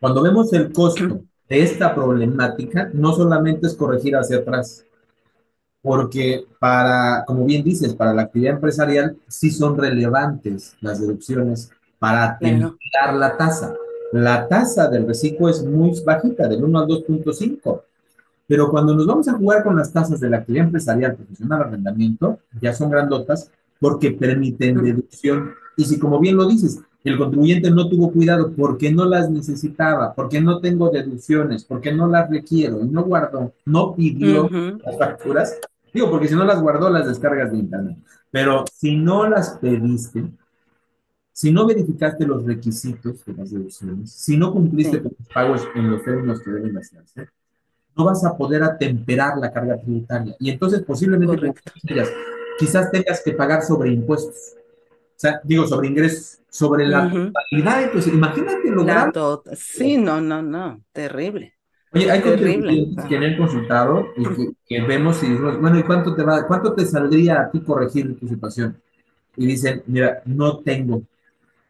Cuando 0.00 0.22
vemos 0.22 0.52
el 0.52 0.72
costo 0.72 1.22
de 1.48 1.62
esta 1.62 1.94
problemática, 1.94 2.90
no 2.92 3.14
solamente 3.14 3.66
es 3.66 3.74
corregir 3.74 4.16
hacia 4.16 4.38
atrás, 4.38 4.84
porque 5.80 6.44
para, 6.58 7.24
como 7.26 7.44
bien 7.44 7.62
dices, 7.62 7.94
para 7.94 8.12
la 8.12 8.22
actividad 8.22 8.54
empresarial 8.54 9.16
sí 9.28 9.50
son 9.50 9.78
relevantes 9.78 10.76
las 10.80 11.00
deducciones 11.00 11.70
para 11.98 12.38
temperar 12.38 13.14
la 13.14 13.36
tasa. 13.36 13.74
La 14.12 14.48
tasa 14.48 14.88
del 14.88 15.06
reciclo 15.06 15.48
es 15.48 15.64
muy 15.64 15.92
bajita, 16.04 16.48
del 16.48 16.64
1 16.64 16.78
al 16.78 16.86
2.5. 16.86 17.82
Pero 18.48 18.70
cuando 18.70 18.94
nos 18.94 19.06
vamos 19.06 19.28
a 19.28 19.34
jugar 19.34 19.64
con 19.64 19.76
las 19.76 19.92
tasas 19.92 20.20
de 20.20 20.30
la 20.30 20.38
actividad 20.38 20.66
empresarial 20.66 21.16
profesional 21.16 21.62
arrendamiento, 21.62 22.38
ya 22.60 22.72
son 22.72 22.90
grandotas 22.90 23.50
porque 23.80 24.12
permiten 24.12 24.82
deducción 24.82 25.54
y 25.76 25.84
si, 25.84 25.98
como 25.98 26.18
bien 26.18 26.36
lo 26.36 26.48
dices, 26.48 26.80
el 27.04 27.18
contribuyente 27.18 27.70
no 27.70 27.88
tuvo 27.88 28.10
cuidado 28.10 28.52
porque 28.56 28.90
no 28.90 29.04
las 29.04 29.30
necesitaba, 29.30 30.14
porque 30.14 30.40
no 30.40 30.60
tengo 30.60 30.90
deducciones, 30.90 31.64
porque 31.64 31.92
no 31.92 32.08
las 32.08 32.28
requiero, 32.28 32.84
no 32.84 33.04
guardó, 33.04 33.52
no 33.64 33.94
pidió 33.94 34.48
las 34.84 34.98
facturas. 34.98 35.58
Digo, 35.92 36.10
porque 36.10 36.28
si 36.28 36.34
no 36.34 36.44
las 36.44 36.60
guardó, 36.60 36.90
las 36.90 37.06
descargas 37.06 37.52
de 37.52 37.58
internet. 37.58 37.98
Pero 38.30 38.64
si 38.72 38.96
no 38.96 39.28
las 39.28 39.50
pediste, 39.58 40.24
si 41.32 41.52
no 41.52 41.66
verificaste 41.66 42.26
los 42.26 42.44
requisitos 42.44 43.24
de 43.24 43.34
las 43.34 43.50
deducciones, 43.50 44.10
si 44.10 44.36
no 44.36 44.52
cumpliste 44.52 45.00
con 45.02 45.12
los 45.16 45.28
pagos 45.28 45.62
en 45.74 45.90
los 45.90 46.02
términos 46.02 46.40
que 46.40 46.50
deben 46.50 46.76
hacerse, 46.76 47.28
no 47.96 48.04
vas 48.04 48.24
a 48.24 48.36
poder 48.36 48.62
atemperar 48.62 49.38
la 49.38 49.52
carga 49.52 49.78
tributaria. 49.80 50.34
Y 50.38 50.50
entonces 50.50 50.82
posiblemente 50.82 51.54
quizás 52.58 52.90
tengas 52.90 53.22
que 53.22 53.32
pagar 53.32 53.62
sobre 53.62 53.90
impuestos. 53.90 54.54
O 55.16 55.18
sea, 55.18 55.40
digo, 55.44 55.66
sobre 55.66 55.88
ingresos, 55.88 56.40
sobre 56.48 56.86
la 56.86 57.10
totalidad 57.10 57.80
de 57.80 57.88
tu... 57.88 58.10
Imagínate 58.10 58.70
lo 58.70 58.84
grave. 58.84 59.12
Sí, 59.54 59.96
no, 59.96 60.20
no, 60.20 60.42
no, 60.42 60.82
terrible. 60.92 61.54
Oye, 61.92 62.10
hay 62.10 62.20
contribuyentes 62.20 63.04
que 63.06 63.18
me 63.18 63.26
han 63.26 63.36
consultado 63.38 64.08
y 64.16 64.24
que, 64.66 64.82
vemos 64.82 65.22
y 65.22 65.32
bueno, 65.34 65.78
¿y 65.78 65.82
cuánto 65.82 66.14
te 66.14 66.22
va, 66.22 66.46
cuánto 66.46 66.74
te 66.74 66.84
saldría 66.84 67.40
a 67.40 67.50
ti 67.50 67.60
corregir 67.60 68.18
tu 68.18 68.28
situación? 68.28 68.76
Y 69.36 69.46
dicen, 69.46 69.82
mira, 69.86 70.20
no 70.26 70.58
tengo 70.58 71.02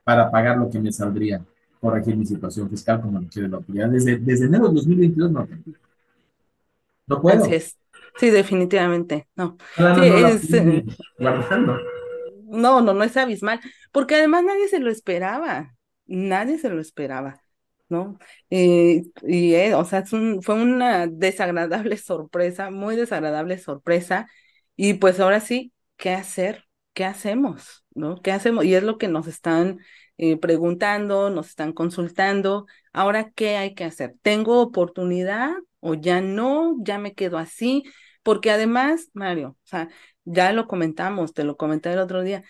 para 0.02 0.30
pagar 0.30 0.56
lo 0.56 0.68
que 0.68 0.80
me 0.80 0.92
saldría 0.92 1.44
corregir 1.80 2.16
mi 2.16 2.26
situación 2.26 2.68
fiscal 2.68 3.00
como 3.00 3.20
lo 3.20 3.28
quiere 3.28 3.48
la 3.48 3.58
autoridad. 3.58 3.88
Desde, 3.88 4.18
desde 4.18 4.46
enero 4.46 4.68
de 4.68 4.74
2022 4.74 5.30
no 5.30 5.46
tengo. 5.46 5.62
No 7.06 7.20
puedo. 7.20 7.44
Así 7.44 7.54
es. 7.54 7.76
Sí, 8.18 8.30
definitivamente, 8.30 9.28
no. 9.36 9.56
Eh, 9.78 10.40
no, 12.48 12.80
no, 12.80 12.94
no 12.94 13.04
es 13.04 13.16
abismal, 13.16 13.60
porque 13.92 14.14
además 14.16 14.44
nadie 14.44 14.68
se 14.68 14.80
lo 14.80 14.90
esperaba, 14.90 15.74
nadie 16.06 16.58
se 16.58 16.70
lo 16.70 16.80
esperaba, 16.80 17.42
¿no? 17.88 18.18
Eh, 18.50 19.02
y, 19.26 19.54
eh, 19.54 19.74
o 19.74 19.84
sea, 19.84 20.04
fue 20.06 20.54
una 20.54 21.06
desagradable 21.06 21.96
sorpresa, 21.96 22.70
muy 22.70 22.96
desagradable 22.96 23.58
sorpresa, 23.58 24.28
y 24.76 24.94
pues 24.94 25.20
ahora 25.20 25.40
sí, 25.40 25.72
¿qué 25.96 26.10
hacer? 26.10 26.64
¿Qué 26.92 27.04
hacemos? 27.04 27.84
¿No? 27.94 28.20
¿Qué 28.22 28.32
hacemos? 28.32 28.64
Y 28.64 28.74
es 28.74 28.82
lo 28.82 28.96
que 28.98 29.08
nos 29.08 29.26
están 29.26 29.78
preguntando, 30.40 31.28
nos 31.28 31.48
están 31.48 31.74
consultando. 31.74 32.66
Ahora, 32.94 33.30
¿qué 33.34 33.56
hay 33.58 33.74
que 33.74 33.84
hacer? 33.84 34.14
¿Tengo 34.22 34.62
oportunidad 34.62 35.50
o 35.80 35.92
ya 35.94 36.22
no? 36.22 36.76
¿Ya 36.80 36.98
me 36.98 37.12
quedo 37.12 37.36
así? 37.36 37.84
Porque 38.26 38.50
además, 38.50 39.10
Mario, 39.14 39.50
o 39.50 39.66
sea, 39.68 39.88
ya 40.24 40.52
lo 40.52 40.66
comentamos, 40.66 41.32
te 41.32 41.44
lo 41.44 41.56
comenté 41.56 41.92
el 41.92 42.00
otro 42.00 42.22
día. 42.24 42.42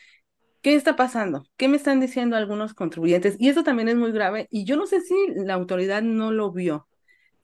¿Qué 0.62 0.74
está 0.74 0.97
pasando? 0.97 1.45
¿Qué 1.59 1.68
me 1.68 1.77
están 1.77 2.01
diciendo 2.01 2.35
algunos 2.35 2.72
contribuyentes? 2.72 3.37
Y 3.39 3.51
eso 3.51 3.62
también 3.62 3.91
es 3.91 3.97
muy 3.97 4.11
grave. 4.11 4.49
Y 4.51 4.64
yo 4.64 4.77
no 4.77 4.87
sé 4.87 5.03
si 5.03 5.14
la 5.37 5.53
autoridad 5.53 6.01
no 6.01 6.33
lo 6.33 6.51
vio, 6.51 6.89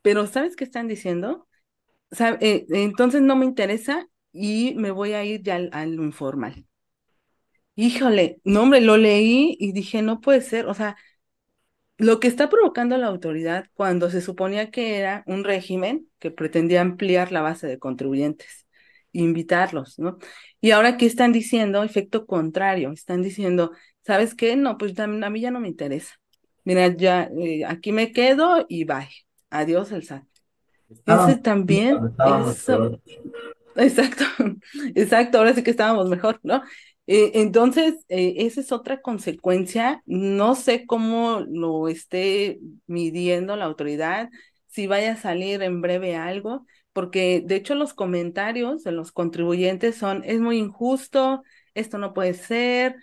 pero 0.01 0.27
¿sabes 0.27 0.57
qué 0.57 0.65
están 0.65 0.89
diciendo? 0.89 1.47
Eh, 2.41 2.65
entonces 2.71 3.21
no 3.21 3.37
me 3.37 3.45
interesa 3.45 4.09
y 4.33 4.75
me 4.77 4.93
voy 4.93 5.13
a 5.13 5.25
ir 5.25 5.43
ya 5.43 5.57
al, 5.57 5.93
lo 5.95 6.05
informal. 6.05 6.67
Híjole, 7.77 8.41
no, 8.45 8.63
hombre, 8.63 8.81
lo 8.81 8.97
leí 8.97 9.57
y 9.61 9.73
dije, 9.73 10.01
no 10.01 10.23
puede 10.23 10.41
ser. 10.41 10.67
O 10.69 10.75
sea, 10.75 10.97
lo 12.03 12.19
que 12.19 12.27
está 12.27 12.49
provocando 12.49 12.97
la 12.97 13.07
autoridad 13.07 13.67
cuando 13.75 14.11
se 14.11 14.21
suponía 14.21 14.73
que 14.73 14.99
era 14.99 15.23
un 15.25 15.45
régimen 15.45 16.09
que 16.19 16.33
pretendía 16.33 16.81
ampliar 16.81 17.31
la 17.31 17.43
base 17.43 17.69
de 17.69 17.79
contribuyentes, 17.79 18.67
invitarlos, 19.13 20.01
¿no? 20.01 20.19
Y 20.61 20.73
ahora, 20.73 20.97
¿qué 20.97 21.07
están 21.07 21.31
diciendo? 21.31 21.85
Efecto 21.85 22.27
contrario, 22.27 22.91
están 22.91 23.23
diciendo, 23.23 23.71
¿sabes 24.05 24.35
qué? 24.35 24.57
No, 24.57 24.79
pues 24.79 24.99
a 24.99 25.07
mí 25.07 25.41
ya 25.41 25.53
no 25.53 25.61
me 25.61 25.69
interesa. 25.69 26.15
Mira, 26.65 26.89
ya 26.89 27.31
eh, 27.39 27.65
aquí 27.65 27.93
me 27.93 28.11
quedo 28.11 28.67
y 28.69 28.83
bye. 28.83 29.09
Adiós 29.51 29.93
el 29.93 30.03
SAT. 30.03 30.25
Ese 31.07 31.37
también, 31.37 31.99
exacto, 33.77 34.25
exacto, 34.97 35.39
ahora 35.39 35.55
sí 35.55 35.63
que 35.63 35.71
estábamos 35.71 36.09
mejor, 36.09 36.41
¿no? 36.43 36.63
Eh, 37.15 37.33
entonces, 37.35 37.97
eh, 38.09 38.35
esa 38.39 38.61
es 38.63 38.73
otra 38.73 39.03
consecuencia. 39.03 40.03
No 40.07 40.55
sé 40.55 40.87
cómo 40.87 41.41
lo 41.47 41.89
esté 41.89 42.59
midiendo 42.87 43.55
la 43.57 43.67
autoridad, 43.67 44.31
si 44.69 44.87
vaya 44.87 45.13
a 45.13 45.17
salir 45.17 45.63
en 45.63 45.83
breve 45.83 46.17
algo, 46.17 46.65
porque 46.95 47.43
de 47.45 47.57
hecho 47.57 47.75
los 47.75 47.93
comentarios 47.93 48.83
de 48.85 48.93
los 48.93 49.13
contribuyentes 49.13 49.97
son, 49.97 50.23
es 50.25 50.41
muy 50.41 50.57
injusto, 50.59 51.43
esto 51.75 51.99
no 51.99 52.15
puede 52.15 52.33
ser, 52.35 52.97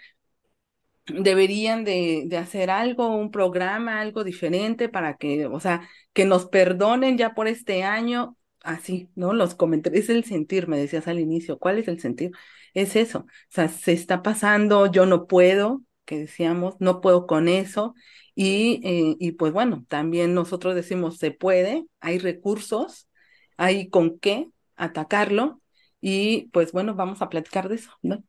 deberían 1.07 1.84
de, 1.84 2.24
de, 2.28 2.38
hacer 2.38 2.70
algo, 2.70 3.16
un 3.16 3.32
programa, 3.32 3.99
algo 4.01 4.24
diferente 4.24 4.89
para 4.89 5.18
que, 5.18 5.45
o 5.47 5.60
sea, 5.60 5.88
que 6.14 6.26
nos 6.26 6.45
perdonen 6.47 7.18
ya 7.18 7.34
por 7.34 7.47
este 7.47 7.84
año, 7.84 8.38
así, 8.64 9.10
¿no? 9.16 9.34
Los 9.34 9.55
comentarios, 9.55 10.03
es 10.05 10.10
el 10.10 10.24
sentir, 10.24 10.68
me 10.68 10.78
decías 10.78 11.07
al 11.07 11.20
inicio, 11.20 11.57
¿cuál 11.60 11.80
es 11.80 11.88
el 11.88 11.99
sentir? 11.99 12.32
Es 12.80 12.96
eso, 12.96 13.20
o 13.20 13.26
sea, 13.50 13.68
se 13.70 13.92
está 13.94 14.24
pasando, 14.24 14.86
yo 14.92 15.06
no 15.06 15.28
puedo, 15.28 15.84
que 16.06 16.20
decíamos, 16.20 16.76
no 16.80 17.02
puedo 17.02 17.28
con 17.28 17.48
eso, 17.50 17.94
y, 18.36 18.80
eh, 18.84 19.16
y 19.20 19.34
pues 19.34 19.52
bueno, 19.54 19.86
también 19.90 20.34
nosotros 20.34 20.76
decimos, 20.76 21.18
se 21.18 21.32
puede, 21.32 21.86
hay 22.00 22.20
recursos, 22.20 23.10
hay 23.58 23.90
con 23.90 24.18
qué 24.20 24.50
atacarlo, 24.78 25.62
y 26.00 26.48
pues 26.54 26.72
bueno, 26.72 26.96
vamos 26.96 27.22
a 27.22 27.30
platicar 27.30 27.68
de 27.70 27.76
eso, 27.76 27.92
¿no? 28.02 28.24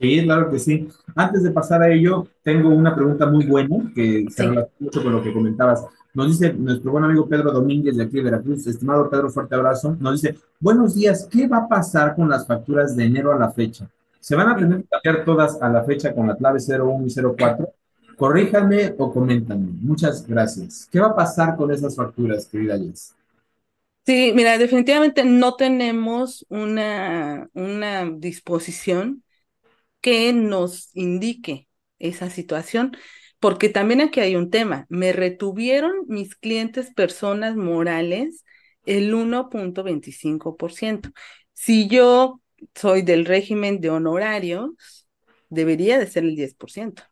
Sí, 0.00 0.22
claro 0.24 0.50
que 0.50 0.58
sí. 0.58 0.88
Antes 1.14 1.42
de 1.44 1.52
pasar 1.52 1.82
a 1.82 1.92
ello, 1.92 2.26
tengo 2.42 2.70
una 2.70 2.94
pregunta 2.94 3.26
muy 3.26 3.46
buena 3.46 3.92
que 3.94 4.26
se 4.30 4.42
relaciona 4.42 4.74
mucho 4.80 5.02
con 5.02 5.12
lo 5.12 5.22
que 5.22 5.32
comentabas. 5.32 5.86
Nos 6.14 6.28
dice 6.28 6.52
nuestro 6.52 6.92
buen 6.92 7.04
amigo 7.04 7.26
Pedro 7.26 7.52
Domínguez 7.52 7.96
de 7.96 8.04
aquí 8.04 8.16
de 8.16 8.22
Veracruz, 8.22 8.66
estimado 8.66 9.08
Pedro, 9.08 9.30
fuerte 9.30 9.54
abrazo. 9.54 9.96
Nos 9.98 10.20
dice, 10.20 10.38
buenos 10.60 10.94
días, 10.94 11.26
¿qué 11.30 11.48
va 11.48 11.58
a 11.58 11.68
pasar 11.68 12.14
con 12.14 12.28
las 12.28 12.46
facturas 12.46 12.94
de 12.94 13.04
enero 13.04 13.32
a 13.32 13.38
la 13.38 13.50
fecha? 13.50 13.88
¿Se 14.20 14.36
van 14.36 14.50
a 14.50 14.56
tener 14.56 14.82
que 14.82 14.88
cambiar 14.88 15.24
todas 15.24 15.60
a 15.60 15.68
la 15.68 15.82
fecha 15.84 16.14
con 16.14 16.28
la 16.28 16.36
clave 16.36 16.58
01 16.60 17.06
y 17.06 17.14
04? 17.36 17.72
Corríjanme 18.16 18.94
o 18.98 19.12
coméntanme. 19.12 19.72
Muchas 19.80 20.26
gracias. 20.26 20.86
¿Qué 20.92 21.00
va 21.00 21.08
a 21.08 21.16
pasar 21.16 21.56
con 21.56 21.70
esas 21.72 21.96
facturas, 21.96 22.46
querida 22.46 22.78
Jess? 22.78 23.14
Sí, 24.04 24.32
mira, 24.34 24.58
definitivamente 24.58 25.24
no 25.24 25.54
tenemos 25.54 26.44
una, 26.48 27.48
una 27.54 28.04
disposición 28.10 29.22
que 30.00 30.32
nos 30.32 30.90
indique 30.94 31.68
esa 31.98 32.28
situación, 32.28 32.96
porque 33.42 33.68
también 33.68 34.00
aquí 34.00 34.20
hay 34.20 34.36
un 34.36 34.50
tema. 34.50 34.86
Me 34.88 35.12
retuvieron 35.12 36.06
mis 36.06 36.36
clientes 36.36 36.94
personas 36.94 37.56
morales 37.56 38.44
el 38.86 39.12
1.25%. 39.12 41.10
Si 41.52 41.88
yo 41.88 42.40
soy 42.76 43.02
del 43.02 43.26
régimen 43.26 43.80
de 43.80 43.90
honorarios, 43.90 45.08
debería 45.50 45.98
de 45.98 46.06
ser 46.06 46.22
el 46.22 46.36
10%. 46.36 47.02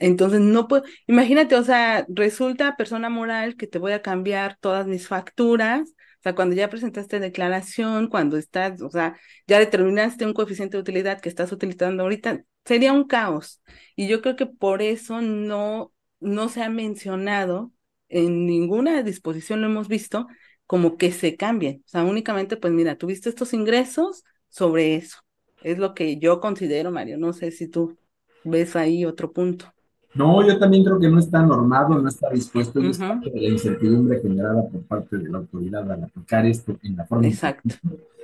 Entonces, 0.00 0.40
no 0.40 0.68
puedo, 0.68 0.84
imagínate, 1.06 1.54
o 1.56 1.64
sea, 1.64 2.06
resulta 2.08 2.76
persona 2.76 3.10
moral 3.10 3.56
que 3.56 3.66
te 3.66 3.78
voy 3.78 3.92
a 3.92 4.00
cambiar 4.00 4.56
todas 4.58 4.86
mis 4.86 5.06
facturas, 5.06 5.94
o 6.22 6.24
sea, 6.24 6.36
cuando 6.36 6.54
ya 6.54 6.70
presentaste 6.70 7.18
declaración, 7.18 8.06
cuando 8.06 8.36
estás, 8.36 8.80
o 8.80 8.90
sea, 8.90 9.18
ya 9.48 9.58
determinaste 9.58 10.24
un 10.24 10.34
coeficiente 10.34 10.76
de 10.76 10.80
utilidad 10.80 11.20
que 11.20 11.28
estás 11.28 11.50
utilizando 11.50 12.04
ahorita, 12.04 12.44
sería 12.64 12.92
un 12.92 13.08
caos. 13.08 13.60
Y 13.96 14.06
yo 14.06 14.22
creo 14.22 14.36
que 14.36 14.46
por 14.46 14.82
eso 14.82 15.20
no, 15.20 15.92
no 16.20 16.48
se 16.48 16.62
ha 16.62 16.70
mencionado 16.70 17.72
en 18.08 18.46
ninguna 18.46 19.02
disposición, 19.02 19.62
lo 19.62 19.66
hemos 19.66 19.88
visto, 19.88 20.28
como 20.64 20.96
que 20.96 21.10
se 21.10 21.36
cambien. 21.36 21.82
O 21.86 21.88
sea, 21.88 22.04
únicamente, 22.04 22.56
pues 22.56 22.72
mira, 22.72 22.96
tuviste 22.96 23.28
estos 23.28 23.52
ingresos 23.52 24.22
sobre 24.48 24.94
eso. 24.94 25.18
Es 25.64 25.78
lo 25.78 25.92
que 25.92 26.18
yo 26.18 26.38
considero, 26.38 26.92
Mario. 26.92 27.18
No 27.18 27.32
sé 27.32 27.50
si 27.50 27.66
tú 27.66 27.98
ves 28.44 28.76
ahí 28.76 29.04
otro 29.04 29.32
punto. 29.32 29.72
No, 30.14 30.46
yo 30.46 30.58
también 30.58 30.84
creo 30.84 30.98
que 30.98 31.08
no 31.08 31.18
está 31.18 31.42
normado, 31.42 32.00
no 32.00 32.08
está 32.08 32.28
dispuesto, 32.30 32.80
y 32.80 32.90
es 32.90 32.98
parte 32.98 33.30
de 33.30 33.40
la 33.40 33.48
incertidumbre 33.48 34.20
generada 34.20 34.66
por 34.68 34.82
parte 34.82 35.16
de 35.16 35.28
la 35.28 35.38
autoridad 35.38 35.90
al 35.90 36.04
aplicar 36.04 36.44
esto 36.44 36.76
en 36.82 36.96
la 36.96 37.06
forma. 37.06 37.26
Exacto. 37.26 37.74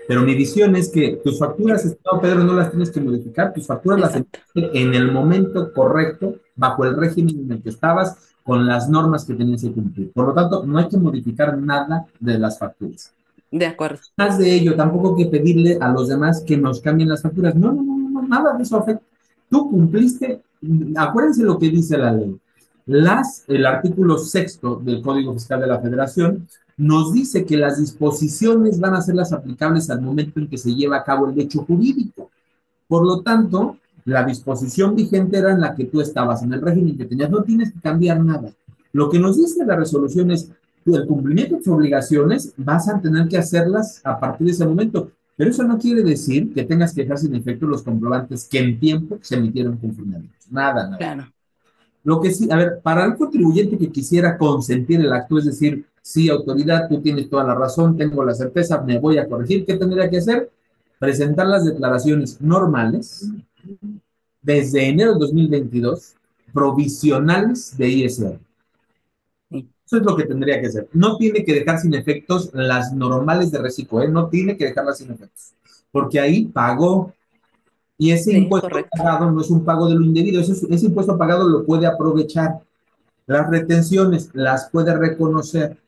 Pero 0.07 0.23
mi 0.23 0.35
visión 0.35 0.75
es 0.77 0.91
que 0.91 1.21
tus 1.23 1.39
facturas, 1.39 1.85
no, 2.11 2.21
Pedro, 2.21 2.45
no 2.45 2.55
las 2.55 2.71
tienes 2.71 2.91
que 2.91 3.01
modificar, 3.01 3.53
tus 3.53 3.67
facturas 3.67 4.01
las 4.01 4.25
en 4.55 4.95
el 4.95 5.13
momento 5.13 5.73
correcto, 5.73 6.37
bajo 6.57 6.85
el 6.85 6.97
régimen 6.97 7.41
en 7.41 7.53
el 7.53 7.63
que 7.63 7.69
estabas, 7.69 8.17
con 8.43 8.67
las 8.67 8.89
normas 8.89 9.27
que 9.27 9.35
tenías 9.35 9.61
que 9.61 9.71
cumplir. 9.71 10.11
Por 10.13 10.29
lo 10.29 10.33
tanto, 10.33 10.65
no 10.65 10.79
hay 10.79 10.89
que 10.89 10.97
modificar 10.97 11.59
nada 11.59 12.07
de 12.19 12.39
las 12.39 12.59
facturas. 12.59 13.13
De 13.51 13.67
acuerdo. 13.67 13.99
Más 14.17 14.39
de 14.39 14.55
ello, 14.55 14.75
tampoco 14.75 15.15
hay 15.15 15.25
que 15.25 15.31
pedirle 15.31 15.77
a 15.79 15.89
los 15.93 16.09
demás 16.09 16.43
que 16.47 16.57
nos 16.57 16.81
cambien 16.81 17.11
las 17.11 17.21
facturas. 17.21 17.55
No, 17.55 17.73
no, 17.73 17.83
no, 17.83 18.11
no, 18.11 18.23
nada 18.27 18.55
de 18.57 18.63
eso 18.63 18.79
afecta. 18.79 19.05
Tú 19.51 19.71
cumpliste 19.71 20.41
acuérdense 20.97 21.43
lo 21.43 21.59
que 21.59 21.71
dice 21.71 21.97
la 21.99 22.13
ley. 22.13 22.37
Las, 22.87 23.45
el 23.49 23.67
artículo 23.67 24.19
sexto 24.19 24.77
del 24.77 25.03
Código 25.03 25.35
Fiscal 25.35 25.61
de 25.61 25.67
la 25.67 25.81
Federación 25.81 26.49
nos 26.77 27.13
dice 27.13 27.45
que 27.45 27.57
las 27.57 27.79
disposiciones 27.79 28.79
van 28.81 28.95
a 28.95 29.03
ser 29.03 29.15
las 29.15 29.33
aplicables 29.33 29.91
al 29.91 30.01
momento 30.01 30.41
en 30.41 30.49
que 30.49 30.57
se 30.57 30.75
lleva 30.75 30.97
a 30.97 31.05
cabo 31.05 31.29
el 31.29 31.39
hecho 31.39 31.65
jurídico. 31.65 32.31
Por 32.87 33.05
lo 33.05 33.21
tanto, 33.23 33.77
La 34.09 34.25
disposición 34.25 34.97
vigente 34.97 35.37
era 35.37 35.53
en 35.53 35.61
la 35.61 35.75
que 35.75 35.85
tú 35.85 36.01
estabas, 36.01 36.43
en 36.43 36.51
el 36.55 36.63
régimen 36.63 36.97
que 36.97 37.05
tenías, 37.05 37.31
no 37.31 37.43
tienes 37.43 37.75
que 37.75 37.81
cambiar 37.81 38.25
nada. 38.25 38.51
Lo 38.91 39.11
que 39.11 39.19
nos 39.19 39.37
dice 39.37 39.67
la 39.67 39.77
resolución 39.77 40.31
es, 40.31 40.51
el 40.87 41.07
cumplimiento 41.07 41.57
de 41.57 41.63
tus 41.63 41.75
obligaciones 41.75 42.55
vas 42.57 42.89
a 42.89 42.99
tener 42.99 43.29
que 43.29 43.37
hacerlas 43.37 44.01
a 44.05 44.19
partir 44.19 44.47
de 44.47 44.55
ese 44.55 44.65
momento. 44.65 45.11
Pero 45.39 45.51
eso 45.51 45.63
no 45.63 45.79
quiere 45.79 46.03
decir 46.03 46.53
que 46.53 46.65
tengas 46.65 46.93
que 46.93 47.03
dejar 47.03 47.17
sin 47.17 47.33
efecto 47.33 47.65
los 47.65 47.85
comprobantes 47.85 48.49
que 48.49 48.59
en 48.59 48.81
tiempo 48.81 49.19
se 49.23 49.37
emitieron 49.37 49.77
conforme 49.77 50.29
Nada, 50.51 50.83
nada. 50.89 50.99
Claro. 50.99 51.33
Lo 52.03 52.21
que 52.21 52.33
sí, 52.33 52.51
a 52.51 52.57
ver, 52.57 52.81
para 52.83 53.05
el 53.05 53.15
contribuyente 53.15 53.79
que 53.79 53.93
quisiera 53.93 54.37
consentir 54.37 55.01
el 55.01 55.13
acto, 55.13 55.39
es 55.39 55.45
decir, 55.45 55.87
sí, 56.03 56.29
autoridad, 56.29 56.89
tú 56.89 57.01
tienes 57.01 57.31
toda 57.31 57.45
la 57.45 57.55
razón, 57.55 57.97
tengo 57.97 58.25
la 58.25 58.35
certeza, 58.35 58.83
me 58.83 58.99
voy 58.99 59.19
a 59.19 59.29
corregir, 59.29 59.65
¿qué 59.65 59.77
tendría 59.77 60.11
que 60.11 60.19
hacer? 60.19 60.51
Presentar 60.99 61.47
las 61.47 61.65
declaraciones 61.65 62.41
normales 62.41 63.31
desde 64.43 64.89
enero 64.89 65.13
de 65.13 65.21
2022, 65.21 66.17
provisionales 66.53 67.77
de 67.79 67.89
ISR. 67.89 68.41
Eso 69.89 69.97
es 69.97 70.03
lo 70.03 70.15
que 70.15 70.27
tendría 70.27 70.61
que 70.61 70.67
hacer. 70.67 70.87
No 70.93 71.17
tiene 71.17 71.43
que 71.43 71.55
dejar 71.55 71.81
sin 71.81 71.95
efectos 71.95 72.51
las 72.53 72.93
normales 72.93 73.51
de 73.51 73.59
reciclo, 73.59 74.03
¿eh? 74.03 74.09
no 74.09 74.29
tiene 74.29 74.55
que 74.55 74.67
dejarlas 74.67 74.99
sin 74.99 75.11
efectos, 75.11 75.55
porque 75.91 76.21
ahí 76.21 76.45
pagó 76.45 77.15
y 77.97 78.11
ese 78.11 78.37
impuesto 78.37 78.69
pagado 78.95 79.31
no 79.31 79.41
es 79.41 79.49
un 79.49 79.65
pago 79.65 79.89
de 79.89 79.95
lo 79.95 80.05
indebido, 80.05 80.43
ese, 80.43 80.53
ese 80.53 80.87
impuesto 80.87 81.17
pagado 81.17 81.49
lo 81.49 81.65
puede 81.65 81.87
aprovechar. 81.87 82.61
Las 83.27 83.49
retenciones 83.49 84.29
las 84.35 84.69
puede 84.69 84.95
reconocer, 84.95 85.79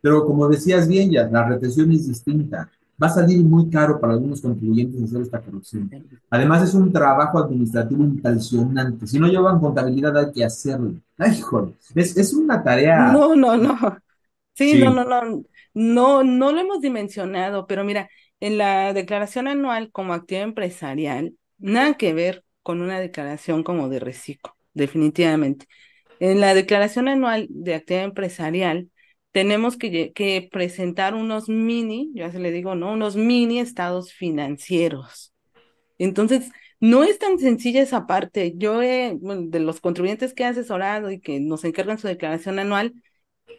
pero 0.00 0.26
como 0.26 0.48
decías 0.48 0.88
bien 0.88 1.12
ya, 1.12 1.28
la 1.28 1.48
retención 1.48 1.92
es 1.92 2.08
distinta. 2.08 2.68
Va 3.02 3.08
a 3.08 3.10
salir 3.10 3.44
muy 3.44 3.68
caro 3.68 4.00
para 4.00 4.14
algunos 4.14 4.40
contribuyentes 4.40 5.02
hacer 5.02 5.22
esta 5.22 5.40
corrección. 5.40 5.90
Además 6.30 6.62
es 6.62 6.74
un 6.74 6.92
trabajo 6.92 7.38
administrativo 7.38 8.02
impresionante. 8.02 9.06
Si 9.06 9.18
no 9.18 9.26
llevan 9.28 9.60
contabilidad 9.60 10.16
hay 10.16 10.32
que 10.32 10.44
hacerlo. 10.44 10.94
Ay, 11.18 11.40
joder, 11.40 11.74
es, 11.94 12.16
es 12.16 12.32
una 12.32 12.62
tarea. 12.62 13.12
No, 13.12 13.36
no, 13.36 13.56
no. 13.56 13.98
sí, 14.54 14.78
no, 14.78 14.90
no, 14.90 15.04
no. 15.04 15.42
No, 15.74 16.24
no 16.24 16.52
lo 16.52 16.60
hemos 16.60 16.80
dimensionado, 16.80 17.66
pero 17.66 17.84
mira, 17.84 18.08
en 18.40 18.56
la 18.56 18.94
declaración 18.94 19.46
anual 19.46 19.90
como 19.92 20.14
actividad 20.14 20.44
empresarial, 20.44 21.34
Nada 21.58 21.94
que 21.94 22.12
ver 22.12 22.44
con 22.62 22.82
una 22.82 23.00
declaración 23.00 23.62
como 23.62 23.88
de 23.88 23.98
reciclo, 23.98 24.54
definitivamente. 24.74 25.66
En 26.20 26.40
la 26.40 26.54
declaración 26.54 27.08
anual 27.08 27.46
de 27.50 27.74
actividad 27.74 28.04
empresarial, 28.04 28.90
tenemos 29.36 29.76
que, 29.76 30.48
presentar 30.50 31.14
unos 31.14 31.50
mini, 31.50 32.10
ya 32.14 32.32
se 32.32 32.38
le 32.38 32.50
digo, 32.50 32.74
¿no? 32.74 32.94
Unos 32.94 33.16
mini 33.16 33.60
estados 33.60 34.14
financieros. 34.14 35.34
Entonces, 35.98 36.50
no 36.80 37.04
es 37.04 37.18
tan 37.18 37.38
sencilla 37.38 37.82
esa 37.82 38.06
parte. 38.06 38.54
Yo, 38.56 38.78
de 38.78 39.60
los 39.60 39.82
contribuyentes 39.82 40.32
que 40.32 40.44
he 40.44 40.46
asesorado 40.46 41.10
y 41.10 41.20
que 41.20 41.38
nos 41.38 41.64
encargan 41.64 41.98
su 41.98 42.06
declaración 42.06 42.58
anual, 42.58 42.94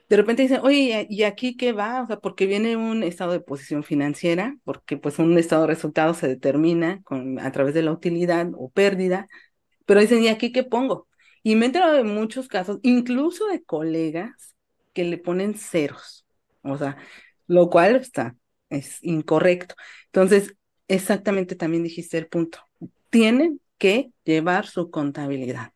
de 0.09 0.17
repente 0.17 0.41
dicen, 0.41 0.61
oye, 0.63 1.05
¿y 1.11 1.21
aquí 1.21 1.55
qué 1.55 1.73
va? 1.73 2.01
O 2.01 2.07
sea, 2.07 2.17
porque 2.21 2.47
viene 2.47 2.75
un 2.75 3.03
estado 3.03 3.33
de 3.33 3.39
posición 3.39 3.83
financiera, 3.83 4.57
porque 4.63 4.97
pues 4.97 5.19
un 5.19 5.37
estado 5.37 5.61
de 5.61 5.67
resultados 5.67 6.17
se 6.17 6.27
determina 6.27 7.03
a 7.39 7.51
través 7.51 7.75
de 7.75 7.83
la 7.83 7.91
utilidad 7.91 8.49
o 8.57 8.71
pérdida, 8.71 9.27
pero 9.85 10.01
dicen, 10.01 10.23
¿y 10.23 10.29
aquí 10.29 10.51
qué 10.51 10.63
pongo? 10.63 11.07
Y 11.43 11.53
me 11.55 11.65
he 11.65 11.67
enterado 11.67 11.93
de 11.93 12.03
muchos 12.03 12.47
casos, 12.47 12.79
incluso 12.81 13.45
de 13.45 13.63
colegas 13.63 14.56
que 14.97 15.03
le 15.03 15.19
ponen 15.19 15.53
ceros, 15.53 16.25
o 16.63 16.75
sea, 16.75 16.97
lo 17.45 17.69
cual 17.69 17.97
está, 17.97 18.35
es 18.71 18.97
incorrecto. 19.03 19.75
Entonces, 20.07 20.55
exactamente 20.87 21.55
también 21.55 21.83
dijiste 21.83 22.17
el 22.17 22.25
punto, 22.25 22.57
tienen 23.11 23.61
que 23.77 24.11
llevar 24.23 24.65
su 24.65 24.89
contabilidad 24.89 25.71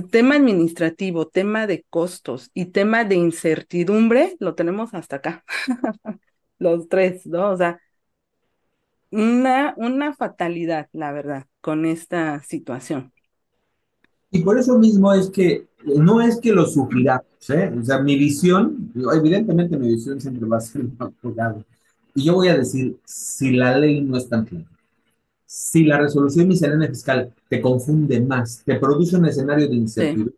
tema 0.00 0.36
administrativo, 0.36 1.28
tema 1.28 1.66
de 1.66 1.84
costos 1.90 2.50
y 2.54 2.66
tema 2.66 3.04
de 3.04 3.16
incertidumbre, 3.16 4.36
lo 4.38 4.54
tenemos 4.54 4.94
hasta 4.94 5.16
acá. 5.16 5.44
Los 6.58 6.88
tres, 6.88 7.26
¿no? 7.26 7.50
O 7.50 7.56
sea, 7.56 7.78
una, 9.10 9.74
una 9.76 10.14
fatalidad, 10.14 10.88
la 10.92 11.12
verdad, 11.12 11.46
con 11.60 11.84
esta 11.84 12.42
situación. 12.44 13.12
Y 14.32 14.40
por 14.40 14.58
eso 14.58 14.78
mismo 14.78 15.12
es 15.12 15.30
que 15.30 15.66
no 15.84 16.20
es 16.20 16.40
que 16.40 16.52
lo 16.52 16.66
sugiramos, 16.66 17.26
¿eh? 17.50 17.72
O 17.78 17.84
sea, 17.84 18.00
mi 18.00 18.16
visión, 18.16 18.90
evidentemente 19.14 19.76
mi 19.76 19.88
visión 19.88 20.20
siempre 20.20 20.48
va 20.48 20.56
a 20.56 20.60
ser 20.60 20.86
jugado. 21.22 21.64
Y 22.14 22.24
yo 22.24 22.34
voy 22.34 22.48
a 22.48 22.56
decir, 22.56 22.98
si 23.04 23.52
la 23.52 23.78
ley 23.78 24.00
no 24.00 24.16
es 24.16 24.28
tan 24.28 24.44
clara, 24.44 24.66
si 25.46 25.84
la 25.84 25.98
resolución 25.98 26.48
miscelánea 26.48 26.88
fiscal 26.88 27.32
te 27.48 27.60
confunde 27.60 28.20
más, 28.20 28.62
te 28.64 28.76
produce 28.76 29.16
un 29.16 29.26
escenario 29.26 29.68
de 29.68 29.74
incertidumbre, 29.74 30.34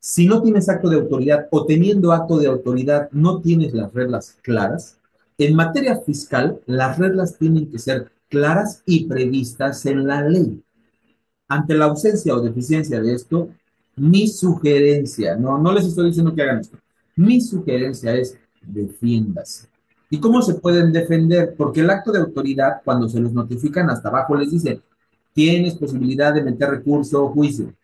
si 0.00 0.26
no 0.26 0.42
tienes 0.42 0.68
acto 0.68 0.88
de 0.88 0.96
autoridad 0.96 1.48
o 1.50 1.64
teniendo 1.66 2.12
acto 2.12 2.38
de 2.38 2.46
autoridad 2.46 3.08
no 3.12 3.40
tienes 3.40 3.72
las 3.74 3.92
reglas 3.92 4.36
claras, 4.42 4.98
en 5.38 5.54
materia 5.54 5.96
fiscal 6.00 6.60
las 6.66 6.98
reglas 6.98 7.36
tienen 7.38 7.70
que 7.70 7.78
ser 7.78 8.10
claras 8.28 8.82
y 8.86 9.04
previstas 9.04 9.84
en 9.86 10.06
la 10.06 10.22
ley. 10.22 10.62
Ante 11.52 11.74
la 11.74 11.84
ausencia 11.84 12.34
o 12.34 12.40
deficiencia 12.40 12.98
de 12.98 13.12
esto, 13.12 13.50
mi 13.96 14.26
sugerencia, 14.26 15.36
no, 15.36 15.58
no 15.58 15.70
les 15.74 15.84
estoy 15.84 16.06
diciendo 16.06 16.34
que 16.34 16.40
hagan 16.40 16.60
esto, 16.60 16.78
mi 17.14 17.42
sugerencia 17.42 18.14
es 18.14 18.38
defiéndase. 18.62 19.68
¿Y 20.08 20.18
cómo 20.18 20.40
se 20.40 20.54
pueden 20.54 20.92
defender? 20.92 21.54
Porque 21.54 21.80
el 21.80 21.90
acto 21.90 22.10
de 22.10 22.20
autoridad, 22.20 22.80
cuando 22.82 23.06
se 23.06 23.20
los 23.20 23.34
notifican 23.34 23.90
hasta 23.90 24.08
abajo, 24.08 24.34
les 24.34 24.50
dice, 24.50 24.80
tienes 25.34 25.74
posibilidad 25.74 26.32
de 26.32 26.42
meter 26.42 26.70
recurso 26.70 27.22
o 27.22 27.32
juicio. 27.32 27.74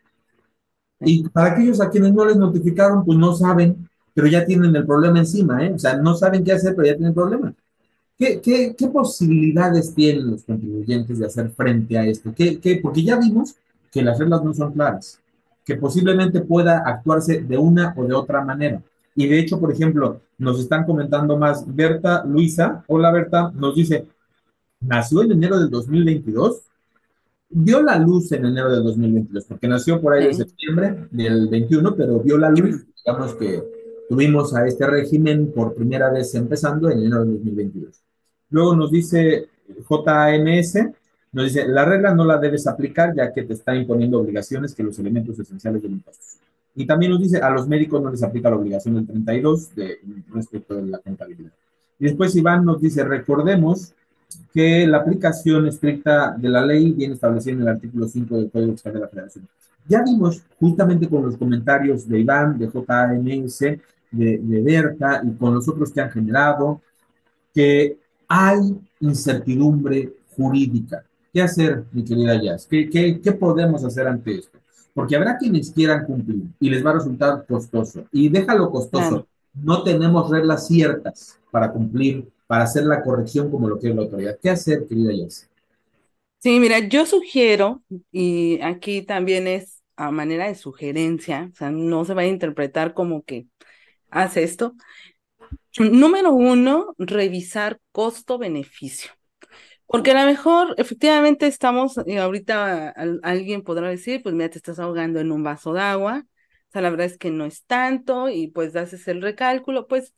Y 1.01 1.29
para 1.29 1.53
aquellos 1.53 1.79
a 1.83 1.91
quienes 1.91 2.15
no 2.15 2.25
les 2.25 2.39
notificaron, 2.39 3.05
pues 3.05 3.19
no 3.19 3.35
saben, 3.35 3.87
pero 4.15 4.29
ya 4.29 4.47
tienen 4.47 4.75
el 4.75 4.87
problema 4.87 5.19
encima, 5.19 5.63
¿eh? 5.63 5.75
O 5.75 5.79
sea, 5.79 5.99
no 5.99 6.15
saben 6.15 6.43
qué 6.43 6.53
hacer, 6.53 6.75
pero 6.75 6.87
ya 6.87 6.95
tienen 6.95 7.09
el 7.09 7.15
problema. 7.15 7.55
¿Qué, 8.19 8.41
qué, 8.41 8.75
qué 8.77 8.89
posibilidades 8.89 9.95
tienen 9.95 10.33
los 10.33 10.43
contribuyentes 10.43 11.21
de 11.21 11.27
hacer 11.27 11.51
frente 11.51 11.97
a 11.97 12.05
esto? 12.05 12.33
¿Qué, 12.35 12.59
qué? 12.59 12.81
Porque 12.83 13.05
ya 13.05 13.17
vimos 13.17 13.55
que 13.93 14.03
las 14.03 14.19
reglas 14.19 14.43
no 14.43 14.53
son 14.53 14.73
claras, 14.73 15.21
que 15.65 15.77
posiblemente 15.77 16.41
pueda 16.41 16.83
actuarse 16.85 17.43
de 17.43 17.57
una 17.57 17.95
o 17.97 18.05
de 18.05 18.15
otra 18.15 18.45
manera. 18.45 18.83
Y 19.15 19.29
de 19.29 19.39
hecho, 19.39 19.61
por 19.61 19.71
ejemplo, 19.71 20.21
nos 20.37 20.59
están 20.59 20.85
comentando 20.85 21.39
más 21.39 21.65
Berta 21.73 22.25
Luisa. 22.25 22.83
Hola 22.89 23.13
Berta, 23.13 23.53
nos 23.55 23.77
dice, 23.77 24.07
nació 24.81 25.23
en 25.23 25.33
enero 25.33 25.61
del 25.61 25.71
2022, 25.71 26.63
vio 27.51 27.83
la 27.83 28.01
luz 28.01 28.33
en 28.33 28.47
enero 28.47 28.73
del 28.73 28.83
2022, 28.83 29.45
porque 29.45 29.69
nació 29.69 30.01
por 30.01 30.15
ahí 30.15 30.27
en 30.27 30.35
septiembre 30.35 31.07
del 31.13 31.49
21, 31.49 31.95
pero 31.95 32.19
vio 32.19 32.37
la 32.37 32.51
luz, 32.51 32.85
digamos 32.97 33.35
que 33.37 33.63
tuvimos 34.09 34.55
a 34.55 34.67
este 34.67 34.89
régimen 34.89 35.53
por 35.53 35.75
primera 35.75 36.11
vez 36.11 36.35
empezando 36.35 36.91
en 36.91 36.99
enero 36.99 37.21
del 37.21 37.35
2022. 37.35 38.08
Luego 38.51 38.75
nos 38.77 38.91
dice 38.91 39.49
JMS, 39.89 40.91
nos 41.33 41.45
dice, 41.45 41.69
la 41.69 41.85
regla 41.85 42.15
no 42.15 42.25
la 42.25 42.39
debes 42.39 42.67
aplicar 42.67 43.15
ya 43.15 43.33
que 43.33 43.43
te 43.43 43.53
está 43.53 43.75
imponiendo 43.75 44.21
obligaciones 44.21 44.75
que 44.75 44.83
los 44.83 44.99
elementos 44.99 45.39
esenciales 45.39 45.83
del 45.83 45.93
impuesto. 45.93 46.25
Y 46.75 46.87
también 46.87 47.13
nos 47.13 47.21
dice, 47.21 47.39
a 47.39 47.51
los 47.51 47.67
médicos 47.67 48.01
no 48.01 48.11
les 48.11 48.23
aplica 48.23 48.51
la 48.51 48.57
obligación 48.57 48.95
del 48.95 49.07
32 49.07 49.75
de, 49.75 49.99
respecto 50.33 50.77
de 50.77 50.87
la 50.87 50.99
contabilidad. 50.99 51.51
Y 51.99 52.05
después 52.05 52.35
Iván 52.37 52.65
nos 52.65 52.81
dice, 52.81 53.05
recordemos 53.05 53.93
que 54.53 54.87
la 54.87 54.99
aplicación 54.99 55.67
estricta 55.67 56.35
de 56.39 56.49
la 56.49 56.65
ley 56.65 56.93
viene 56.93 57.15
establecida 57.15 57.55
en 57.55 57.63
el 57.63 57.69
artículo 57.69 58.07
5 58.07 58.37
del 58.37 58.51
Código 58.51 58.73
Fiscal 58.73 58.93
de 58.93 59.01
la 59.01 59.09
Federación. 59.09 59.49
Ya 59.89 60.03
vimos 60.03 60.43
justamente 60.61 61.09
con 61.09 61.25
los 61.25 61.37
comentarios 61.37 62.09
de 62.09 62.21
Iván, 62.21 62.59
de 62.59 62.67
JMS, 62.67 63.59
de, 63.59 64.39
de 64.39 64.63
Berta 64.63 65.23
y 65.25 65.33
con 65.33 65.55
los 65.55 65.69
otros 65.69 65.91
que 65.91 66.01
han 66.01 66.11
generado, 66.11 66.81
que 67.55 67.99
hay 68.29 68.79
incertidumbre 69.01 70.13
jurídica. 70.37 71.05
¿Qué 71.33 71.43
hacer, 71.43 71.85
mi 71.93 72.05
querida 72.05 72.41
Jazz? 72.41 72.67
¿Qué, 72.67 72.89
qué, 72.89 73.21
qué 73.21 73.33
podemos 73.33 73.85
hacer 73.85 74.07
ante 74.07 74.39
esto? 74.39 74.59
porque 74.99 75.15
habrá 75.15 75.39
quienes 75.39 75.71
quieran 75.71 76.05
cumplir 76.07 76.43
y 76.59 76.69
les 76.69 76.85
va 76.85 76.91
a 76.91 76.95
resultar 76.95 77.47
costoso. 77.47 78.07
Y 78.11 78.31
déjalo 78.31 78.69
costoso, 78.69 79.29
no 79.55 79.85
tenemos 79.85 80.29
reglas 80.29 80.67
ciertas 80.67 81.39
para 81.53 81.71
cumplir, 81.71 82.29
para 82.49 82.65
hacer 82.65 82.83
la 82.83 83.01
corrección 83.01 83.49
como 83.49 83.69
lo 83.69 83.79
quiere 83.79 83.95
la 83.95 84.03
autoridad. 84.03 84.37
¿Qué 84.43 84.51
hacer, 84.51 84.89
querida 84.89 85.13
Jess? 85.15 85.49
Sí, 86.41 86.59
mira, 86.59 86.81
yo 86.81 87.07
sugiero, 87.07 87.81
y 88.11 88.59
aquí 88.61 89.03
también 89.03 89.47
es 89.47 89.85
a 89.95 90.11
manera 90.11 90.49
de 90.49 90.57
sugerencia, 90.57 91.49
o 91.53 91.55
sea, 91.55 91.71
no 91.71 92.05
se 92.05 92.15
va 92.15 92.23
a 92.23 92.27
interpretar 92.27 92.93
como 92.93 93.23
que 93.23 93.47
hace 94.11 94.43
esto. 94.43 94.75
Número 95.79 96.33
uno, 96.33 96.95
revisar 96.99 97.81
costo-beneficio. 97.93 99.13
Porque 99.87 100.13
a 100.13 100.21
lo 100.23 100.27
mejor 100.27 100.75
efectivamente 100.79 101.47
estamos, 101.47 101.99
eh, 102.07 102.19
ahorita 102.19 102.95
alguien 103.23 103.63
podrá 103.63 103.89
decir, 103.89 104.23
pues 104.23 104.35
mira, 104.35 104.51
te 104.51 104.59
estás 104.59 104.79
ahogando 104.79 105.21
en 105.21 105.33
un 105.33 105.43
vaso 105.43 105.73
de 105.73 105.81
agua, 105.81 106.25
o 106.27 106.73
sea, 106.73 106.83
la 106.83 106.91
verdad 106.91 107.07
es 107.07 107.19
que 107.19 107.31
no 107.31 107.47
es 107.47 107.65
tanto 107.65 108.29
y 108.29 108.49
pues 108.49 108.77
haces 108.77 109.09
el 109.09 109.23
recálculo, 109.23 109.87
pues 109.89 110.15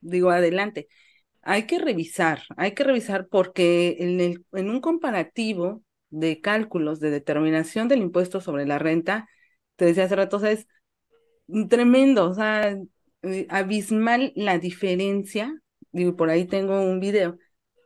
digo, 0.00 0.30
adelante. 0.30 0.88
Hay 1.42 1.66
que 1.66 1.78
revisar, 1.78 2.42
hay 2.56 2.74
que 2.74 2.84
revisar 2.84 3.28
porque 3.28 3.96
en, 4.00 4.20
el, 4.20 4.46
en 4.52 4.70
un 4.70 4.80
comparativo 4.80 5.82
de 6.10 6.40
cálculos 6.40 7.00
de 7.00 7.10
determinación 7.10 7.88
del 7.88 8.00
impuesto 8.02 8.40
sobre 8.40 8.66
la 8.66 8.78
renta, 8.78 9.28
te 9.76 9.86
decía 9.86 10.04
hace 10.04 10.16
rato, 10.16 10.38
o 10.38 10.40
sea, 10.40 10.52
es 10.52 10.66
tremendo, 11.68 12.28
o 12.30 12.34
sea, 12.34 12.76
abismal 13.48 14.32
la 14.36 14.58
diferencia. 14.58 15.60
Digo, 15.92 16.16
por 16.16 16.30
ahí 16.30 16.46
tengo 16.46 16.82
un 16.82 17.00
video 17.00 17.38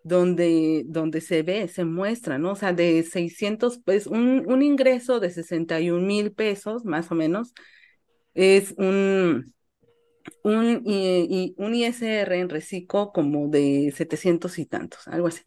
donde, 0.02 0.84
donde 0.86 1.20
se 1.20 1.42
ve, 1.42 1.68
se 1.68 1.84
muestra, 1.84 2.38
¿no? 2.38 2.52
O 2.52 2.56
sea, 2.56 2.72
de 2.72 3.02
600, 3.02 3.80
pues 3.84 4.06
un, 4.06 4.44
un 4.46 4.62
ingreso 4.62 5.20
de 5.20 5.30
61 5.30 6.06
mil 6.06 6.32
pesos, 6.32 6.84
más 6.84 7.10
o 7.10 7.14
menos, 7.14 7.52
es 8.34 8.74
un, 8.78 9.54
un, 10.42 10.82
y, 10.84 11.54
un 11.58 11.74
ISR 11.74 12.32
en 12.38 12.48
reciclo 12.48 13.12
como 13.12 13.48
de 13.48 13.92
700 13.96 14.58
y 14.58 14.66
tantos, 14.66 15.08
algo 15.08 15.28
así. 15.28 15.42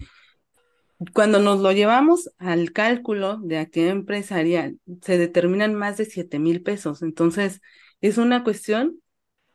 Cuando 1.13 1.39
nos 1.39 1.59
lo 1.59 1.71
llevamos 1.71 2.29
al 2.37 2.71
cálculo 2.71 3.37
de 3.39 3.57
actividad 3.57 3.91
empresarial, 3.91 4.79
se 5.01 5.17
determinan 5.17 5.73
más 5.73 5.97
de 5.97 6.05
7 6.05 6.39
mil 6.39 6.63
pesos. 6.63 7.01
Entonces, 7.01 7.61
es 7.99 8.17
una 8.17 8.43
cuestión, 8.43 8.99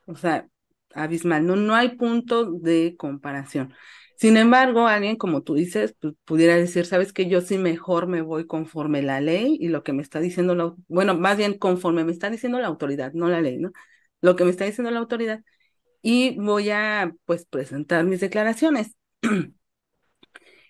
o 0.09 0.16
sea, 0.16 0.48
abismal, 0.94 1.46
no, 1.46 1.56
no 1.56 1.74
hay 1.74 1.96
punto 1.96 2.50
de 2.52 2.96
comparación. 2.98 3.74
Sin 4.16 4.36
embargo, 4.36 4.88
alguien 4.88 5.16
como 5.16 5.42
tú 5.42 5.54
dices, 5.54 5.94
pues, 6.00 6.14
pudiera 6.24 6.56
decir, 6.56 6.86
sabes 6.86 7.12
que 7.12 7.28
yo 7.28 7.40
sí 7.40 7.59
mejor 7.59 8.09
me 8.09 8.22
voy 8.22 8.46
conforme 8.46 9.02
la 9.02 9.20
ley 9.20 9.56
y 9.61 9.68
lo 9.68 9.84
que 9.84 9.92
me 9.92 10.02
está 10.02 10.20
diciendo 10.20 10.54
la, 10.56 10.74
bueno, 10.88 11.14
más 11.16 11.36
bien 11.36 11.59
conforme 11.59 12.04
me 12.04 12.12
está 12.12 12.30
diciendo 12.30 12.59
la 12.59 12.66
autoridad, 12.68 13.12
no 13.12 13.28
la 13.28 13.40
ley, 13.40 13.59
¿no? 13.59 13.70
Lo 14.20 14.34
que 14.36 14.44
me 14.44 14.50
está 14.50 14.64
diciendo 14.64 14.90
la 14.90 14.98
autoridad 15.00 15.42
y 16.02 16.38
voy 16.38 16.70
a, 16.70 17.12
pues, 17.26 17.46
presentar 17.46 18.04
mis 18.04 18.20
declaraciones. 18.20 18.96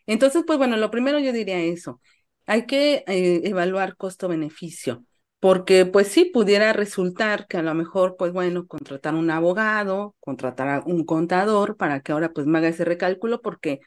Entonces, 0.07 0.45
pues 0.47 0.59
bueno, 0.59 0.77
lo 0.77 0.91
primero 0.91 1.19
yo 1.19 1.33
diría 1.33 1.61
eso, 1.61 2.01
hay 2.47 2.67
que 2.67 3.05
eh, 3.07 3.43
evaluar 3.45 3.97
costo-beneficio 3.97 5.05
porque 5.41 5.87
pues 5.87 6.09
sí 6.09 6.25
pudiera 6.27 6.73
resultar 6.73 7.47
que 7.47 7.59
a 7.59 7.63
lo 7.63 7.75
mejor, 7.75 8.17
pues 8.17 8.33
bueno, 8.33 8.67
contratar 8.67 9.15
un 9.15 9.31
abogado, 9.31 10.17
contratar 10.21 10.69
a 10.69 10.83
un 10.85 11.05
contador 11.05 11.77
para 11.77 12.01
que 12.01 12.13
ahora 12.13 12.33
pues 12.33 12.47
me 12.47 12.59
haga 12.59 12.69
ese 12.69 12.85
recálculo, 12.85 13.41
porque 13.43 13.81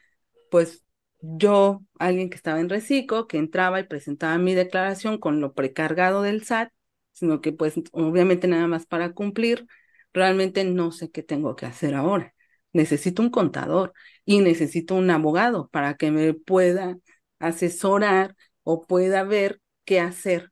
pues 0.50 0.84
yo, 1.20 1.82
alguien 1.98 2.30
que 2.30 2.36
estaba 2.36 2.60
en 2.60 2.68
reciclo, 2.68 3.26
que 3.28 3.38
entraba 3.38 3.80
y 3.80 3.84
presentaba 3.84 4.38
mi 4.38 4.54
declaración 4.54 5.18
con 5.18 5.40
lo 5.40 5.54
precargado 5.54 6.22
del 6.22 6.42
SAT, 6.42 6.72
sino 7.12 7.40
que 7.40 7.52
pues 7.52 7.74
obviamente 7.92 8.48
nada 8.48 8.66
más 8.66 8.86
para 8.86 9.12
cumplir, 9.12 9.66
realmente 10.12 10.64
no 10.64 10.92
sé 10.92 11.10
qué 11.10 11.22
tengo 11.22 11.56
que 11.56 11.66
hacer 11.66 11.94
ahora. 11.94 12.34
Necesito 12.72 13.22
un 13.22 13.30
contador 13.30 13.92
y 14.24 14.40
necesito 14.40 14.94
un 14.94 15.10
abogado 15.10 15.68
para 15.68 15.96
que 15.96 16.10
me 16.10 16.34
pueda 16.34 16.98
asesorar 17.38 18.34
o 18.62 18.82
pueda 18.86 19.24
ver 19.24 19.60
qué 19.84 20.00
hacer 20.00 20.51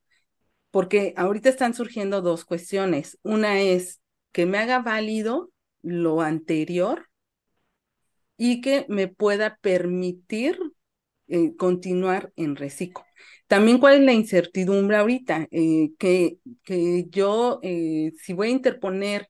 porque 0.71 1.15
ahorita 1.17 1.49
están 1.49 1.75
surgiendo 1.75 2.23
dos 2.23 2.45
cuestiones. 2.45 3.19
Una 3.23 3.61
es 3.61 4.01
que 4.33 4.47
me 4.47 4.59
haga 4.59 4.81
válido 4.81 5.51
lo 5.83 6.21
anterior 6.23 7.09
y 8.37 8.61
que 8.61 8.87
me 8.89 9.09
pueda 9.09 9.59
permitir 9.61 10.59
eh, 11.29 11.57
continuar 11.57 12.33
en 12.37 12.57
reciclo. 12.57 13.05
También 13.47 13.79
cuál 13.79 13.97
es 13.97 14.01
la 14.03 14.13
incertidumbre 14.13 14.97
ahorita, 14.97 15.49
eh, 15.51 15.91
que, 15.99 16.39
que 16.65 17.07
yo, 17.11 17.61
eh, 17.63 18.13
si 18.23 18.33
voy 18.35 18.49
a 18.49 18.53
interponer 18.53 19.29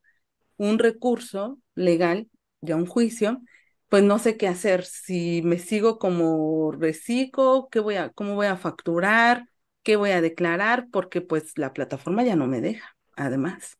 un 0.59 0.78
recurso 0.80 1.61
legal, 1.76 2.28
ya 2.62 2.76
un 2.76 2.86
juicio, 2.86 3.43
pues 3.88 4.05
no 4.05 4.18
sé 4.20 4.36
qué 4.38 4.49
hacer, 4.49 4.84
si 4.84 5.43
me 5.45 5.59
sigo 5.59 5.99
como 5.99 6.72
reciclo, 6.72 7.68
qué 7.72 7.80
voy 7.80 7.97
a, 7.97 8.11
cómo 8.11 8.36
voy 8.36 8.47
a 8.49 8.57
facturar, 8.59 9.47
qué 9.82 9.96
voy 9.96 10.10
a 10.10 10.20
declarar, 10.20 10.88
porque 10.90 11.20
pues 11.20 11.56
la 11.56 11.72
plataforma 11.72 12.24
ya 12.24 12.36
no 12.36 12.46
me 12.46 12.60
deja, 12.60 12.96
además. 13.16 13.78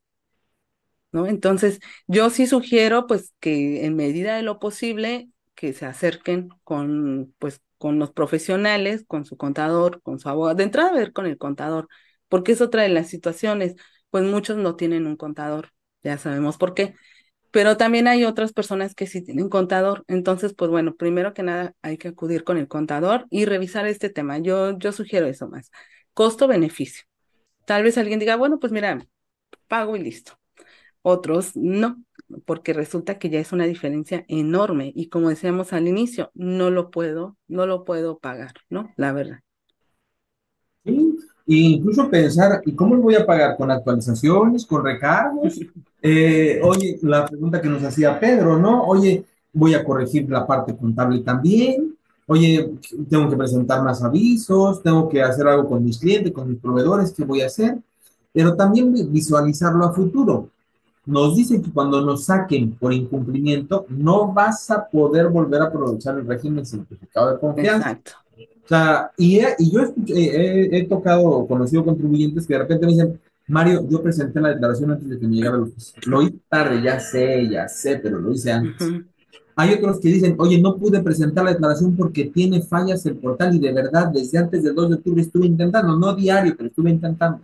¿No? 1.13 1.27
Entonces, 1.27 1.81
yo 2.07 2.31
sí 2.31 2.47
sugiero 2.47 3.07
pues 3.07 3.35
que 3.41 3.85
en 3.85 3.97
medida 3.97 4.37
de 4.37 4.43
lo 4.43 4.61
posible 4.61 5.29
que 5.55 5.73
se 5.73 5.87
acerquen 5.87 6.51
con 6.65 7.35
pues 7.39 7.61
con 7.81 7.99
los 7.99 8.13
profesionales, 8.13 9.05
con 9.07 9.25
su 9.25 9.39
contador, 9.39 10.03
con 10.03 10.21
su 10.21 10.29
abogado, 10.29 10.55
de 10.55 10.65
entrada 10.65 10.91
a 10.91 10.93
ver 10.93 11.15
con 11.15 11.27
el 11.27 11.39
contador, 11.39 11.89
porque 12.29 12.53
es 12.53 12.61
otra 12.61 12.83
de 12.83 12.91
las 12.91 13.09
situaciones, 13.09 13.75
pues 14.11 14.23
muchos 14.25 14.59
no 14.59 14.77
tienen 14.77 15.07
un 15.07 15.17
contador, 15.17 15.71
ya 16.03 16.19
sabemos 16.19 16.59
por 16.59 16.75
qué, 16.75 16.95
pero 17.51 17.77
también 17.77 18.09
hay 18.09 18.25
otras 18.25 18.53
personas 18.53 18.95
que 18.95 19.07
sí 19.07 19.23
tienen 19.23 19.49
contador. 19.49 20.05
Entonces, 20.09 20.55
pues 20.55 20.71
bueno, 20.71 20.95
primero 20.97 21.35
que 21.35 21.43
nada 21.43 21.75
hay 21.83 21.99
que 21.99 22.09
acudir 22.09 22.45
con 22.45 22.59
el 22.59 22.69
contador 22.69 23.27
y 23.31 23.45
revisar 23.47 23.87
este 23.87 24.11
tema. 24.11 24.39
Yo, 24.39 24.79
yo 24.79 24.93
sugiero 24.93 25.27
eso 25.27 25.49
más. 25.49 25.71
Costo-beneficio. 26.15 27.05
Tal 27.67 27.85
vez 27.85 27.99
alguien 27.99 28.21
diga, 28.21 28.37
bueno, 28.37 28.59
pues 28.61 28.73
mira, 28.73 29.07
pago 29.69 29.97
y 29.97 30.01
listo. 30.01 30.39
Otros 31.03 31.57
no, 31.57 32.03
porque 32.47 32.73
resulta 32.75 33.19
que 33.19 33.31
ya 33.31 33.41
es 33.41 33.53
una 33.53 33.67
diferencia 33.67 34.25
enorme 34.29 34.93
y 34.95 35.09
como 35.09 35.31
decíamos 35.31 35.73
al 35.73 35.89
inicio, 35.89 36.31
no 36.35 36.71
lo 36.71 36.91
puedo, 36.91 37.39
no 37.49 37.67
lo 37.67 37.85
puedo 37.85 38.19
pagar, 38.19 38.55
¿no? 38.71 38.93
La 38.97 39.13
verdad. 39.13 39.41
Sí, 40.85 41.17
e 41.47 41.55
incluso 41.55 42.09
pensar, 42.11 42.63
¿y 42.67 42.75
cómo 42.75 42.95
lo 42.97 43.03
voy 43.03 43.15
a 43.15 43.27
pagar? 43.27 43.57
¿Con 43.57 43.71
actualizaciones? 43.71 44.67
¿Con 44.67 44.85
recargos? 44.85 45.59
Eh, 46.03 46.61
oye, 46.63 46.99
la 47.03 47.27
pregunta 47.27 47.61
que 47.61 47.69
nos 47.69 47.83
hacía 47.83 48.19
Pedro, 48.19 48.59
¿no? 48.59 48.85
Oye, 48.85 49.25
voy 49.53 49.75
a 49.75 49.85
corregir 49.85 50.29
la 50.31 50.47
parte 50.47 50.77
contable 50.77 51.21
también. 51.21 51.97
Oye, 52.27 52.71
tengo 53.09 53.29
que 53.29 53.37
presentar 53.37 53.83
más 53.83 54.03
avisos, 54.03 54.83
tengo 54.83 55.09
que 55.09 55.21
hacer 55.21 55.47
algo 55.47 55.69
con 55.69 55.85
mis 55.85 55.99
clientes, 55.99 56.33
con 56.33 56.49
mis 56.49 56.61
proveedores, 56.61 57.13
¿qué 57.13 57.25
voy 57.25 57.41
a 57.43 57.47
hacer? 57.47 57.79
Pero 58.33 58.55
también 58.55 58.93
visualizarlo 59.13 59.85
a 59.85 59.93
futuro. 59.93 60.49
Nos 61.07 61.35
dicen 61.35 61.61
que 61.61 61.73
cuando 61.73 62.01
nos 62.03 62.27
saquen 62.27 62.73
por 62.73 62.93
incumplimiento, 62.93 63.85
no 63.89 64.33
vas 64.33 64.71
a 64.71 64.87
poder 64.87 65.29
volver 65.29 65.63
a 65.63 65.65
aprovechar 65.67 66.19
el 66.19 66.27
régimen 66.27 66.65
simplificado 66.65 67.33
de 67.33 67.41
confianza. 67.41 67.91
Exacto. 67.91 68.13
O 68.65 68.69
sea, 68.69 69.11
y, 69.17 69.41
y 69.59 69.71
yo 69.73 69.81
he, 70.07 70.79
he, 70.79 70.87
tocado, 70.87 71.45
conocido 71.49 71.85
contribuyentes 71.85 72.47
que 72.47 72.55
de 72.55 72.61
repente 72.61 72.87
me 72.87 72.93
dicen, 72.93 73.21
Mario, 73.51 73.85
yo 73.89 74.01
presenté 74.01 74.41
la 74.41 74.51
declaración 74.51 74.93
antes 74.93 75.09
de 75.09 75.19
que 75.19 75.27
me 75.27 75.35
llegara 75.35 75.57
el 75.57 75.65
oficio. 75.65 76.01
Lo 76.07 76.23
hice 76.23 76.39
tarde, 76.49 76.81
ya 76.83 77.01
sé, 77.01 77.49
ya 77.49 77.69
sé, 77.69 77.99
pero 77.99 78.21
lo 78.21 78.33
hice 78.33 78.53
antes. 78.53 78.89
Hay 79.57 79.75
otros 79.75 79.99
que 79.99 80.09
dicen, 80.09 80.37
oye, 80.39 80.61
no 80.61 80.77
pude 80.77 81.03
presentar 81.03 81.45
la 81.45 81.51
declaración 81.51 81.97
porque 81.97 82.27
tiene 82.27 82.63
fallas 82.63 83.05
el 83.07 83.17
portal 83.17 83.55
y 83.57 83.59
de 83.59 83.73
verdad 83.73 84.07
desde 84.07 84.39
antes 84.39 84.63
del 84.63 84.75
2 84.75 84.89
de 84.89 84.95
octubre 84.95 85.21
estuve 85.21 85.47
intentando, 85.47 85.97
no 85.99 86.15
diario, 86.15 86.55
pero 86.57 86.69
estuve 86.69 86.91
intentando. 86.91 87.41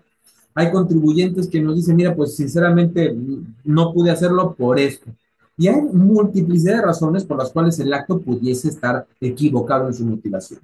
Hay 0.54 0.70
contribuyentes 0.70 1.48
que 1.48 1.61
nos 1.61 1.74
dicen, 1.74 1.96
mira, 1.96 2.14
pues 2.14 2.36
sinceramente 2.36 3.14
no 3.64 3.92
pude 3.92 4.12
hacerlo 4.12 4.54
por 4.54 4.78
esto. 4.78 5.11
Y 5.59 5.66
hay 5.66 5.82
multiplicidad 5.82 6.76
de 6.76 6.82
razones 6.82 7.24
por 7.24 7.36
las 7.36 7.50
cuales 7.50 7.78
el 7.80 7.92
acto 7.92 8.20
pudiese 8.20 8.68
estar 8.68 9.07
equivocado 9.20 9.88
en 9.88 9.94
su 9.94 10.04
motivación 10.04 10.61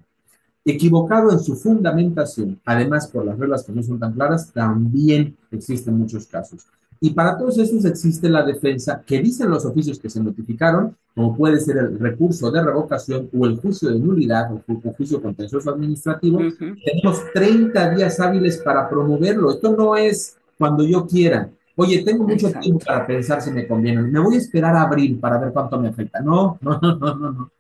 equivocado 0.64 1.32
en 1.32 1.40
su 1.40 1.56
fundamentación, 1.56 2.60
además 2.64 3.08
por 3.08 3.24
las 3.24 3.38
reglas 3.38 3.64
que 3.64 3.72
no 3.72 3.82
son 3.82 3.98
tan 3.98 4.12
claras, 4.12 4.52
también 4.52 5.36
existen 5.50 5.98
muchos 5.98 6.26
casos. 6.26 6.66
Y 7.00 7.10
para 7.10 7.36
todos 7.36 7.58
estos 7.58 7.84
existe 7.84 8.28
la 8.28 8.44
defensa 8.44 9.02
que 9.04 9.20
dicen 9.20 9.50
los 9.50 9.64
oficios 9.64 9.98
que 9.98 10.08
se 10.08 10.22
notificaron, 10.22 10.96
como 11.16 11.36
puede 11.36 11.58
ser 11.58 11.76
el 11.78 11.98
recurso 11.98 12.48
de 12.52 12.62
revocación 12.62 13.28
o 13.36 13.44
el 13.44 13.56
juicio 13.56 13.90
de 13.90 13.98
nulidad 13.98 14.52
o 14.52 14.62
juicio 14.96 15.20
contencioso 15.20 15.70
administrativo. 15.70 16.38
Tenemos 16.38 17.24
30 17.34 17.90
días 17.96 18.20
hábiles 18.20 18.58
para 18.58 18.88
promoverlo. 18.88 19.50
Esto 19.50 19.74
no 19.76 19.96
es 19.96 20.36
cuando 20.56 20.84
yo 20.84 21.04
quiera. 21.04 21.50
Oye, 21.74 22.04
tengo 22.04 22.22
mucho 22.22 22.52
tiempo 22.52 22.84
para 22.86 23.04
pensar 23.04 23.42
si 23.42 23.50
me 23.50 23.66
conviene. 23.66 24.02
Me 24.02 24.20
voy 24.20 24.36
a 24.36 24.38
esperar 24.38 24.76
a 24.76 24.82
abril 24.82 25.18
para 25.18 25.38
ver 25.38 25.52
cuánto 25.52 25.80
me 25.80 25.88
afecta. 25.88 26.20
No, 26.20 26.56
no, 26.62 26.78
no, 26.80 26.96
no, 26.96 27.32
no 27.32 27.50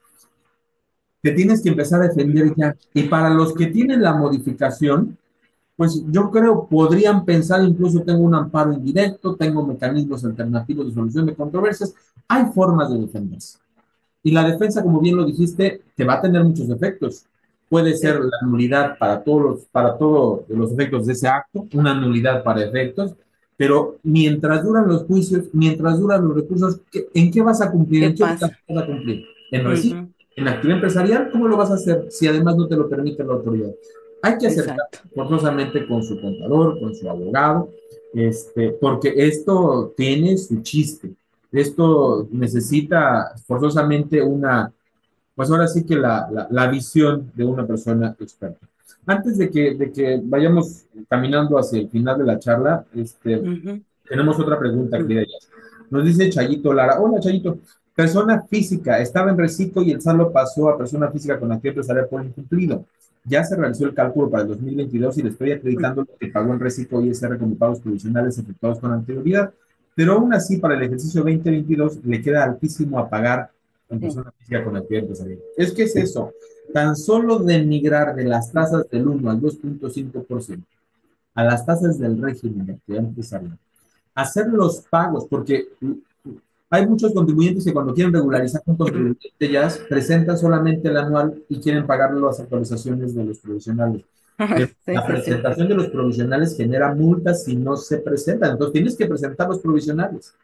te 1.22 1.32
tienes 1.32 1.62
que 1.62 1.70
empezar 1.70 2.02
a 2.02 2.08
defender 2.08 2.52
ya. 2.56 2.76
Y 2.92 3.04
para 3.04 3.30
los 3.30 3.54
que 3.54 3.66
tienen 3.66 4.02
la 4.02 4.12
modificación, 4.12 5.16
pues 5.76 6.04
yo 6.10 6.30
creo 6.30 6.66
podrían 6.66 7.24
pensar, 7.24 7.64
incluso 7.64 8.02
tengo 8.02 8.20
un 8.20 8.34
amparo 8.34 8.72
indirecto, 8.72 9.36
tengo 9.36 9.64
mecanismos 9.66 10.24
alternativos 10.24 10.86
de 10.86 10.92
solución 10.92 11.26
de 11.26 11.34
controversias, 11.34 11.94
hay 12.28 12.46
formas 12.52 12.90
de 12.90 12.98
defenderse. 12.98 13.58
Y 14.22 14.32
la 14.32 14.48
defensa, 14.48 14.82
como 14.82 15.00
bien 15.00 15.16
lo 15.16 15.24
dijiste, 15.24 15.82
te 15.96 16.04
va 16.04 16.14
a 16.14 16.20
tener 16.20 16.44
muchos 16.44 16.68
efectos. 16.68 17.24
Puede 17.68 17.96
ser 17.96 18.20
la 18.20 18.46
nulidad 18.46 18.98
para 18.98 19.22
todos 19.22 19.42
los, 19.42 19.60
para 19.66 19.96
todos 19.96 20.42
los 20.48 20.72
efectos 20.72 21.06
de 21.06 21.14
ese 21.14 21.26
acto, 21.26 21.66
una 21.74 21.94
nulidad 21.94 22.44
para 22.44 22.64
efectos, 22.64 23.14
pero 23.56 23.98
mientras 24.02 24.64
duran 24.64 24.86
los 24.88 25.04
juicios, 25.04 25.44
mientras 25.52 25.98
duran 25.98 26.26
los 26.26 26.36
recursos, 26.36 26.80
¿en 27.14 27.30
qué 27.30 27.42
vas 27.42 27.60
a 27.60 27.70
cumplir? 27.70 28.04
¿En 28.04 28.14
qué 28.14 28.22
vas 28.24 28.42
a 28.42 28.86
cumplir? 28.86 29.24
¿En 29.50 29.66
uh 29.66 30.11
en 30.36 30.44
la 30.44 30.52
actividad 30.52 30.76
empresarial, 30.76 31.30
¿cómo 31.30 31.48
lo 31.48 31.56
vas 31.56 31.70
a 31.70 31.74
hacer 31.74 32.06
si 32.10 32.26
además 32.26 32.56
no 32.56 32.66
te 32.66 32.76
lo 32.76 32.88
permite 32.88 33.24
la 33.24 33.34
autoridad? 33.34 33.70
Hay 34.22 34.38
que 34.38 34.46
acercar 34.46 34.76
forzosamente 35.14 35.86
con 35.86 36.02
su 36.02 36.20
contador, 36.20 36.78
con 36.78 36.94
su 36.94 37.08
abogado, 37.10 37.70
este, 38.14 38.70
porque 38.80 39.12
esto 39.16 39.92
tiene 39.96 40.38
su 40.38 40.62
chiste. 40.62 41.10
Esto 41.50 42.28
necesita 42.30 43.34
forzosamente 43.46 44.22
una, 44.22 44.72
pues 45.34 45.50
ahora 45.50 45.66
sí 45.66 45.84
que 45.84 45.96
la, 45.96 46.46
la, 46.50 46.66
visión 46.68 47.30
de 47.34 47.44
una 47.44 47.66
persona 47.66 48.16
experta. 48.18 48.66
Antes 49.04 49.36
de 49.36 49.50
que, 49.50 49.74
de 49.74 49.92
que 49.92 50.20
vayamos 50.22 50.84
caminando 51.08 51.58
hacia 51.58 51.80
el 51.80 51.90
final 51.90 52.16
de 52.18 52.24
la 52.24 52.38
charla, 52.38 52.86
este, 52.94 53.42
tenemos 54.08 54.38
otra 54.38 54.58
pregunta, 54.58 54.98
querida 54.98 55.24
Nos 55.90 56.04
dice 56.04 56.30
Chayito 56.30 56.72
Lara. 56.72 57.00
Hola, 57.00 57.20
Chayito. 57.20 57.58
Persona 57.94 58.42
física, 58.42 59.00
estaba 59.00 59.30
en 59.30 59.38
reciclo 59.38 59.82
y 59.82 59.90
el 59.90 60.00
saldo 60.00 60.32
pasó 60.32 60.68
a 60.68 60.78
persona 60.78 61.10
física 61.10 61.38
con 61.38 61.52
actividad 61.52 61.78
empresarial 61.78 62.08
por 62.08 62.24
incumplido. 62.24 62.84
Ya 63.24 63.44
se 63.44 63.54
realizó 63.54 63.84
el 63.84 63.94
cálculo 63.94 64.30
para 64.30 64.42
el 64.42 64.48
2022 64.48 65.18
y 65.18 65.22
le 65.22 65.28
estoy 65.28 65.52
acreditando 65.52 66.02
lo 66.02 66.16
que 66.18 66.28
pagó 66.28 66.52
en 66.52 66.60
reciclo 66.60 67.04
y 67.04 67.12
como 67.38 67.54
pagos 67.54 67.80
provisionales 67.80 68.38
efectuados 68.38 68.80
con 68.80 68.92
anterioridad. 68.92 69.52
Pero 69.94 70.14
aún 70.14 70.32
así, 70.32 70.56
para 70.56 70.74
el 70.74 70.82
ejercicio 70.82 71.20
2022 71.20 72.04
le 72.04 72.22
queda 72.22 72.44
altísimo 72.44 72.98
a 72.98 73.08
pagar 73.08 73.50
en 73.90 74.00
persona 74.00 74.32
física 74.38 74.64
con 74.64 74.76
actividad 74.76 75.02
empresarial. 75.02 75.38
Es 75.56 75.72
que 75.72 75.82
es 75.82 75.94
eso. 75.94 76.32
Tan 76.72 76.96
solo 76.96 77.38
denigrar 77.38 78.14
de 78.14 78.24
las 78.24 78.50
tasas 78.50 78.88
del 78.88 79.06
1 79.06 79.30
al 79.30 79.40
2.5% 79.40 80.62
a 81.34 81.44
las 81.44 81.64
tasas 81.64 81.98
del 81.98 82.20
régimen 82.20 82.66
de 82.66 82.72
actividad 82.74 83.04
empresarial, 83.04 83.58
hacer 84.14 84.48
los 84.48 84.82
pagos, 84.82 85.26
porque 85.28 85.68
hay 86.72 86.86
muchos 86.86 87.12
contribuyentes 87.12 87.66
que 87.66 87.72
cuando 87.74 87.92
quieren 87.92 88.14
regularizar 88.14 88.62
un 88.64 88.76
contribuyente 88.78 89.50
ya 89.50 89.68
presentan 89.90 90.38
solamente 90.38 90.88
el 90.88 90.96
anual 90.96 91.44
y 91.46 91.60
quieren 91.60 91.86
pagar 91.86 92.14
las 92.14 92.40
actualizaciones 92.40 93.14
de 93.14 93.24
los 93.24 93.40
provisionales. 93.40 94.02
la 94.86 95.06
presentación 95.06 95.68
de 95.68 95.74
los 95.74 95.88
provisionales 95.88 96.56
genera 96.56 96.94
multas 96.94 97.44
si 97.44 97.56
no 97.56 97.76
se 97.76 97.98
presentan. 97.98 98.52
Entonces 98.52 98.72
tienes 98.72 98.96
que 98.96 99.04
presentar 99.04 99.48
los 99.48 99.58
provisionales. 99.58 100.34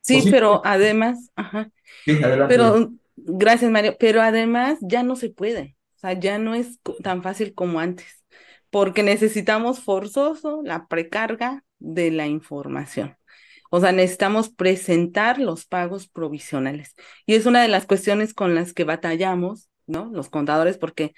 Sí, 0.00 0.26
pero 0.30 0.62
además, 0.64 1.30
ajá. 1.36 1.70
Pero 2.06 2.92
gracias, 3.14 3.70
Mario. 3.70 3.96
Pero 4.00 4.22
además 4.22 4.78
ya 4.80 5.02
no 5.02 5.14
se 5.14 5.28
puede. 5.28 5.76
O 5.96 5.98
sea, 5.98 6.18
ya 6.18 6.38
no 6.38 6.54
es 6.54 6.80
tan 7.02 7.22
fácil 7.22 7.52
como 7.52 7.80
antes. 7.80 8.24
Porque 8.70 9.02
necesitamos 9.02 9.80
forzoso 9.80 10.62
la 10.64 10.86
precarga 10.88 11.64
de 11.78 12.10
la 12.12 12.26
información. 12.26 13.14
O 13.76 13.80
sea, 13.80 13.92
necesitamos 13.92 14.48
presentar 14.48 15.38
los 15.38 15.66
pagos 15.66 16.08
provisionales. 16.08 16.94
Y 17.26 17.34
es 17.34 17.44
una 17.44 17.60
de 17.60 17.68
las 17.68 17.84
cuestiones 17.84 18.32
con 18.32 18.54
las 18.54 18.72
que 18.72 18.84
batallamos, 18.84 19.68
¿no? 19.86 20.10
Los 20.14 20.30
contadores, 20.30 20.78
porque 20.78 21.12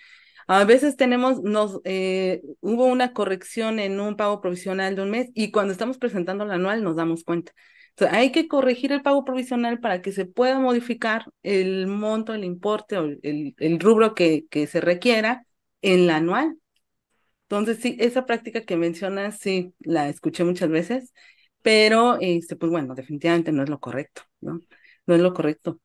a 0.49 0.65
veces 0.65 0.97
tenemos, 0.97 1.41
nos, 1.41 1.81
eh, 1.85 2.43
hubo 2.61 2.87
una 2.87 3.13
corrección 3.13 3.79
en 3.79 4.01
un 4.01 4.17
pago 4.17 4.41
provisional 4.41 4.97
de 4.97 5.03
un 5.03 5.11
mes 5.11 5.31
y 5.35 5.53
cuando 5.53 5.71
estamos 5.71 5.99
presentando 5.99 6.43
el 6.43 6.51
anual 6.51 6.83
nos 6.83 6.97
damos 6.97 7.23
cuenta. 7.23 7.53
Entonces, 7.91 8.19
hay 8.19 8.33
que 8.33 8.49
corregir 8.49 8.91
el 8.91 9.03
pago 9.03 9.25
provisional 9.25 9.79
para 9.79 10.03
que 10.03 10.11
se 10.11 10.27
pueda 10.27 10.59
modificar 10.59 11.27
el 11.45 11.87
monto, 11.87 12.35
el 12.35 12.43
importe 12.43 12.99
o 12.99 13.05
el, 13.23 13.55
el 13.57 13.79
rubro 13.79 14.17
que, 14.17 14.47
que 14.51 14.67
se 14.67 14.81
requiera 14.81 15.47
en 15.81 16.09
la 16.09 16.17
anual. 16.17 16.57
Entonces, 17.43 17.79
sí, 17.81 17.97
esa 18.01 18.27
práctica 18.27 18.63
que 18.65 18.77
mencionas, 18.77 19.39
sí, 19.39 19.75
la 19.79 20.09
escuché 20.09 20.43
muchas 20.43 20.71
veces 20.71 21.13
pero 21.63 22.19
este, 22.21 22.57
pues 22.57 22.71
bueno, 22.71 22.95
definitivamente 22.95 23.53
no 23.53 23.63
es 23.63 23.69
lo 23.69 23.79
correcto, 23.79 24.23
¿no? 24.41 24.61
No 25.07 25.15
es 25.15 25.21
lo 25.21 25.33
correcto. 25.33 25.81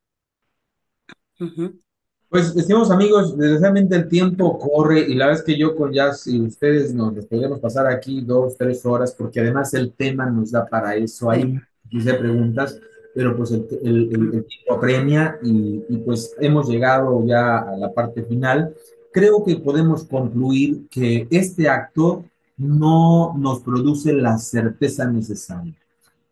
Pues, 2.30 2.56
estimados 2.56 2.90
amigos, 2.90 3.38
desgraciadamente 3.38 3.96
el 3.96 4.08
tiempo 4.08 4.58
corre 4.58 5.02
y 5.02 5.14
la 5.14 5.28
verdad 5.28 5.42
es 5.42 5.46
que 5.46 5.58
yo 5.58 5.76
con 5.76 5.94
Jazz 5.94 6.26
y 6.28 6.42
ustedes 6.42 6.94
nos 6.94 7.26
podemos 7.28 7.60
pasar 7.60 7.88
aquí 7.88 8.22
dos, 8.22 8.58
tres 8.58 8.86
horas, 8.86 9.14
porque 9.16 9.40
además 9.40 9.74
el 9.74 9.94
tema 9.94 10.26
nos 10.26 10.52
da 10.52 10.66
para 10.66 10.96
eso. 10.96 11.30
Hay 11.30 11.60
quise 11.90 12.16
preguntas, 12.16 12.80
pero 13.14 13.38
pues 13.38 13.52
el, 13.52 13.68
tiempo 13.70 14.74
apremia 14.74 15.38
y, 15.44 15.84
y, 15.88 15.98
pues 15.98 16.36
hemos 16.40 16.68
llegado 16.68 17.24
ya 17.26 17.60
a 17.60 17.78
la 17.78 17.94
parte 17.94 18.24
final. 18.24 18.74
Creo 19.12 19.44
que 19.44 19.58
podemos 19.58 20.04
concluir 20.06 20.88
que 20.90 21.28
este 21.30 21.70
acto 21.70 22.26
no 22.58 23.34
nos 23.38 23.62
produce 23.62 24.14
la 24.14 24.38
certeza 24.38 25.06
necesaria. 25.10 25.76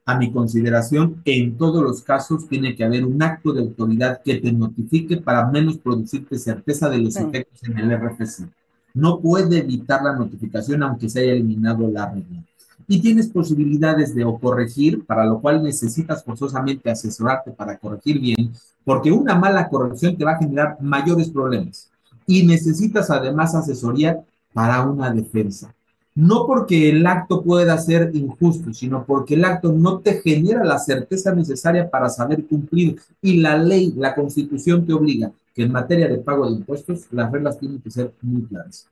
A 0.06 0.18
mi 0.18 0.32
consideración, 0.32 1.22
en 1.26 1.58
todos 1.58 1.84
los 1.84 2.02
casos 2.02 2.48
tiene 2.48 2.76
que 2.76 2.84
haber 2.84 3.06
un 3.06 3.22
acto 3.22 3.54
de 3.54 3.62
autoridad 3.62 4.22
que 4.24 4.36
te 4.36 4.52
notifique 4.52 5.18
para 5.18 5.48
menos 5.50 5.78
producirte 5.78 6.38
certeza 6.38 6.90
de 6.90 6.98
los 6.98 7.16
efectos 7.16 7.64
en 7.64 7.78
el 7.78 7.92
RFC. 7.92 8.50
No 8.94 9.20
puede 9.20 9.60
evitar 9.60 10.04
la 10.04 10.16
notificación 10.16 10.84
aunque 10.84 11.10
se 11.10 11.22
haya 11.22 11.34
eliminado 11.34 11.88
la 11.88 12.12
regla. 12.12 12.44
Y 12.88 13.00
tienes 13.00 13.28
posibilidades 13.28 14.14
de 14.16 14.26
o 14.26 14.38
corregir, 14.38 15.06
para 15.06 15.24
lo 15.24 15.40
cual 15.40 15.64
necesitas 15.64 16.24
forzosamente 16.24 16.90
asesorarte 16.90 17.52
para 17.52 17.78
corregir 17.78 18.20
bien, 18.20 18.52
porque 18.84 19.12
una 19.12 19.36
mala 19.36 19.70
corrección 19.70 20.18
te 20.18 20.26
va 20.26 20.32
a 20.32 20.40
generar 20.40 20.78
mayores 20.82 21.30
problemas. 21.30 21.90
Y 22.26 22.46
necesitas 22.46 23.10
además 23.10 23.56
asesoría 23.56 24.22
para 24.54 24.82
una 24.82 25.12
defensa 25.12 25.74
no 26.16 26.46
porque 26.46 26.90
el 26.90 27.06
acto 27.08 27.42
pueda 27.42 27.78
ser 27.78 28.12
injusto, 28.14 28.74
sino 28.74 29.06
porque 29.06 29.36
el 29.36 29.46
acto 29.46 29.72
no 29.72 30.00
te 30.00 30.22
genera 30.22 30.64
la 30.64 30.78
certeza 30.78 31.34
necesaria 31.34 31.90
para 31.90 32.10
saber 32.10 32.46
cumplir. 32.46 33.00
Y 33.22 33.38
la 33.38 33.58
ley, 33.58 33.94
la 33.96 34.14
constitución 34.14 34.86
te 34.86 34.94
obliga 34.94 35.32
que 35.54 35.64
en 35.64 35.72
materia 35.72 36.08
de 36.08 36.18
pago 36.18 36.50
de 36.50 36.58
impuestos 36.58 37.08
las 37.12 37.32
reglas 37.32 37.60
tienen 37.60 37.82
que 37.82 37.92
ser 37.92 38.14
muy 38.22 38.44
claras. 38.44 38.88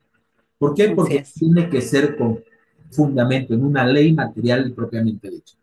¿Por 0.57 0.73
qué? 0.73 0.89
Porque 0.89 1.25
tiene 1.37 1.69
que 1.69 1.81
ser 1.81 2.17
con 2.17 2.39
fundamento 2.91 3.53
en 3.53 3.63
una 3.63 3.85
ley 3.85 4.13
material 4.13 4.67
y 4.67 4.73
propiamente 4.73 5.29
dicha. 5.29 5.58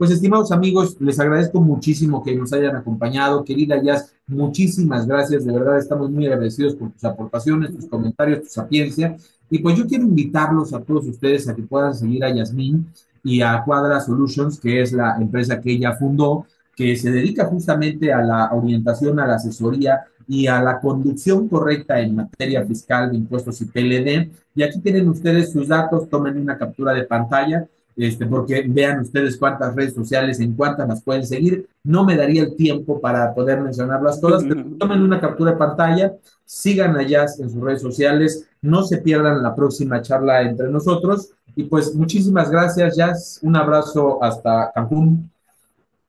Pues 0.00 0.12
estimados 0.12 0.50
amigos, 0.50 0.96
les 0.98 1.20
agradezco 1.20 1.60
muchísimo 1.60 2.22
que 2.22 2.34
nos 2.34 2.54
hayan 2.54 2.74
acompañado. 2.74 3.44
Querida 3.44 3.82
Jazz, 3.82 4.14
muchísimas 4.26 5.06
gracias. 5.06 5.44
De 5.44 5.52
verdad 5.52 5.76
estamos 5.76 6.10
muy 6.10 6.24
agradecidos 6.24 6.74
por 6.74 6.90
tus 6.90 7.04
aportaciones, 7.04 7.76
tus 7.76 7.84
comentarios, 7.84 8.44
tu 8.44 8.48
sapiencia. 8.48 9.14
Y 9.50 9.58
pues 9.58 9.76
yo 9.76 9.86
quiero 9.86 10.04
invitarlos 10.04 10.72
a 10.72 10.80
todos 10.80 11.06
ustedes 11.06 11.46
a 11.50 11.54
que 11.54 11.64
puedan 11.64 11.94
seguir 11.94 12.24
a 12.24 12.34
Yasmín 12.34 12.86
y 13.22 13.42
a 13.42 13.62
Cuadra 13.62 14.00
Solutions, 14.00 14.58
que 14.58 14.80
es 14.80 14.94
la 14.94 15.18
empresa 15.20 15.60
que 15.60 15.72
ella 15.72 15.92
fundó, 15.92 16.46
que 16.74 16.96
se 16.96 17.10
dedica 17.10 17.44
justamente 17.44 18.10
a 18.10 18.22
la 18.22 18.54
orientación, 18.54 19.20
a 19.20 19.26
la 19.26 19.34
asesoría 19.34 20.00
y 20.26 20.46
a 20.46 20.62
la 20.62 20.80
conducción 20.80 21.46
correcta 21.46 22.00
en 22.00 22.16
materia 22.16 22.64
fiscal 22.64 23.10
de 23.10 23.18
impuestos 23.18 23.60
y 23.60 23.66
PLD. 23.66 24.30
Y 24.54 24.62
aquí 24.62 24.80
tienen 24.80 25.10
ustedes 25.10 25.52
sus 25.52 25.68
datos, 25.68 26.08
tomen 26.08 26.38
una 26.38 26.56
captura 26.56 26.94
de 26.94 27.04
pantalla 27.04 27.68
este, 28.00 28.24
porque 28.24 28.64
vean 28.66 29.00
ustedes 29.00 29.36
cuántas 29.36 29.74
redes 29.74 29.92
sociales, 29.92 30.40
en 30.40 30.54
cuántas 30.54 30.88
las 30.88 31.02
pueden 31.02 31.26
seguir. 31.26 31.68
No 31.84 32.04
me 32.04 32.16
daría 32.16 32.42
el 32.44 32.56
tiempo 32.56 32.98
para 32.98 33.34
poder 33.34 33.60
mencionarlas 33.60 34.20
todas, 34.20 34.42
pero 34.42 34.64
tomen 34.78 35.02
una 35.02 35.20
captura 35.20 35.52
de 35.52 35.58
pantalla, 35.58 36.14
sigan 36.46 36.96
allá 36.96 37.26
en 37.38 37.50
sus 37.50 37.60
redes 37.60 37.82
sociales, 37.82 38.48
no 38.62 38.84
se 38.84 38.98
pierdan 38.98 39.42
la 39.42 39.54
próxima 39.54 40.00
charla 40.00 40.40
entre 40.40 40.70
nosotros. 40.70 41.30
Y 41.54 41.64
pues 41.64 41.94
muchísimas 41.94 42.50
gracias, 42.50 42.96
Jazz. 42.96 43.38
Un 43.42 43.54
abrazo 43.54 44.22
hasta 44.24 44.72
Cancún. 44.74 45.30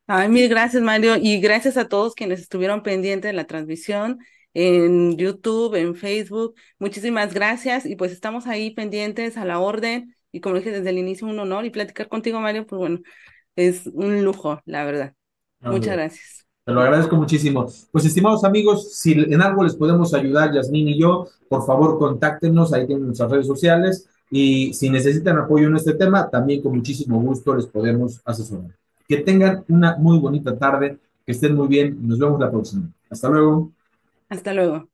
Ay, 0.08 0.30
mil 0.30 0.48
gracias, 0.48 0.82
Mario, 0.82 1.16
y 1.18 1.42
gracias 1.42 1.76
a 1.76 1.90
todos 1.90 2.16
quienes 2.16 2.40
estuvieron 2.40 2.84
pendientes 2.84 3.30
de 3.30 3.34
la 3.34 3.48
transmisión 3.48 4.20
en 4.54 5.18
YouTube, 5.18 5.76
en 5.76 5.96
Facebook. 5.96 6.56
Muchísimas 6.80 7.34
gracias 7.34 7.86
y 7.86 7.98
pues 7.98 8.14
estamos 8.14 8.48
ahí 8.48 8.72
pendientes 8.72 9.36
a 9.36 9.44
la 9.44 9.60
orden 9.60 10.16
y 10.32 10.40
como 10.40 10.56
dije 10.56 10.72
desde 10.72 10.90
el 10.90 10.98
inicio, 10.98 11.28
un 11.28 11.40
honor 11.40 11.66
y 11.66 11.70
platicar 11.70 12.08
contigo, 12.08 12.40
Mario, 12.40 12.66
pues 12.66 12.80
bueno, 12.80 13.00
es 13.56 13.88
un 13.88 14.24
lujo, 14.24 14.62
la 14.66 14.84
verdad. 14.84 15.14
Muchas 15.60 15.94
gracias. 15.94 16.46
Te 16.64 16.72
lo 16.72 16.82
agradezco 16.82 17.16
muchísimo. 17.16 17.68
Pues, 17.92 18.06
estimados 18.06 18.44
amigos, 18.44 18.96
si 18.96 19.14
en 19.14 19.42
algo 19.42 19.64
les 19.64 19.76
podemos 19.76 20.14
ayudar, 20.14 20.54
Yasmín 20.54 20.90
y 20.90 21.00
yo, 21.00 21.28
por 21.50 21.66
favor, 21.66 21.98
contáctenos, 21.98 22.72
ahí 22.74 22.86
tienen 22.86 23.06
nuestras 23.08 23.32
redes 23.32 23.48
sociales. 23.48 24.08
Y 24.30 24.74
si 24.74 24.90
necesitan 24.90 25.38
apoyo 25.38 25.68
en 25.68 25.76
este 25.76 25.94
tema, 25.94 26.30
también 26.30 26.62
con 26.62 26.76
muchísimo 26.76 27.20
gusto 27.20 27.56
les 27.56 27.66
podemos 27.66 28.22
asesorar. 28.24 28.72
Que 29.08 29.18
tengan 29.18 29.66
una 29.68 29.98
muy 29.98 30.20
bonita 30.20 30.58
tarde, 30.58 30.98
que 31.26 31.32
estén 31.34 31.56
muy 31.56 31.68
bien. 31.68 31.98
Nos 32.08 32.18
vemos 32.20 32.40
la 32.40 32.50
próxima. 32.50 32.90
Hasta 33.10 33.28
luego. 33.28 33.72
Hasta 34.30 34.54
luego. 34.54 34.91